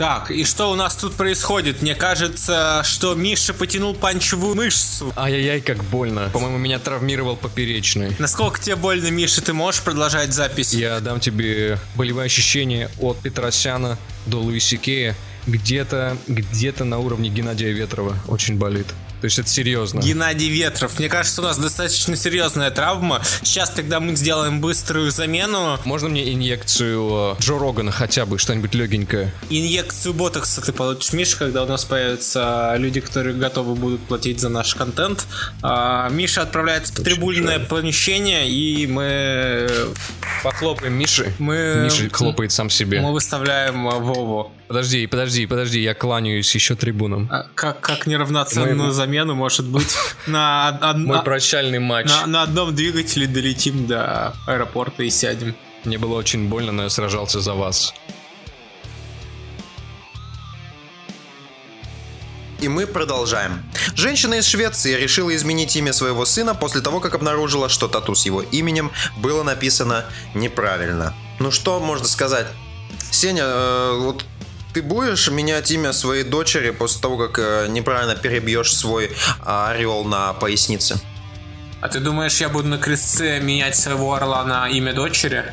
Так, 0.01 0.31
и 0.31 0.45
что 0.45 0.73
у 0.73 0.77
нас 0.77 0.97
тут 0.97 1.13
происходит? 1.13 1.83
Мне 1.83 1.95
кажется, 1.95 2.81
что 2.87 3.15
Миша 3.15 3.53
потянул 3.53 3.95
панчевую 3.95 4.55
мышцу. 4.55 5.13
Ай-яй-яй, 5.15 5.61
как 5.61 5.85
больно. 5.85 6.31
По-моему, 6.33 6.57
меня 6.57 6.79
травмировал 6.79 7.37
поперечный. 7.37 8.17
Насколько 8.19 8.59
тебе 8.59 8.77
больно, 8.77 9.11
Миша, 9.11 9.43
ты 9.43 9.53
можешь 9.53 9.83
продолжать 9.83 10.33
запись? 10.33 10.73
Я 10.73 11.01
дам 11.01 11.21
тебе 11.21 11.79
болевые 11.97 12.25
ощущения 12.25 12.91
от 12.99 13.19
Петросяна 13.19 13.99
до 14.25 14.39
Луиси 14.39 14.79
Кея. 14.79 15.15
Где-то, 15.47 16.17
где-то 16.29 16.85
на 16.87 16.99
уровне 16.99 17.29
Геннадия 17.29 17.71
Ветрова 17.71 18.17
очень 18.27 18.57
болит. 18.57 18.87
То 19.21 19.27
есть 19.27 19.39
это 19.39 19.49
серьезно. 19.49 20.01
Геннадий 20.01 20.49
Ветров. 20.49 20.99
Мне 20.99 21.09
кажется, 21.09 21.43
у 21.43 21.45
нас 21.45 21.59
достаточно 21.59 22.17
серьезная 22.17 22.71
травма. 22.71 23.21
Сейчас 23.43 23.71
тогда 23.71 24.01
мы 24.01 24.17
сделаем 24.17 24.61
быструю 24.61 25.11
замену. 25.11 25.79
Можно 25.85 26.09
мне 26.09 26.33
инъекцию 26.33 27.37
э, 27.39 27.43
Джо 27.43 27.59
Рогана 27.59 27.93
хотя 27.93 28.25
бы, 28.25 28.39
что-нибудь 28.39 28.75
легенькое? 28.75 29.33
Инъекцию 29.51 30.15
ботокса 30.15 30.63
ты 30.63 30.73
получишь, 30.73 31.13
Миша, 31.13 31.37
когда 31.37 31.65
у 31.65 31.67
нас 31.67 31.85
появятся 31.85 32.75
люди, 32.79 33.01
которые 33.01 33.37
готовы 33.37 33.75
будут 33.75 34.01
платить 34.03 34.41
за 34.41 34.49
наш 34.49 34.75
контент. 34.75 35.27
А, 35.63 36.09
Миша 36.09 36.43
отправляется 36.43 36.93
в 36.93 36.97
потрибульное 36.97 37.59
помещение, 37.59 38.49
и 38.49 38.87
мы... 38.87 39.69
Похлопаем 40.43 40.95
Миши. 40.95 41.35
Мы- 41.39 41.83
Миша 41.85 42.09
хлопает 42.11 42.53
сам 42.53 42.71
себе. 42.71 43.01
Мы 43.01 43.13
выставляем 43.13 43.87
а, 43.87 43.99
Вову. 43.99 44.51
Подожди, 44.71 45.05
подожди, 45.09 45.47
подожди, 45.47 45.81
я 45.81 45.95
кланяюсь 45.95 46.55
еще 46.55 46.77
трибунам. 46.77 47.29
А 47.29 47.49
Как, 47.57 47.81
как 47.81 48.07
неравноценную 48.07 48.77
Мы- 48.87 48.93
замену 48.93 49.35
может 49.35 49.67
быть 49.67 49.97
на, 50.29 50.79
од- 50.81 50.97
Мой 50.97 51.23
прощальный 51.25 51.81
матч. 51.81 52.07
на- 52.07 52.27
на 52.29 52.43
одном 52.45 52.73
двигателе 52.73 53.27
долетим 53.27 53.89
до 53.89 54.33
аэропорта 54.47 55.03
и 55.03 55.11
сядем. 55.11 55.57
Мне 55.83 55.99
было 55.99 56.15
очень 56.15 56.49
больно, 56.49 56.71
но 56.71 56.85
я 56.85 56.89
сражался 56.89 57.41
за 57.41 57.55
вас. 57.55 57.93
И 62.61 62.69
мы 62.69 62.87
продолжаем. 62.87 63.65
Женщина 63.97 64.35
из 64.35 64.47
Швеции 64.47 64.95
решила 64.95 65.35
изменить 65.35 65.75
имя 65.75 65.93
своего 65.93 66.25
сына 66.25 66.55
после 66.55 66.81
того, 66.81 67.01
как 67.01 67.17
обнаружила, 67.17 67.69
что 67.69 67.89
тату 67.89 68.15
с 68.15 68.25
его 68.25 68.41
именем 68.43 68.93
было 69.17 69.43
написано 69.43 70.05
неправильно. 70.35 71.13
Ну 71.41 71.51
что 71.51 71.81
можно 71.81 72.07
сказать? 72.07 72.47
Сеня, 73.11 73.43
э, 73.47 73.97
вот 73.99 74.25
ты 74.73 74.83
будешь 74.83 75.29
менять 75.29 75.71
имя 75.71 75.93
своей 75.93 76.25
дочери 76.25 76.71
после 76.71 77.01
того, 77.01 77.17
как 77.17 77.39
э, 77.39 77.67
неправильно 77.69 78.15
перебьешь 78.15 78.75
свой 78.75 79.11
а, 79.41 79.71
орел 79.71 80.05
на 80.05 80.33
пояснице? 80.33 81.01
А 81.81 81.89
ты 81.89 81.99
думаешь, 81.99 82.41
я 82.41 82.49
буду 82.49 82.69
на 82.69 82.79
крестце 82.79 83.41
менять 83.41 83.77
своего 83.77 84.15
орла 84.15 84.45
на 84.45 84.69
имя 84.69 84.93
дочери? 84.93 85.53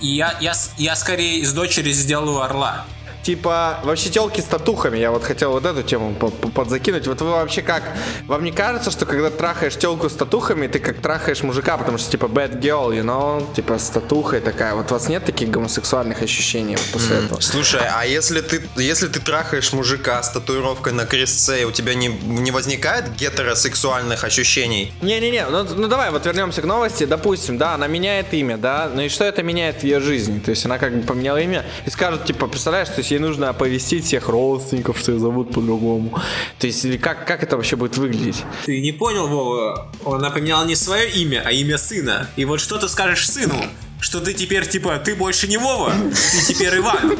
Я, 0.00 0.36
я, 0.40 0.54
я 0.76 0.96
скорее 0.96 1.40
из 1.40 1.52
дочери 1.52 1.92
сделаю 1.92 2.40
орла. 2.40 2.86
Типа, 3.26 3.80
вообще 3.82 4.08
телки 4.08 4.40
с 4.40 4.44
татухами, 4.44 4.98
я 4.98 5.10
вот 5.10 5.24
хотел 5.24 5.50
вот 5.50 5.64
эту 5.66 5.82
тему 5.82 6.14
по- 6.14 6.28
по- 6.30 6.46
подзакинуть. 6.48 7.08
Вот 7.08 7.20
вы 7.22 7.32
вообще 7.32 7.60
как? 7.60 7.82
Вам 8.28 8.44
не 8.44 8.52
кажется, 8.52 8.92
что 8.92 9.04
когда 9.04 9.30
трахаешь 9.30 9.76
телку 9.76 10.08
с 10.08 10.12
татухами, 10.12 10.68
ты 10.68 10.78
как 10.78 11.00
трахаешь 11.00 11.42
мужика, 11.42 11.76
потому 11.76 11.98
что 11.98 12.08
типа 12.08 12.26
bad 12.26 12.60
girl, 12.60 12.90
you 12.90 13.02
know? 13.02 13.44
Типа 13.56 13.78
с 13.78 13.90
татухой 13.90 14.40
такая. 14.40 14.74
Вот 14.76 14.92
у 14.92 14.94
вас 14.94 15.08
нет 15.08 15.24
таких 15.24 15.50
гомосексуальных 15.50 16.22
ощущений 16.22 16.76
вот 16.76 16.86
после 16.92 17.16
этого? 17.16 17.40
Слушай, 17.40 17.80
а 17.92 18.06
если 18.06 18.42
ты, 18.42 18.62
если 18.76 19.08
ты 19.08 19.18
трахаешь 19.18 19.72
мужика 19.72 20.22
с 20.22 20.30
татуировкой 20.30 20.92
на 20.92 21.04
крестце, 21.04 21.64
у 21.64 21.72
тебя 21.72 21.94
не, 21.94 22.06
не 22.06 22.52
возникает 22.52 23.12
гетеросексуальных 23.16 24.22
ощущений? 24.22 24.92
Не-не-не, 25.02 25.46
ну, 25.46 25.64
ну 25.64 25.88
давай 25.88 26.12
вот 26.12 26.24
вернемся 26.26 26.62
к 26.62 26.64
новости. 26.64 27.02
Допустим, 27.02 27.58
да, 27.58 27.74
она 27.74 27.88
меняет 27.88 28.32
имя, 28.34 28.56
да, 28.56 28.88
ну 28.94 29.02
и 29.02 29.08
что 29.08 29.24
это 29.24 29.42
меняет 29.42 29.80
в 29.80 29.82
ее 29.82 29.98
жизни? 29.98 30.38
То 30.38 30.52
есть 30.52 30.64
она 30.64 30.78
как 30.78 30.96
бы 30.96 31.02
поменяла 31.02 31.38
имя 31.38 31.64
и 31.86 31.90
скажет, 31.90 32.24
типа, 32.24 32.46
представляешь, 32.46 32.86
то 32.86 32.98
есть 32.98 33.15
ей 33.16 33.22
нужно 33.22 33.48
оповестить 33.48 34.04
всех 34.04 34.28
родственников, 34.28 34.98
что 34.98 35.12
ее 35.12 35.18
зовут 35.18 35.52
по-другому. 35.52 36.18
То 36.58 36.66
есть 36.66 36.84
или 36.84 36.96
как, 36.96 37.26
как 37.26 37.42
это 37.42 37.56
вообще 37.56 37.76
будет 37.76 37.96
выглядеть? 37.96 38.44
Ты 38.64 38.80
не 38.80 38.92
понял, 38.92 39.26
Вова? 39.26 39.90
Она 40.04 40.30
поменяла 40.30 40.64
не 40.64 40.76
свое 40.76 41.10
имя, 41.10 41.42
а 41.44 41.52
имя 41.52 41.78
сына. 41.78 42.28
И 42.36 42.44
вот 42.44 42.60
что 42.60 42.78
ты 42.78 42.88
скажешь 42.88 43.28
сыну? 43.28 43.54
Что 43.98 44.20
ты 44.20 44.34
теперь, 44.34 44.66
типа, 44.68 44.98
ты 44.98 45.14
больше 45.14 45.48
не 45.48 45.56
Вова, 45.56 45.92
ты 46.12 46.52
теперь 46.54 46.76
Иван. 46.78 47.12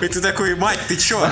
И 0.00 0.08
ты 0.08 0.20
такой, 0.20 0.56
мать, 0.56 0.80
ты 0.88 0.96
чё? 0.96 1.26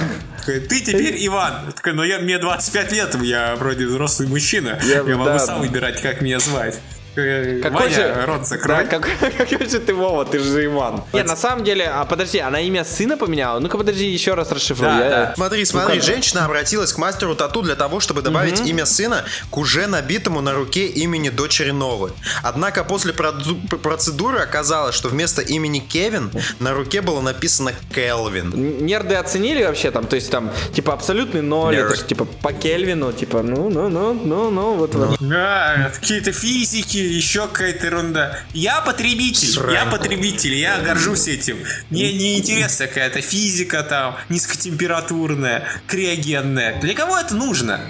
Ты 0.47 0.80
теперь 0.80 1.16
Иван. 1.26 1.53
Я 1.66 1.72
Такой, 1.72 1.93
ну 1.93 2.03
я, 2.05 2.18
мне 2.20 2.38
25 2.38 2.93
лет, 2.93 3.16
я 3.22 3.57
вроде 3.57 3.86
взрослый 3.86 4.28
мужчина. 4.28 4.78
Я- 4.84 4.99
Я, 4.99 5.03
могу 5.16 5.24
да, 5.24 5.38
сам 5.38 5.61
да. 5.61 5.66
выбирать, 5.66 6.01
как 6.01 6.20
меня 6.22 6.38
звать. 6.38 6.78
Э, 7.16 7.61
Какой 7.62 7.88
Ваня, 7.88 7.94
же... 7.94 8.24
рот 8.26 8.46
закрой. 8.46 8.76
Да, 8.76 8.84
какой, 8.84 9.11
какой 9.36 9.68
же 9.68 9.80
ты 9.80 9.92
Вова, 9.94 10.24
ты 10.24 10.38
же 10.38 10.64
Иван. 10.64 11.02
Нет, 11.12 11.26
на 11.26 11.36
самом 11.36 11.64
деле, 11.64 11.86
а 11.86 12.04
подожди, 12.04 12.38
она 12.38 12.61
имя 12.61 12.84
сына 12.84 13.16
поменяла? 13.16 13.58
Ну-ка 13.58 13.76
подожди, 13.76 14.06
еще 14.06 14.34
раз 14.34 14.52
расшифруй. 14.52 14.88
Да, 14.88 14.98
Я- 15.04 15.11
да. 15.11 15.32
Смотри, 15.34 15.64
смотри, 15.64 15.96
как? 15.96 16.04
женщина 16.04 16.44
обратилась 16.44 16.92
к 16.92 16.98
мастеру 16.98 17.34
тату 17.34 17.62
для 17.62 17.74
того, 17.74 17.98
чтобы 18.00 18.22
добавить 18.22 18.61
имя 18.61 18.86
сына 18.86 19.24
к 19.50 19.56
уже 19.58 19.86
набитому 19.88 20.40
на 20.40 20.52
руке 20.54 20.86
имени 20.86 21.30
дочери 21.30 21.72
Новы. 21.72 22.12
Однако 22.42 22.84
после 22.84 23.12
процедуры 23.12 24.38
оказалось, 24.38 24.94
что 24.94 25.08
вместо 25.08 25.42
имени 25.42 25.80
Кевин 25.80 26.30
на 26.61 26.74
руке 26.74 27.00
было 27.02 27.20
написано 27.20 27.72
Келвин. 27.94 28.84
Нерды 28.86 29.14
оценили 29.16 29.64
вообще 29.64 29.90
там, 29.90 30.06
то 30.06 30.16
есть 30.16 30.30
там, 30.30 30.50
типа, 30.74 30.92
абсолютный 30.92 31.42
ноль, 31.42 31.74
Нерд. 31.74 31.86
это 31.86 31.96
же, 32.00 32.04
типа, 32.06 32.24
по 32.24 32.52
Кельвину, 32.52 33.12
типа, 33.12 33.42
ну, 33.42 33.68
ну, 33.68 33.88
ну, 33.88 34.12
ну, 34.14 34.50
ну, 34.50 34.74
вот, 34.74 34.94
вот. 34.94 35.16
Да, 35.20 35.90
какие-то 36.00 36.32
физики, 36.32 36.99
еще 37.03 37.48
какая-то 37.48 37.86
ерунда. 37.86 38.38
Я 38.53 38.80
потребитель, 38.80 39.48
Срань. 39.48 39.72
я 39.74 39.86
потребитель, 39.86 40.55
я 40.55 40.78
горжусь 40.78 41.28
этим. 41.28 41.59
Мне 41.90 42.12
не 42.12 42.38
интересна 42.38 42.86
какая-то 42.86 43.20
физика 43.20 43.82
там, 43.82 44.16
низкотемпературная, 44.28 45.64
криогенная. 45.86 46.80
Для 46.80 46.94
кого 46.94 47.18
это 47.18 47.34
нужно? 47.34 47.80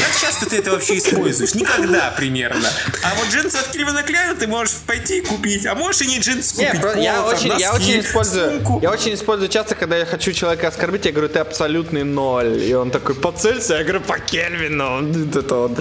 Как 0.00 0.20
часто 0.20 0.46
ты 0.48 0.56
это 0.58 0.70
вообще 0.72 0.98
используешь? 0.98 1.54
Никогда 1.54 2.10
примерно. 2.16 2.68
А 3.02 3.14
вот 3.16 3.28
джинсы 3.28 3.56
от 3.56 3.68
Кельвина 3.68 4.02
Кляйна 4.02 4.34
ты 4.34 4.46
можешь 4.46 4.74
пойти 4.86 5.18
и 5.18 5.20
купить, 5.22 5.64
а 5.66 5.74
можешь 5.74 6.02
и 6.02 6.06
не 6.06 6.18
джинсы 6.18 6.54
купить. 6.54 6.80
про- 6.80 6.98
я, 7.00 7.22
пол, 7.22 7.30
там, 7.30 7.38
очень, 7.38 7.60
я 7.60 7.72
носки, 7.72 7.84
очень 7.92 8.00
использую, 8.00 8.50
сумку. 8.50 8.80
я 8.82 8.90
очень 8.90 9.14
использую 9.14 9.48
часто, 9.48 9.74
когда 9.74 9.96
я 9.96 10.04
хочу 10.06 10.32
человека 10.32 10.68
оскорбить, 10.68 11.06
я 11.06 11.12
говорю, 11.12 11.28
ты 11.28 11.38
абсолютный 11.38 12.04
ноль. 12.04 12.62
И 12.62 12.74
он 12.74 12.90
такой, 12.90 13.14
поцелься, 13.14 13.74
я 13.76 13.82
говорю, 13.82 14.00
по 14.00 14.18
Кельвину. 14.18 15.02
Вот 15.08 15.36
Это 15.36 15.54
вот. 15.54 15.78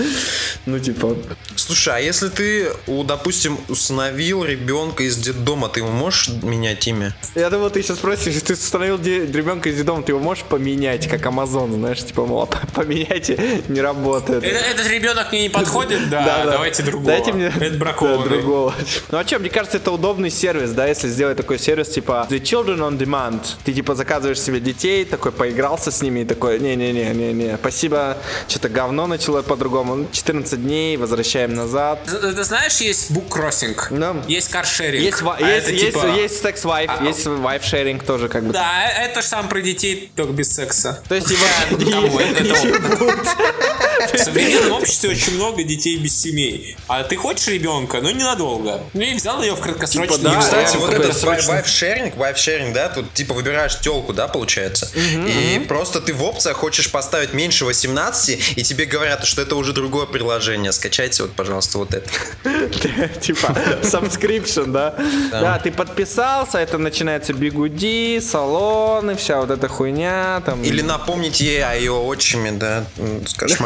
Ну, 0.65 0.79
типа. 0.79 1.17
Слушай, 1.55 1.95
а 1.97 1.99
если 1.99 2.29
ты, 2.29 2.69
у, 2.87 3.03
допустим, 3.03 3.57
усыновил 3.67 4.45
ребенка 4.45 5.03
из 5.03 5.17
детдома, 5.17 5.67
ты 5.69 5.81
ему 5.81 5.91
можешь 5.91 6.29
менять 6.41 6.87
имя? 6.87 7.13
Я 7.35 7.49
думал, 7.49 7.69
ты 7.69 7.81
сейчас 7.83 7.97
спросишь, 7.97 8.27
если 8.27 8.39
ты 8.39 8.53
установил 8.53 8.97
ребенка 8.97 9.69
из 9.69 9.75
детдома, 9.77 10.03
ты 10.03 10.11
его 10.13 10.19
можешь 10.19 10.43
поменять, 10.45 11.07
как 11.09 11.25
Амазон, 11.25 11.73
знаешь, 11.73 12.03
типа, 12.05 12.25
мол, 12.25 12.47
поменяйте, 12.73 13.61
не 13.67 13.81
работает. 13.93 14.43
Э- 14.43 14.47
Этот 14.47 14.87
ребенок 14.87 15.31
мне 15.31 15.43
не 15.43 15.49
подходит, 15.49 16.09
да, 16.09 16.43
давайте 16.45 16.83
другого. 16.83 17.07
Дайте 17.11 17.31
мне 17.33 17.47
Это 17.47 17.69
да, 17.71 17.77
бракованный. 17.77 18.29
другого. 18.29 18.73
Ну 19.11 19.17
а 19.17 19.25
что, 19.25 19.39
мне 19.39 19.49
кажется, 19.49 19.77
это 19.77 19.91
удобный 19.91 20.29
сервис, 20.29 20.71
да, 20.71 20.87
если 20.87 21.07
сделать 21.09 21.37
такой 21.37 21.59
сервис, 21.59 21.89
типа 21.89 22.27
The 22.29 22.41
Children 22.41 22.79
on 22.79 22.97
Demand. 22.97 23.39
Ты 23.63 23.73
типа 23.73 23.95
заказываешь 23.95 24.39
себе 24.41 24.59
детей, 24.59 25.05
такой 25.05 25.31
поигрался 25.31 25.91
с 25.91 26.01
ними 26.01 26.21
и 26.21 26.25
такой, 26.25 26.59
не-не-не-не-не, 26.59 27.57
спасибо, 27.57 28.17
что-то 28.47 28.69
говно 28.69 29.07
начало 29.07 29.41
по-другому. 29.41 29.95
Ну, 29.95 30.07
14 30.11 30.61
дней, 30.61 30.97
возвращаем 30.97 31.53
назад. 31.53 31.99
Ты 32.05 32.43
знаешь, 32.43 32.77
есть 32.77 33.11
буккроссинг, 33.11 33.87
Да. 33.91 34.15
есть 34.27 34.49
каршеринг. 34.49 35.03
Есть, 35.03 35.21
а 35.23 35.37
есть, 35.41 35.63
это 35.67 35.71
есть, 35.71 35.85
типа- 35.93 36.05
есть 36.15 36.41
секс-вайф, 36.41 36.91
А, 36.99 37.03
есть 37.03 37.25
вайф-шеринг 37.25 38.03
тоже 38.05 38.27
как 38.29 38.43
бы. 38.43 38.53
Да, 38.53 38.87
это 38.89 39.21
же 39.21 39.27
сам 39.27 39.47
про 39.47 39.61
детей, 39.61 40.11
только 40.15 40.33
без 40.33 40.53
секса. 40.53 41.01
То 41.07 41.15
есть 41.15 41.29
его... 41.31 42.19
В 44.13 44.17
современном 44.17 44.73
обществе 44.73 45.11
очень 45.11 45.35
много 45.35 45.63
детей 45.63 45.97
без 45.97 46.19
семей. 46.19 46.77
А 46.87 47.03
ты 47.03 47.15
хочешь 47.15 47.47
ребенка, 47.47 48.01
но 48.01 48.11
ненадолго. 48.11 48.81
Ну 48.93 49.01
и 49.01 49.13
взял 49.13 49.41
ее 49.41 49.55
в 49.55 49.59
краткосрочный 49.59 50.17
Типа, 50.17 50.29
да, 50.29 50.39
Кстати, 50.39 50.77
вот 50.77 50.93
этот 50.93 51.15
вайф-шеринг, 51.23 52.15
вайф-шеринг, 52.15 52.73
да, 52.73 52.89
тут 52.89 53.13
типа 53.13 53.33
выбираешь 53.33 53.79
телку, 53.79 54.13
да, 54.13 54.27
получается. 54.27 54.89
И 54.95 55.65
просто 55.67 56.01
ты 56.01 56.13
в 56.13 56.23
опциях 56.23 56.57
хочешь 56.57 56.91
поставить 56.91 57.33
меньше 57.33 57.65
18, 57.65 58.57
и 58.57 58.63
тебе 58.63 58.85
говорят, 58.85 59.25
что 59.25 59.41
это 59.41 59.55
уже 59.55 59.73
другое 59.73 60.05
приложение. 60.05 60.71
Скачайте 60.71 61.23
вот, 61.23 61.33
пожалуйста, 61.33 61.77
вот 61.77 61.93
это. 61.93 62.09
Типа, 63.21 63.55
subscription, 63.81 64.67
да? 64.67 64.95
Да, 65.31 65.59
ты 65.59 65.71
подписался, 65.71 66.59
это 66.59 66.77
начинается 66.77 67.33
бигуди, 67.33 68.19
салоны, 68.19 69.15
вся 69.15 69.39
вот 69.41 69.51
эта 69.51 69.67
хуйня, 69.67 70.41
там... 70.45 70.61
Или 70.63 70.81
напомнить 70.81 71.39
ей 71.41 71.63
о 71.63 71.75
ее 71.75 71.93
отчиме, 71.93 72.51
да, 72.51 72.85
м, 72.97 73.25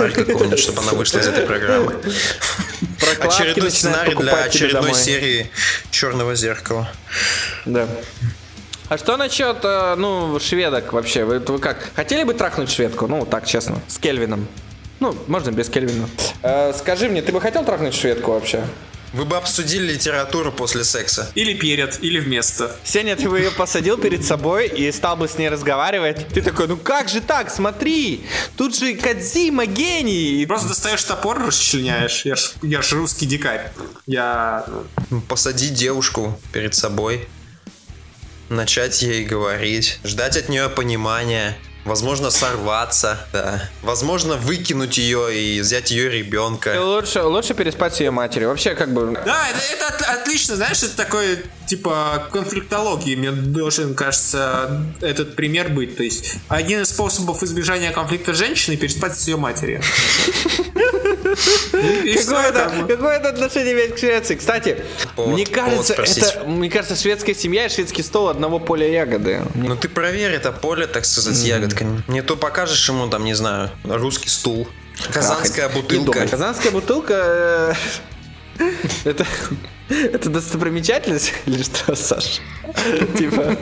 с 0.10 0.14
кошмаре 0.14 0.26
какого-нибудь, 0.26 0.60
чтобы 0.60 0.82
она 0.82 0.91
вышла 0.93 1.20
из 1.20 1.28
этой 1.28 1.45
программы. 1.45 1.95
прокладки 2.99 3.41
Очередной 3.41 3.72
сценарий 3.72 4.16
для 4.16 4.43
очередной 4.43 4.82
домой. 4.82 4.95
серии 4.95 5.51
Черного 5.91 6.36
зеркала. 6.36 6.89
Да. 7.66 7.88
А 8.89 8.97
что 8.97 9.18
насчет, 9.18 9.58
э, 9.64 9.95
ну, 9.95 10.39
шведок 10.39 10.93
вообще? 10.93 11.24
Вы, 11.24 11.39
вы 11.39 11.60
как? 11.60 11.78
Хотели 11.95 12.24
бы 12.24 12.34
трахнуть 12.34 12.70
шведку? 12.72 13.08
Ну, 13.08 13.26
так, 13.26 13.45
честно, 13.47 13.82
с 13.88 13.97
Кельвином. 13.97 14.47
Ну, 14.99 15.16
можно 15.28 15.51
без 15.51 15.70
Кельвина. 15.70 16.08
Э, 16.43 16.74
скажи 16.78 17.10
мне, 17.10 17.22
ты 17.22 17.32
бы 17.32 17.41
хотел 17.41 17.64
трахнуть 17.64 17.95
шведку 17.95 18.32
вообще? 18.32 18.64
Вы 19.14 19.26
бы 19.26 19.38
обсудили 19.38 19.93
литературу 19.93 20.51
после 20.51 20.84
секса. 20.84 21.32
Или 21.36 21.53
перед, 21.53 22.03
или 22.03 22.20
вместо. 22.20 22.76
Сеня, 22.84 23.16
ты 23.16 23.30
бы 23.30 23.38
ее 23.38 23.51
посадил 23.51 23.97
перед 23.97 24.26
собой 24.26 24.68
и 24.68 24.91
стал 24.91 25.16
бы 25.16 25.28
с 25.28 25.38
ней 25.38 25.49
разговаривать. 25.49 26.28
Ты 26.30 26.41
такой, 26.41 26.68
ну 26.68 26.78
как 26.78 27.09
же 27.09 27.22
так, 27.22 27.51
смотри, 27.51 28.26
тут 28.57 28.76
же 28.76 28.95
Кадзима 28.95 29.68
гений. 29.68 30.45
Просто 30.47 30.70
достаешь 30.70 31.03
топор, 31.03 31.45
расчленяешь. 31.45 32.26
Я 32.26 32.36
ж, 32.36 32.53
я 32.64 32.82
ж 32.82 32.93
русский 32.93 33.28
дикарь. 33.28 33.72
Я... 34.07 34.66
ну, 35.11 35.22
Посадить 35.22 35.76
девушку 35.76 36.39
перед 36.51 36.74
собой, 36.74 37.28
начать 38.49 39.01
ей 39.03 39.26
говорить, 39.26 39.99
ждать 40.03 40.38
от 40.38 40.49
нее 40.49 40.70
понимания, 40.70 41.55
возможно 41.86 42.29
сорваться, 42.29 43.27
да, 43.34 43.69
возможно 43.81 44.36
выкинуть 44.36 44.97
ее 44.97 45.36
и 45.38 45.61
взять 45.61 45.91
ее 45.91 46.09
ребенка. 46.09 46.75
Лучше, 46.79 47.23
лучше 47.23 47.53
переспать 47.53 47.95
с 47.95 47.99
ее 47.99 48.11
матерью. 48.11 48.49
Вообще, 48.49 48.75
как 48.75 48.93
бы... 48.93 49.17
Да, 49.25 49.47
это, 49.49 49.59
это 49.73 49.88
от- 49.88 50.21
отлично, 50.21 50.55
знаешь, 50.55 50.81
это 50.84 50.95
такой, 50.95 51.43
типа, 51.68 52.28
конфликтологии. 52.32 53.16
Мне 53.16 53.32
должен, 53.32 53.95
кажется, 53.95 54.84
этот 55.01 55.36
пример 55.36 55.70
быть. 55.70 55.97
То 55.97 56.03
есть, 56.03 56.36
один 56.47 56.82
из 56.82 56.89
способов 56.89 57.43
избежания 57.43 57.91
конфликта 57.91 58.34
с 58.34 58.38
женщиной 58.38 58.78
переспать 58.78 59.18
с 59.18 59.28
ее 59.28 59.38
матерью. 59.38 59.82
Какое 61.72 62.51
как 62.51 62.55
это, 62.55 62.88
какое 62.88 63.18
это 63.18 63.30
отношение 63.30 63.74
имеет 63.74 63.95
к 63.95 63.97
Швеции? 63.97 64.36
Кстати, 64.36 64.84
Повод- 65.16 65.34
мне 65.34 65.45
кажется, 65.45 65.93
это, 65.93 66.43
мне 66.45 66.70
кажется, 66.70 66.95
шведская 66.95 67.34
семья 67.34 67.66
и 67.66 67.70
шведский 67.70 68.03
стол 68.03 68.30
одного 68.30 68.59
поля 68.59 68.88
ягоды. 68.88 69.41
Ну 69.55 69.76
ты 69.76 69.89
проверь 69.89 70.32
это 70.32 70.51
поле, 70.51 70.88
так 70.88 71.05
сказать, 71.05 71.36
с 71.36 71.43
ягодками. 71.43 72.03
Не 72.07 72.22
то 72.22 72.36
покажешь 72.36 72.88
ему 72.88 73.07
там, 73.07 73.26
не 73.26 73.34
знаю, 73.34 73.72
русский 73.84 74.30
стул. 74.30 74.68
Казанская 75.11 75.70
бутылка. 75.70 76.28
Казанская 76.28 76.72
бутылка... 76.72 77.76
э, 78.59 78.64
Это... 79.05 79.26
Это 80.14 80.30
достопримечательность 80.30 81.34
или 81.46 81.64
что, 81.64 81.96
Саш? 81.96 82.41
Типа... 83.18 83.56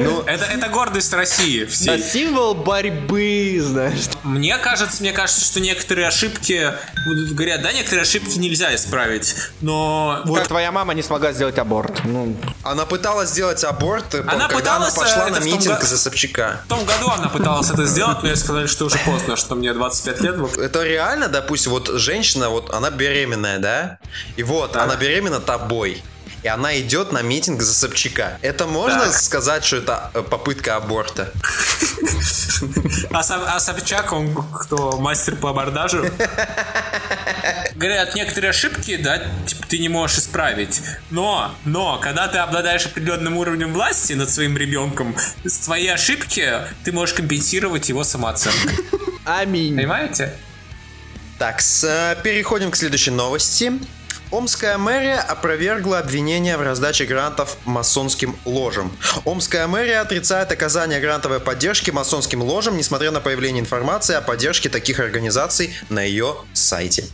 Ну, 0.00 0.22
Это, 0.26 0.44
это 0.44 0.68
гордость 0.68 1.12
России 1.12 1.64
всей. 1.64 2.00
символ 2.02 2.54
борьбы, 2.54 3.58
знаешь. 3.62 4.04
Мне 4.22 4.58
кажется, 4.58 5.00
мне 5.00 5.12
кажется, 5.12 5.44
что 5.44 5.60
некоторые 5.60 6.08
ошибки, 6.08 6.72
говорят, 7.32 7.62
да, 7.62 7.72
некоторые 7.72 8.02
ошибки 8.02 8.38
нельзя 8.38 8.74
исправить, 8.74 9.34
но 9.60 10.22
вот 10.24 10.40
Как 10.40 10.48
твоя 10.48 10.72
мама 10.72 10.94
не 10.94 11.02
смогла 11.02 11.32
сделать 11.32 11.58
аборт. 11.58 12.04
Ну, 12.04 12.36
она 12.62 12.86
пыталась 12.86 13.30
сделать 13.30 13.62
аборт, 13.64 14.14
э, 14.14 14.20
Она 14.20 14.48
когда 14.48 14.48
пыталась, 14.48 14.94
она 14.96 15.04
пошла 15.04 15.28
э, 15.28 15.32
на 15.32 15.40
митинг 15.40 15.82
за 15.82 15.98
Собчака. 15.98 16.60
в 16.66 16.68
том 16.68 16.84
году 16.84 17.08
она 17.08 17.28
пыталась 17.28 17.70
это 17.70 17.86
сделать, 17.86 18.18
но 18.22 18.28
ей 18.28 18.36
сказали, 18.36 18.66
что 18.66 18.86
уже 18.86 18.98
поздно, 19.04 19.36
что 19.36 19.54
мне 19.54 19.72
25 19.72 20.20
лет. 20.20 20.58
Это 20.58 20.82
реально, 20.82 21.28
допустим, 21.28 21.72
вот 21.72 21.88
женщина, 21.88 22.48
вот 22.48 22.72
она 22.74 22.90
беременная, 22.90 23.58
да? 23.58 23.98
И 24.36 24.42
вот, 24.42 24.76
она 24.76 24.96
беременна 24.96 25.40
тобой. 25.58 26.02
И 26.42 26.48
она 26.48 26.78
идет 26.78 27.12
на 27.12 27.22
митинг 27.22 27.62
за 27.62 27.72
Собчака. 27.72 28.38
Это 28.42 28.66
можно 28.66 29.04
Так. 29.06 29.14
сказать, 29.14 29.64
что 29.64 29.76
это 29.76 30.10
э, 30.12 30.22
попытка 30.22 30.76
аборта? 30.76 31.32
А, 33.12 33.20
а 33.20 33.60
Собчак, 33.60 34.12
он 34.12 34.34
кто, 34.52 34.98
мастер 34.98 35.36
по 35.36 35.50
абордажу? 35.50 36.04
Говорят, 37.76 38.14
некоторые 38.14 38.50
ошибки, 38.50 38.96
да, 38.96 39.22
типа, 39.46 39.66
ты 39.66 39.78
не 39.78 39.88
можешь 39.88 40.18
исправить. 40.18 40.82
Но, 41.10 41.54
но, 41.64 41.98
когда 41.98 42.28
ты 42.28 42.38
обладаешь 42.38 42.86
определенным 42.86 43.36
уровнем 43.36 43.72
власти 43.72 44.12
над 44.12 44.28
своим 44.30 44.56
ребенком, 44.56 45.16
свои 45.46 45.86
ошибки 45.88 46.52
ты 46.84 46.92
можешь 46.92 47.14
компенсировать 47.14 47.88
его 47.88 48.04
самооценкой. 48.04 48.76
аминь. 49.24 49.76
Понимаете? 49.76 50.34
Так, 51.38 51.60
с, 51.62 51.84
э, 51.84 52.16
переходим 52.22 52.70
к 52.70 52.76
следующей 52.76 53.10
новости. 53.12 53.72
Омская 54.30 54.78
мэрия 54.78 55.18
опровергла 55.18 55.98
обвинения 55.98 56.56
в 56.56 56.62
раздаче 56.62 57.04
грантов 57.04 57.56
масонским 57.64 58.36
ложам. 58.44 58.96
Омская 59.24 59.66
мэрия 59.66 60.00
отрицает 60.00 60.50
оказание 60.50 61.00
грантовой 61.00 61.40
поддержки 61.40 61.90
масонским 61.90 62.42
ложам, 62.42 62.76
несмотря 62.76 63.10
на 63.10 63.20
появление 63.20 63.60
информации 63.60 64.14
о 64.14 64.20
поддержке 64.20 64.68
таких 64.68 64.98
организаций 64.98 65.74
на 65.88 66.02
ее 66.02 66.36
сайте. 66.52 67.04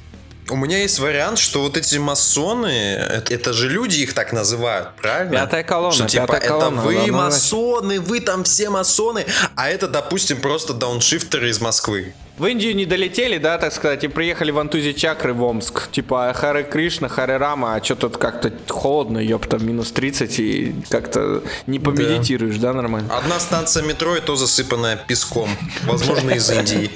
У 0.49 0.57
меня 0.57 0.79
есть 0.79 0.99
вариант, 0.99 1.39
что 1.39 1.63
вот 1.63 1.77
эти 1.77 1.97
масоны, 1.97 2.67
это, 2.67 3.33
это 3.33 3.53
же 3.53 3.69
люди 3.69 4.01
их 4.01 4.15
так 4.15 4.33
называют, 4.33 4.97
правильно? 4.97 5.33
Пятая 5.33 5.63
колонна, 5.63 5.95
Что 5.95 6.07
типа, 6.07 6.27
пятая 6.27 6.41
это 6.41 6.49
колонна, 6.49 6.83
вы 6.83 6.95
да, 6.95 7.07
ну, 7.07 7.13
масоны, 7.13 8.01
вы 8.01 8.21
там 8.21 8.43
все 8.43 8.69
масоны, 8.69 9.27
а 9.55 9.71
это, 9.71 9.87
допустим, 9.87 10.41
просто 10.41 10.75
дауншифтеры 10.75 11.51
из 11.51 11.61
Москвы. 11.61 12.15
В 12.41 12.47
Индию 12.47 12.74
не 12.74 12.86
долетели, 12.86 13.36
да, 13.36 13.59
так 13.59 13.70
сказать, 13.70 14.03
и 14.03 14.09
приехали 14.09 14.51
в 14.51 14.59
Антузи 14.59 14.95
Чакры 14.95 15.34
в 15.34 15.43
Омск. 15.43 15.91
Типа 15.91 16.32
Харе 16.34 16.62
Кришна, 16.62 17.07
Харе 17.07 17.36
Рама, 17.36 17.74
а 17.74 17.84
что 17.84 17.97
тут 17.97 18.16
как-то 18.16 18.51
холодно, 18.66 19.18
ёпта, 19.18 19.59
минус 19.59 19.93
30, 19.93 20.41
и 20.41 20.74
как-то 20.88 21.43
не 21.66 21.78
помедитируешь, 21.78 22.57
да, 22.57 22.72
нормально? 22.72 23.14
Одна 23.14 23.38
станция 23.41 23.82
метро 23.82 24.16
и 24.16 24.22
то 24.22 24.36
засыпанная 24.36 24.97
песком. 24.97 25.51
Возможно, 25.82 26.30
из 26.30 26.51
Индии. 26.51 26.91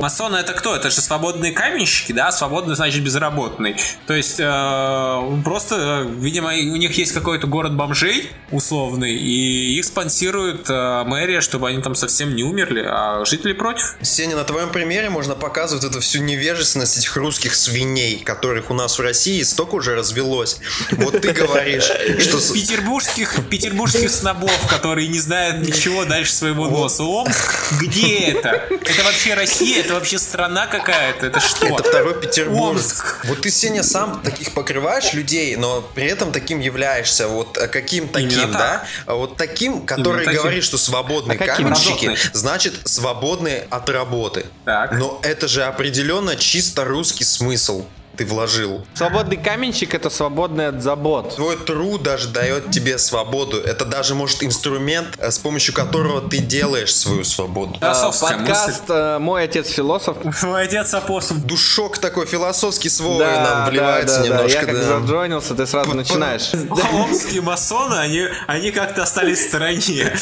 Масоны 0.00 0.36
это 0.36 0.54
кто? 0.54 0.74
Это 0.74 0.88
же 0.88 1.02
свободные 1.02 1.52
каменщики, 1.52 2.12
да? 2.12 2.32
Свободный 2.32 2.74
значит 2.74 3.04
безработный. 3.04 3.76
То 4.06 4.14
есть 4.14 4.40
э, 4.40 5.42
просто, 5.44 6.06
э, 6.06 6.10
видимо, 6.18 6.52
у 6.52 6.76
них 6.76 6.96
есть 6.96 7.12
какой-то 7.12 7.46
город 7.46 7.76
бомжей 7.76 8.30
условный, 8.50 9.14
и 9.14 9.78
их 9.78 9.84
спонсирует 9.84 10.70
э, 10.70 11.04
мэрия, 11.04 11.42
чтобы 11.42 11.68
они 11.68 11.82
там 11.82 11.94
совсем 11.94 12.34
не 12.34 12.44
умерли, 12.44 12.82
а 12.88 13.26
жители 13.26 13.57
против. 13.58 13.96
Сеня, 14.02 14.36
на 14.36 14.44
твоем 14.44 14.70
примере 14.70 15.10
можно 15.10 15.34
показывать 15.34 15.84
эту 15.84 16.00
всю 16.00 16.20
невежественность 16.20 16.96
этих 16.98 17.16
русских 17.16 17.54
свиней, 17.54 18.20
которых 18.20 18.70
у 18.70 18.74
нас 18.74 18.98
в 18.98 19.02
России 19.02 19.42
столько 19.42 19.74
уже 19.76 19.94
развелось. 19.94 20.58
Вот 20.92 21.20
ты 21.20 21.32
говоришь, 21.32 21.84
что... 21.84 22.54
Петербургских, 22.54 23.48
петербургских 23.48 24.10
снобов, 24.10 24.66
которые 24.68 25.08
не 25.08 25.18
знают 25.18 25.66
ничего 25.66 26.04
дальше 26.04 26.32
своего 26.32 26.68
носа. 26.68 27.02
Омск? 27.02 27.72
Где 27.80 28.18
это? 28.30 28.68
Это 28.70 29.04
вообще 29.04 29.34
Россия? 29.34 29.80
Это 29.80 29.94
вообще 29.94 30.18
страна 30.18 30.66
какая-то? 30.66 31.26
Это 31.26 31.40
что? 31.40 31.66
Это 31.66 31.82
второй 31.82 32.20
Петербург. 32.20 32.76
Омск. 32.76 33.24
Вот 33.24 33.40
ты, 33.40 33.50
Сеня, 33.50 33.82
сам 33.82 34.20
таких 34.22 34.52
покрываешь 34.52 35.12
людей, 35.12 35.56
но 35.56 35.82
при 35.94 36.06
этом 36.06 36.32
таким 36.32 36.60
являешься. 36.60 37.28
Вот 37.28 37.58
а 37.58 37.68
каким 37.68 38.08
таким, 38.08 38.52
да? 38.52 38.84
А 39.06 39.14
Вот 39.14 39.36
таким, 39.36 39.86
который 39.86 40.26
говорит, 40.26 40.64
что 40.64 40.78
свободные 40.78 41.36
А 41.36 41.38
каким? 41.38 41.66
каменщики, 41.66 42.16
значит 42.32 42.74
свободные 42.84 43.47
от 43.70 43.88
работы. 43.88 44.46
Так. 44.64 44.92
Но 44.92 45.20
это 45.22 45.48
же 45.48 45.64
определенно 45.64 46.36
чисто 46.36 46.84
русский 46.84 47.24
смысл. 47.24 47.84
Ты 48.18 48.26
вложил. 48.26 48.84
Свободный 48.94 49.36
каменщик 49.36 49.94
это 49.94 50.10
свободный 50.10 50.68
от 50.68 50.82
забот. 50.82 51.36
Твой 51.36 51.56
труд 51.56 52.02
даже 52.02 52.28
дает 52.28 52.70
тебе 52.70 52.98
свободу. 52.98 53.58
Это 53.58 53.84
даже 53.84 54.16
может 54.16 54.42
инструмент, 54.42 55.14
э, 55.18 55.30
с 55.30 55.38
помощью 55.38 55.72
которого 55.72 56.28
ты 56.28 56.38
делаешь 56.38 56.94
свою 56.94 57.22
свободу. 57.22 57.78
Философская 57.78 58.34
А, 58.34 58.38
Подкаст 58.38 58.82
э, 58.88 59.18
«Мой 59.20 59.44
отец 59.44 59.68
философ». 59.68 60.16
Мой 60.42 60.64
отец 60.64 60.92
апостол. 60.94 61.36
Душок 61.36 61.98
такой 61.98 62.26
философский 62.26 62.88
свой 62.88 63.24
нам 63.24 63.70
вливается 63.70 64.16
да, 64.16 64.22
да. 64.22 64.28
немножко. 64.28 64.58
Я 64.58 64.66
как 64.66 64.74
да. 64.74 64.82
заджойнился, 64.82 65.54
ты 65.54 65.66
сразу 65.66 65.94
начинаешь. 65.94 66.50
Омские 66.92 67.40
масоны, 67.40 67.94
они, 67.94 68.26
они 68.48 68.72
как-то 68.72 69.04
остались 69.04 69.38
в 69.38 69.48
стороне. 69.48 70.12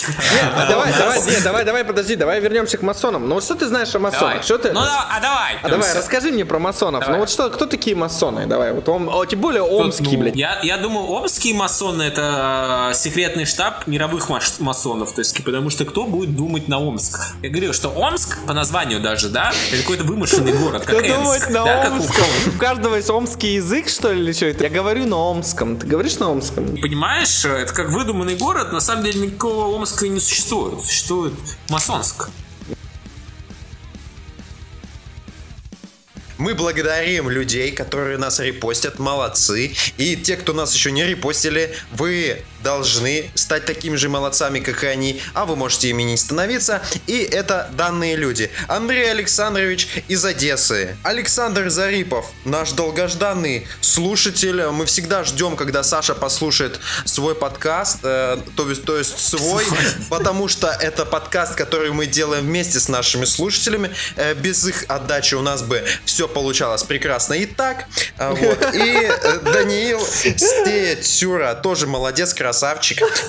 А 0.54 0.66
давай, 0.68 0.92
давай, 0.92 1.20
давай, 1.42 1.64
давай, 1.64 1.84
подожди, 1.84 2.14
давай 2.16 2.40
вернемся 2.40 2.76
к 2.76 2.82
масонам. 2.82 3.26
Ну 3.26 3.36
вот 3.36 3.44
что 3.44 3.54
ты 3.54 3.66
знаешь 3.66 3.94
о 3.94 3.98
масонах? 3.98 4.20
Давай. 4.20 4.42
Что 4.42 4.58
ты? 4.58 4.72
Ну 4.72 4.80
да, 4.80 5.06
а 5.10 5.20
давай. 5.20 5.58
А 5.62 5.68
давай, 5.70 5.94
расскажи 5.94 6.30
мне 6.30 6.44
про 6.44 6.58
масонов. 6.58 7.08
Ну 7.08 7.18
вот 7.18 7.30
что, 7.30 7.48
кто 7.48 7.64
такие 7.64 7.85
масоны? 7.94 8.46
Давай, 8.46 8.72
вот 8.72 8.88
ом- 8.88 9.08
о, 9.08 9.24
тем 9.26 9.40
более 9.40 9.62
омские, 9.62 10.16
Ну, 10.16 10.24
блядь. 10.24 10.36
Я, 10.36 10.60
я 10.62 10.76
думаю, 10.78 11.06
омские 11.06 11.54
масоны 11.54 12.02
это 12.02 12.90
э, 12.90 12.94
секретный 12.94 13.44
штаб 13.44 13.86
мировых 13.86 14.28
маш- 14.28 14.58
масонов. 14.58 15.12
То 15.12 15.20
есть, 15.20 15.44
потому 15.44 15.70
что 15.70 15.84
кто 15.84 16.04
будет 16.04 16.34
думать 16.36 16.68
на 16.68 16.80
Омск? 16.80 17.34
Я 17.42 17.50
говорил, 17.50 17.72
что 17.72 17.88
Омск, 17.90 18.38
по 18.46 18.52
названию 18.52 19.00
даже, 19.00 19.28
да, 19.28 19.52
это 19.70 19.82
какой-то 19.82 20.04
вымышленный 20.04 20.52
город, 20.54 20.84
как 20.84 20.98
Кто 20.98 21.14
думает 21.14 21.48
на 21.50 21.86
омском? 21.86 22.24
У 22.54 22.58
каждого 22.58 22.96
есть 22.96 23.10
омский 23.10 23.54
язык, 23.54 23.88
что 23.88 24.12
ли, 24.12 24.20
или 24.22 24.32
что 24.32 24.46
это? 24.46 24.64
Я 24.64 24.70
говорю 24.70 25.06
на 25.06 25.16
омском. 25.16 25.76
Ты 25.76 25.86
говоришь 25.86 26.18
на 26.18 26.30
омском? 26.30 26.66
Понимаешь, 26.76 27.44
это 27.44 27.72
как 27.72 27.90
выдуманный 27.90 28.36
город, 28.36 28.72
на 28.72 28.80
самом 28.80 29.04
деле 29.04 29.26
никакого 29.26 29.74
Омска 29.76 30.08
не 30.08 30.20
существует. 30.20 30.80
Существует 30.82 31.34
Масонск. 31.68 32.30
Мы 36.38 36.54
благодарим 36.54 37.30
людей, 37.30 37.72
которые 37.72 38.18
нас 38.18 38.40
репостят, 38.40 38.98
молодцы. 38.98 39.74
И 39.96 40.16
те, 40.16 40.36
кто 40.36 40.52
нас 40.52 40.74
еще 40.74 40.92
не 40.92 41.04
репостили, 41.04 41.74
вы 41.92 42.42
должны 42.62 43.30
стать 43.34 43.64
такими 43.64 43.96
же 43.96 44.08
молодцами, 44.08 44.60
как 44.60 44.82
и 44.84 44.86
они, 44.86 45.20
а 45.34 45.44
вы 45.46 45.56
можете 45.56 45.88
ими 45.90 46.02
не 46.02 46.16
становиться. 46.16 46.82
И 47.06 47.18
это 47.18 47.68
данные 47.72 48.16
люди. 48.16 48.50
Андрей 48.68 49.10
Александрович 49.10 49.88
из 50.08 50.24
Одессы. 50.24 50.96
Александр 51.02 51.68
Зарипов, 51.70 52.26
наш 52.44 52.72
долгожданный 52.72 53.66
слушатель. 53.80 54.66
Мы 54.66 54.86
всегда 54.86 55.24
ждем, 55.24 55.56
когда 55.56 55.82
Саша 55.82 56.14
послушает 56.14 56.80
свой 57.04 57.34
подкаст, 57.34 57.98
э, 58.02 58.38
то, 58.56 58.68
есть- 58.68 58.84
то 58.84 58.96
есть 58.96 59.18
свой, 59.18 59.64
потому 60.10 60.48
что 60.48 60.68
это 60.68 61.04
подкаст, 61.04 61.54
который 61.54 61.92
мы 61.92 62.06
делаем 62.06 62.44
вместе 62.44 62.80
с 62.80 62.88
нашими 62.88 63.24
слушателями. 63.24 63.90
Э, 64.16 64.34
без 64.34 64.66
их 64.66 64.84
отдачи 64.88 65.34
у 65.34 65.42
нас 65.42 65.62
бы 65.62 65.84
все 66.04 66.28
получалось 66.28 66.82
прекрасно 66.82 67.34
и 67.34 67.46
так. 67.46 67.86
А, 68.18 68.32
вот. 68.34 68.74
И 68.74 69.08
э, 69.08 69.38
Даниил 69.52 70.00
Стея 70.04 70.96
Тюра 70.96 71.54
тоже 71.54 71.86
молодец, 71.86 72.34
красавчик. 72.34 72.55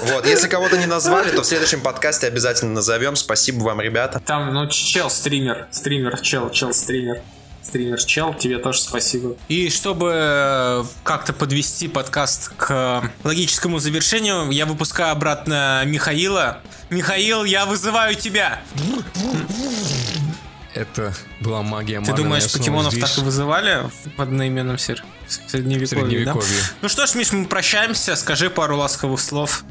Вот. 0.03 0.25
Если 0.25 0.47
кого-то 0.47 0.77
не 0.77 0.85
назвали, 0.85 1.29
то 1.31 1.41
в 1.41 1.45
следующем 1.45 1.81
подкасте 1.81 2.27
обязательно 2.27 2.73
назовем. 2.73 3.15
Спасибо 3.15 3.63
вам, 3.63 3.81
ребята. 3.81 4.21
Там, 4.25 4.53
ну, 4.53 4.67
чел, 4.67 5.09
стример, 5.09 5.67
стример, 5.71 6.19
чел, 6.21 6.49
чел, 6.49 6.73
стример. 6.73 7.21
Стример, 7.61 8.01
чел, 8.01 8.33
тебе 8.33 8.59
тоже 8.59 8.79
спасибо. 8.79 9.35
И 9.49 9.69
чтобы 9.69 10.11
э, 10.13 10.83
как-то 11.03 11.33
подвести 11.33 11.89
подкаст 11.89 12.53
к 12.55 13.11
логическому 13.25 13.79
завершению, 13.79 14.49
я 14.51 14.65
выпускаю 14.65 15.11
обратно 15.11 15.83
Михаила. 15.85 16.61
Михаил, 16.89 17.43
я 17.43 17.65
вызываю 17.65 18.15
тебя! 18.15 18.61
Это 20.77 21.13
была 21.41 21.63
магия 21.63 22.01
Ты 22.01 22.13
думаешь, 22.13 22.51
покемонов 22.51 22.93
здесь. 22.93 23.09
так 23.09 23.17
и 23.17 23.21
вызывали 23.21 23.89
в 24.15 24.21
одноименном 24.21 24.77
сер... 24.77 25.03
в 25.27 25.49
средневековье, 25.49 25.87
Средневековье. 25.87 26.59
да? 26.61 26.69
Ну 26.83 26.89
что 26.89 27.05
ж, 27.07 27.15
Миш, 27.15 27.31
мы 27.31 27.45
прощаемся. 27.45 28.15
Скажи 28.15 28.49
пару 28.49 28.77
ласковых 28.77 29.19
слов 29.19 29.63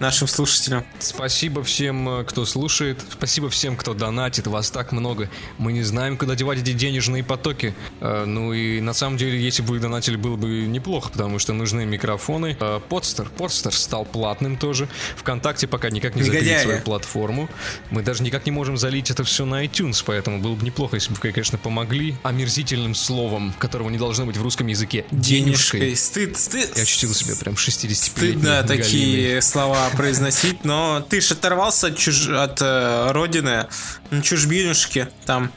нашим 0.00 0.28
слушателям. 0.28 0.84
Спасибо 0.98 1.62
всем, 1.62 2.20
э, 2.20 2.24
кто 2.24 2.44
слушает. 2.46 3.00
Спасибо 3.10 3.50
всем, 3.50 3.76
кто 3.76 3.94
донатит. 3.94 4.46
Вас 4.46 4.70
так 4.70 4.92
много. 4.92 5.28
Мы 5.58 5.72
не 5.72 5.82
знаем, 5.82 6.16
куда 6.16 6.34
девать 6.34 6.60
эти 6.60 6.72
денежные 6.72 7.24
потоки. 7.24 7.74
Э, 8.00 8.24
ну 8.24 8.52
и 8.52 8.80
на 8.80 8.92
самом 8.92 9.16
деле, 9.16 9.40
если 9.40 9.62
бы 9.62 9.70
вы 9.70 9.80
донатили, 9.80 10.16
было 10.16 10.36
бы 10.36 10.48
неплохо, 10.66 11.10
потому 11.10 11.38
что 11.38 11.52
нужны 11.52 11.84
микрофоны. 11.84 12.56
Э, 12.60 12.80
Подстер. 12.88 13.28
Подстер 13.28 13.74
стал 13.74 14.04
платным 14.04 14.56
тоже. 14.56 14.88
Вконтакте 15.16 15.66
пока 15.66 15.90
никак 15.90 16.14
не 16.14 16.22
запилит 16.22 16.60
свою 16.60 16.80
платформу. 16.80 17.48
Мы 17.90 18.02
даже 18.02 18.22
никак 18.22 18.46
не 18.46 18.52
можем 18.52 18.76
залить 18.76 19.10
это 19.10 19.24
все 19.24 19.44
на 19.44 19.64
iTunes, 19.64 20.02
поэтому 20.04 20.38
было 20.38 20.54
бы 20.54 20.64
неплохо, 20.64 20.96
если 20.96 21.12
бы 21.12 21.18
вы, 21.22 21.32
конечно, 21.32 21.58
помогли 21.58 22.14
омерзительным 22.22 22.94
словом, 22.94 23.52
которого 23.58 23.88
не 23.90 23.98
должно 23.98 24.26
быть 24.26 24.36
в 24.36 24.42
русском 24.42 24.66
языке. 24.66 25.04
Денежкой. 25.10 25.96
Стыд, 25.96 26.36
стыд. 26.36 26.76
Я 26.76 26.82
ощутил 26.82 27.12
себя 27.14 27.34
прям 27.36 27.56
65 27.56 27.98
Стыдно 27.98 28.62
такие 28.62 29.40
слова 29.42 29.87
произносить, 29.90 30.64
но 30.64 31.04
ты 31.08 31.20
ж 31.20 31.32
оторвался 31.32 31.88
от, 31.88 31.96
чуж... 31.96 32.28
от 32.28 32.60
э, 32.60 33.10
родины, 33.12 33.66
на 34.10 34.22
чужбинушке, 34.22 35.08
там 35.26 35.50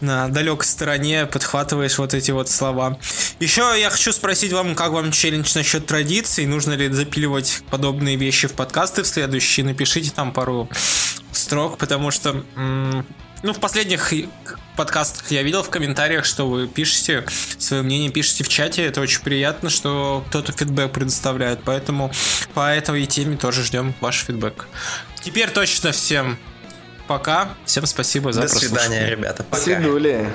на 0.00 0.28
далекой 0.28 0.66
стороне 0.66 1.26
подхватываешь 1.26 1.98
вот 1.98 2.14
эти 2.14 2.30
вот 2.30 2.48
слова. 2.48 2.98
Еще 3.38 3.74
я 3.78 3.90
хочу 3.90 4.12
спросить 4.12 4.52
вам, 4.52 4.74
как 4.74 4.92
вам 4.92 5.12
челлендж 5.12 5.52
насчет 5.54 5.86
традиций, 5.86 6.46
нужно 6.46 6.72
ли 6.72 6.88
запиливать 6.90 7.62
подобные 7.70 8.16
вещи 8.16 8.48
в 8.48 8.54
подкасты 8.54 9.02
в 9.02 9.06
следующие, 9.06 9.66
напишите 9.66 10.10
там 10.10 10.32
пару 10.32 10.68
строк, 11.32 11.78
потому 11.78 12.10
что 12.10 12.44
м, 12.56 13.06
ну, 13.42 13.52
в 13.52 13.60
последних 13.60 14.12
подкастах 14.76 15.30
я 15.30 15.42
видел 15.42 15.62
в 15.62 15.70
комментариях, 15.70 16.24
что 16.24 16.48
вы 16.48 16.66
пишете 16.68 17.24
свое 17.58 17.82
мнение, 17.82 18.10
пишете 18.10 18.44
в 18.44 18.48
чате. 18.48 18.84
Это 18.84 19.00
очень 19.00 19.22
приятно, 19.22 19.70
что 19.70 20.24
кто-то 20.28 20.52
фидбэк 20.52 20.92
предоставляет. 20.92 21.62
Поэтому 21.64 22.12
по 22.54 22.68
этой 22.72 23.04
теме 23.06 23.36
тоже 23.36 23.62
ждем 23.64 23.94
ваш 24.00 24.24
фидбэк. 24.24 24.66
Теперь 25.22 25.50
точно 25.50 25.92
всем 25.92 26.38
пока. 27.06 27.50
Всем 27.64 27.86
спасибо 27.86 28.32
за 28.32 28.42
До 28.42 28.48
свидания, 28.48 28.74
прослушивание. 28.74 29.10
ребята. 29.10 29.42
Пока. 29.44 29.62
Свидули. 29.62 30.30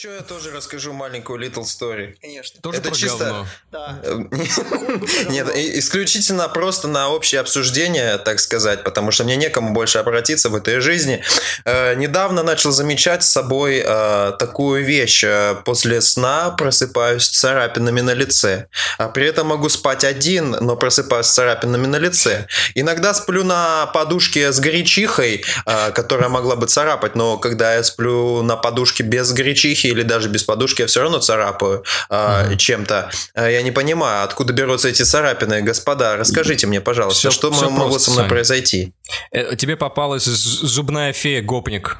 Еще 0.00 0.14
я 0.14 0.22
тоже 0.22 0.50
расскажу 0.50 0.94
маленькую 0.94 1.38
little 1.40 1.64
story? 1.64 2.14
Конечно. 2.22 2.58
Тоже 2.62 2.78
Это 2.78 2.88
про 2.88 2.96
чисто- 2.96 3.24
говно. 3.24 3.46
Да. 3.70 3.98
Нет, 5.28 5.54
и- 5.54 5.78
исключительно 5.78 6.48
просто 6.48 6.88
на 6.88 7.10
общее 7.10 7.38
обсуждение, 7.40 8.16
так 8.16 8.40
сказать, 8.40 8.82
потому 8.82 9.10
что 9.10 9.24
мне 9.24 9.36
некому 9.36 9.74
больше 9.74 9.98
обратиться 9.98 10.48
в 10.48 10.54
этой 10.54 10.80
жизни. 10.80 11.22
Э, 11.66 11.94
недавно 11.96 12.42
начал 12.42 12.70
замечать 12.70 13.22
с 13.24 13.30
собой 13.30 13.82
э, 13.84 14.32
такую 14.38 14.84
вещь. 14.86 15.22
Э, 15.22 15.56
После 15.66 16.00
сна 16.00 16.50
просыпаюсь 16.50 17.24
с 17.24 17.28
царапинами 17.28 18.00
на 18.00 18.14
лице. 18.14 18.68
А 18.96 19.08
при 19.08 19.26
этом 19.26 19.48
могу 19.48 19.68
спать 19.68 20.04
один, 20.04 20.52
но 20.60 20.76
просыпаюсь 20.76 21.26
с 21.26 21.32
царапинами 21.34 21.86
на 21.86 21.96
лице. 21.96 22.46
Иногда 22.74 23.12
сплю 23.12 23.44
на 23.44 23.86
подушке 23.92 24.50
с 24.50 24.60
гречихой, 24.60 25.44
э, 25.66 25.90
которая 25.92 26.30
могла 26.30 26.56
бы 26.56 26.66
царапать, 26.66 27.16
но 27.16 27.36
когда 27.36 27.74
я 27.74 27.82
сплю 27.84 28.40
на 28.42 28.56
подушке 28.56 29.02
без 29.02 29.30
гречихи 29.32 29.89
или 29.90 30.02
даже 30.02 30.28
без 30.28 30.42
подушки, 30.44 30.82
я 30.82 30.86
все 30.88 31.00
равно 31.02 31.18
царапаю 31.18 31.84
э, 32.10 32.56
чем-то. 32.56 33.10
Э, 33.34 33.52
Я 33.52 33.62
не 33.62 33.70
понимаю, 33.70 34.24
откуда 34.24 34.52
берутся 34.52 34.88
эти 34.88 35.02
царапины. 35.02 35.62
Господа, 35.62 36.16
расскажите 36.16 36.66
мне, 36.66 36.80
пожалуйста, 36.80 37.20
Всё- 37.20 37.30
что 37.30 37.50
всё 37.50 37.70
могло 37.70 37.90
просто, 37.90 38.00
со 38.00 38.10
мной 38.12 38.22
Сань. 38.22 38.28
произойти? 38.28 38.92
Э, 39.32 39.56
Тебе 39.56 39.76
попалась 39.76 40.24
зубная 40.24 41.12
фея 41.12 41.42
гопник. 41.42 41.98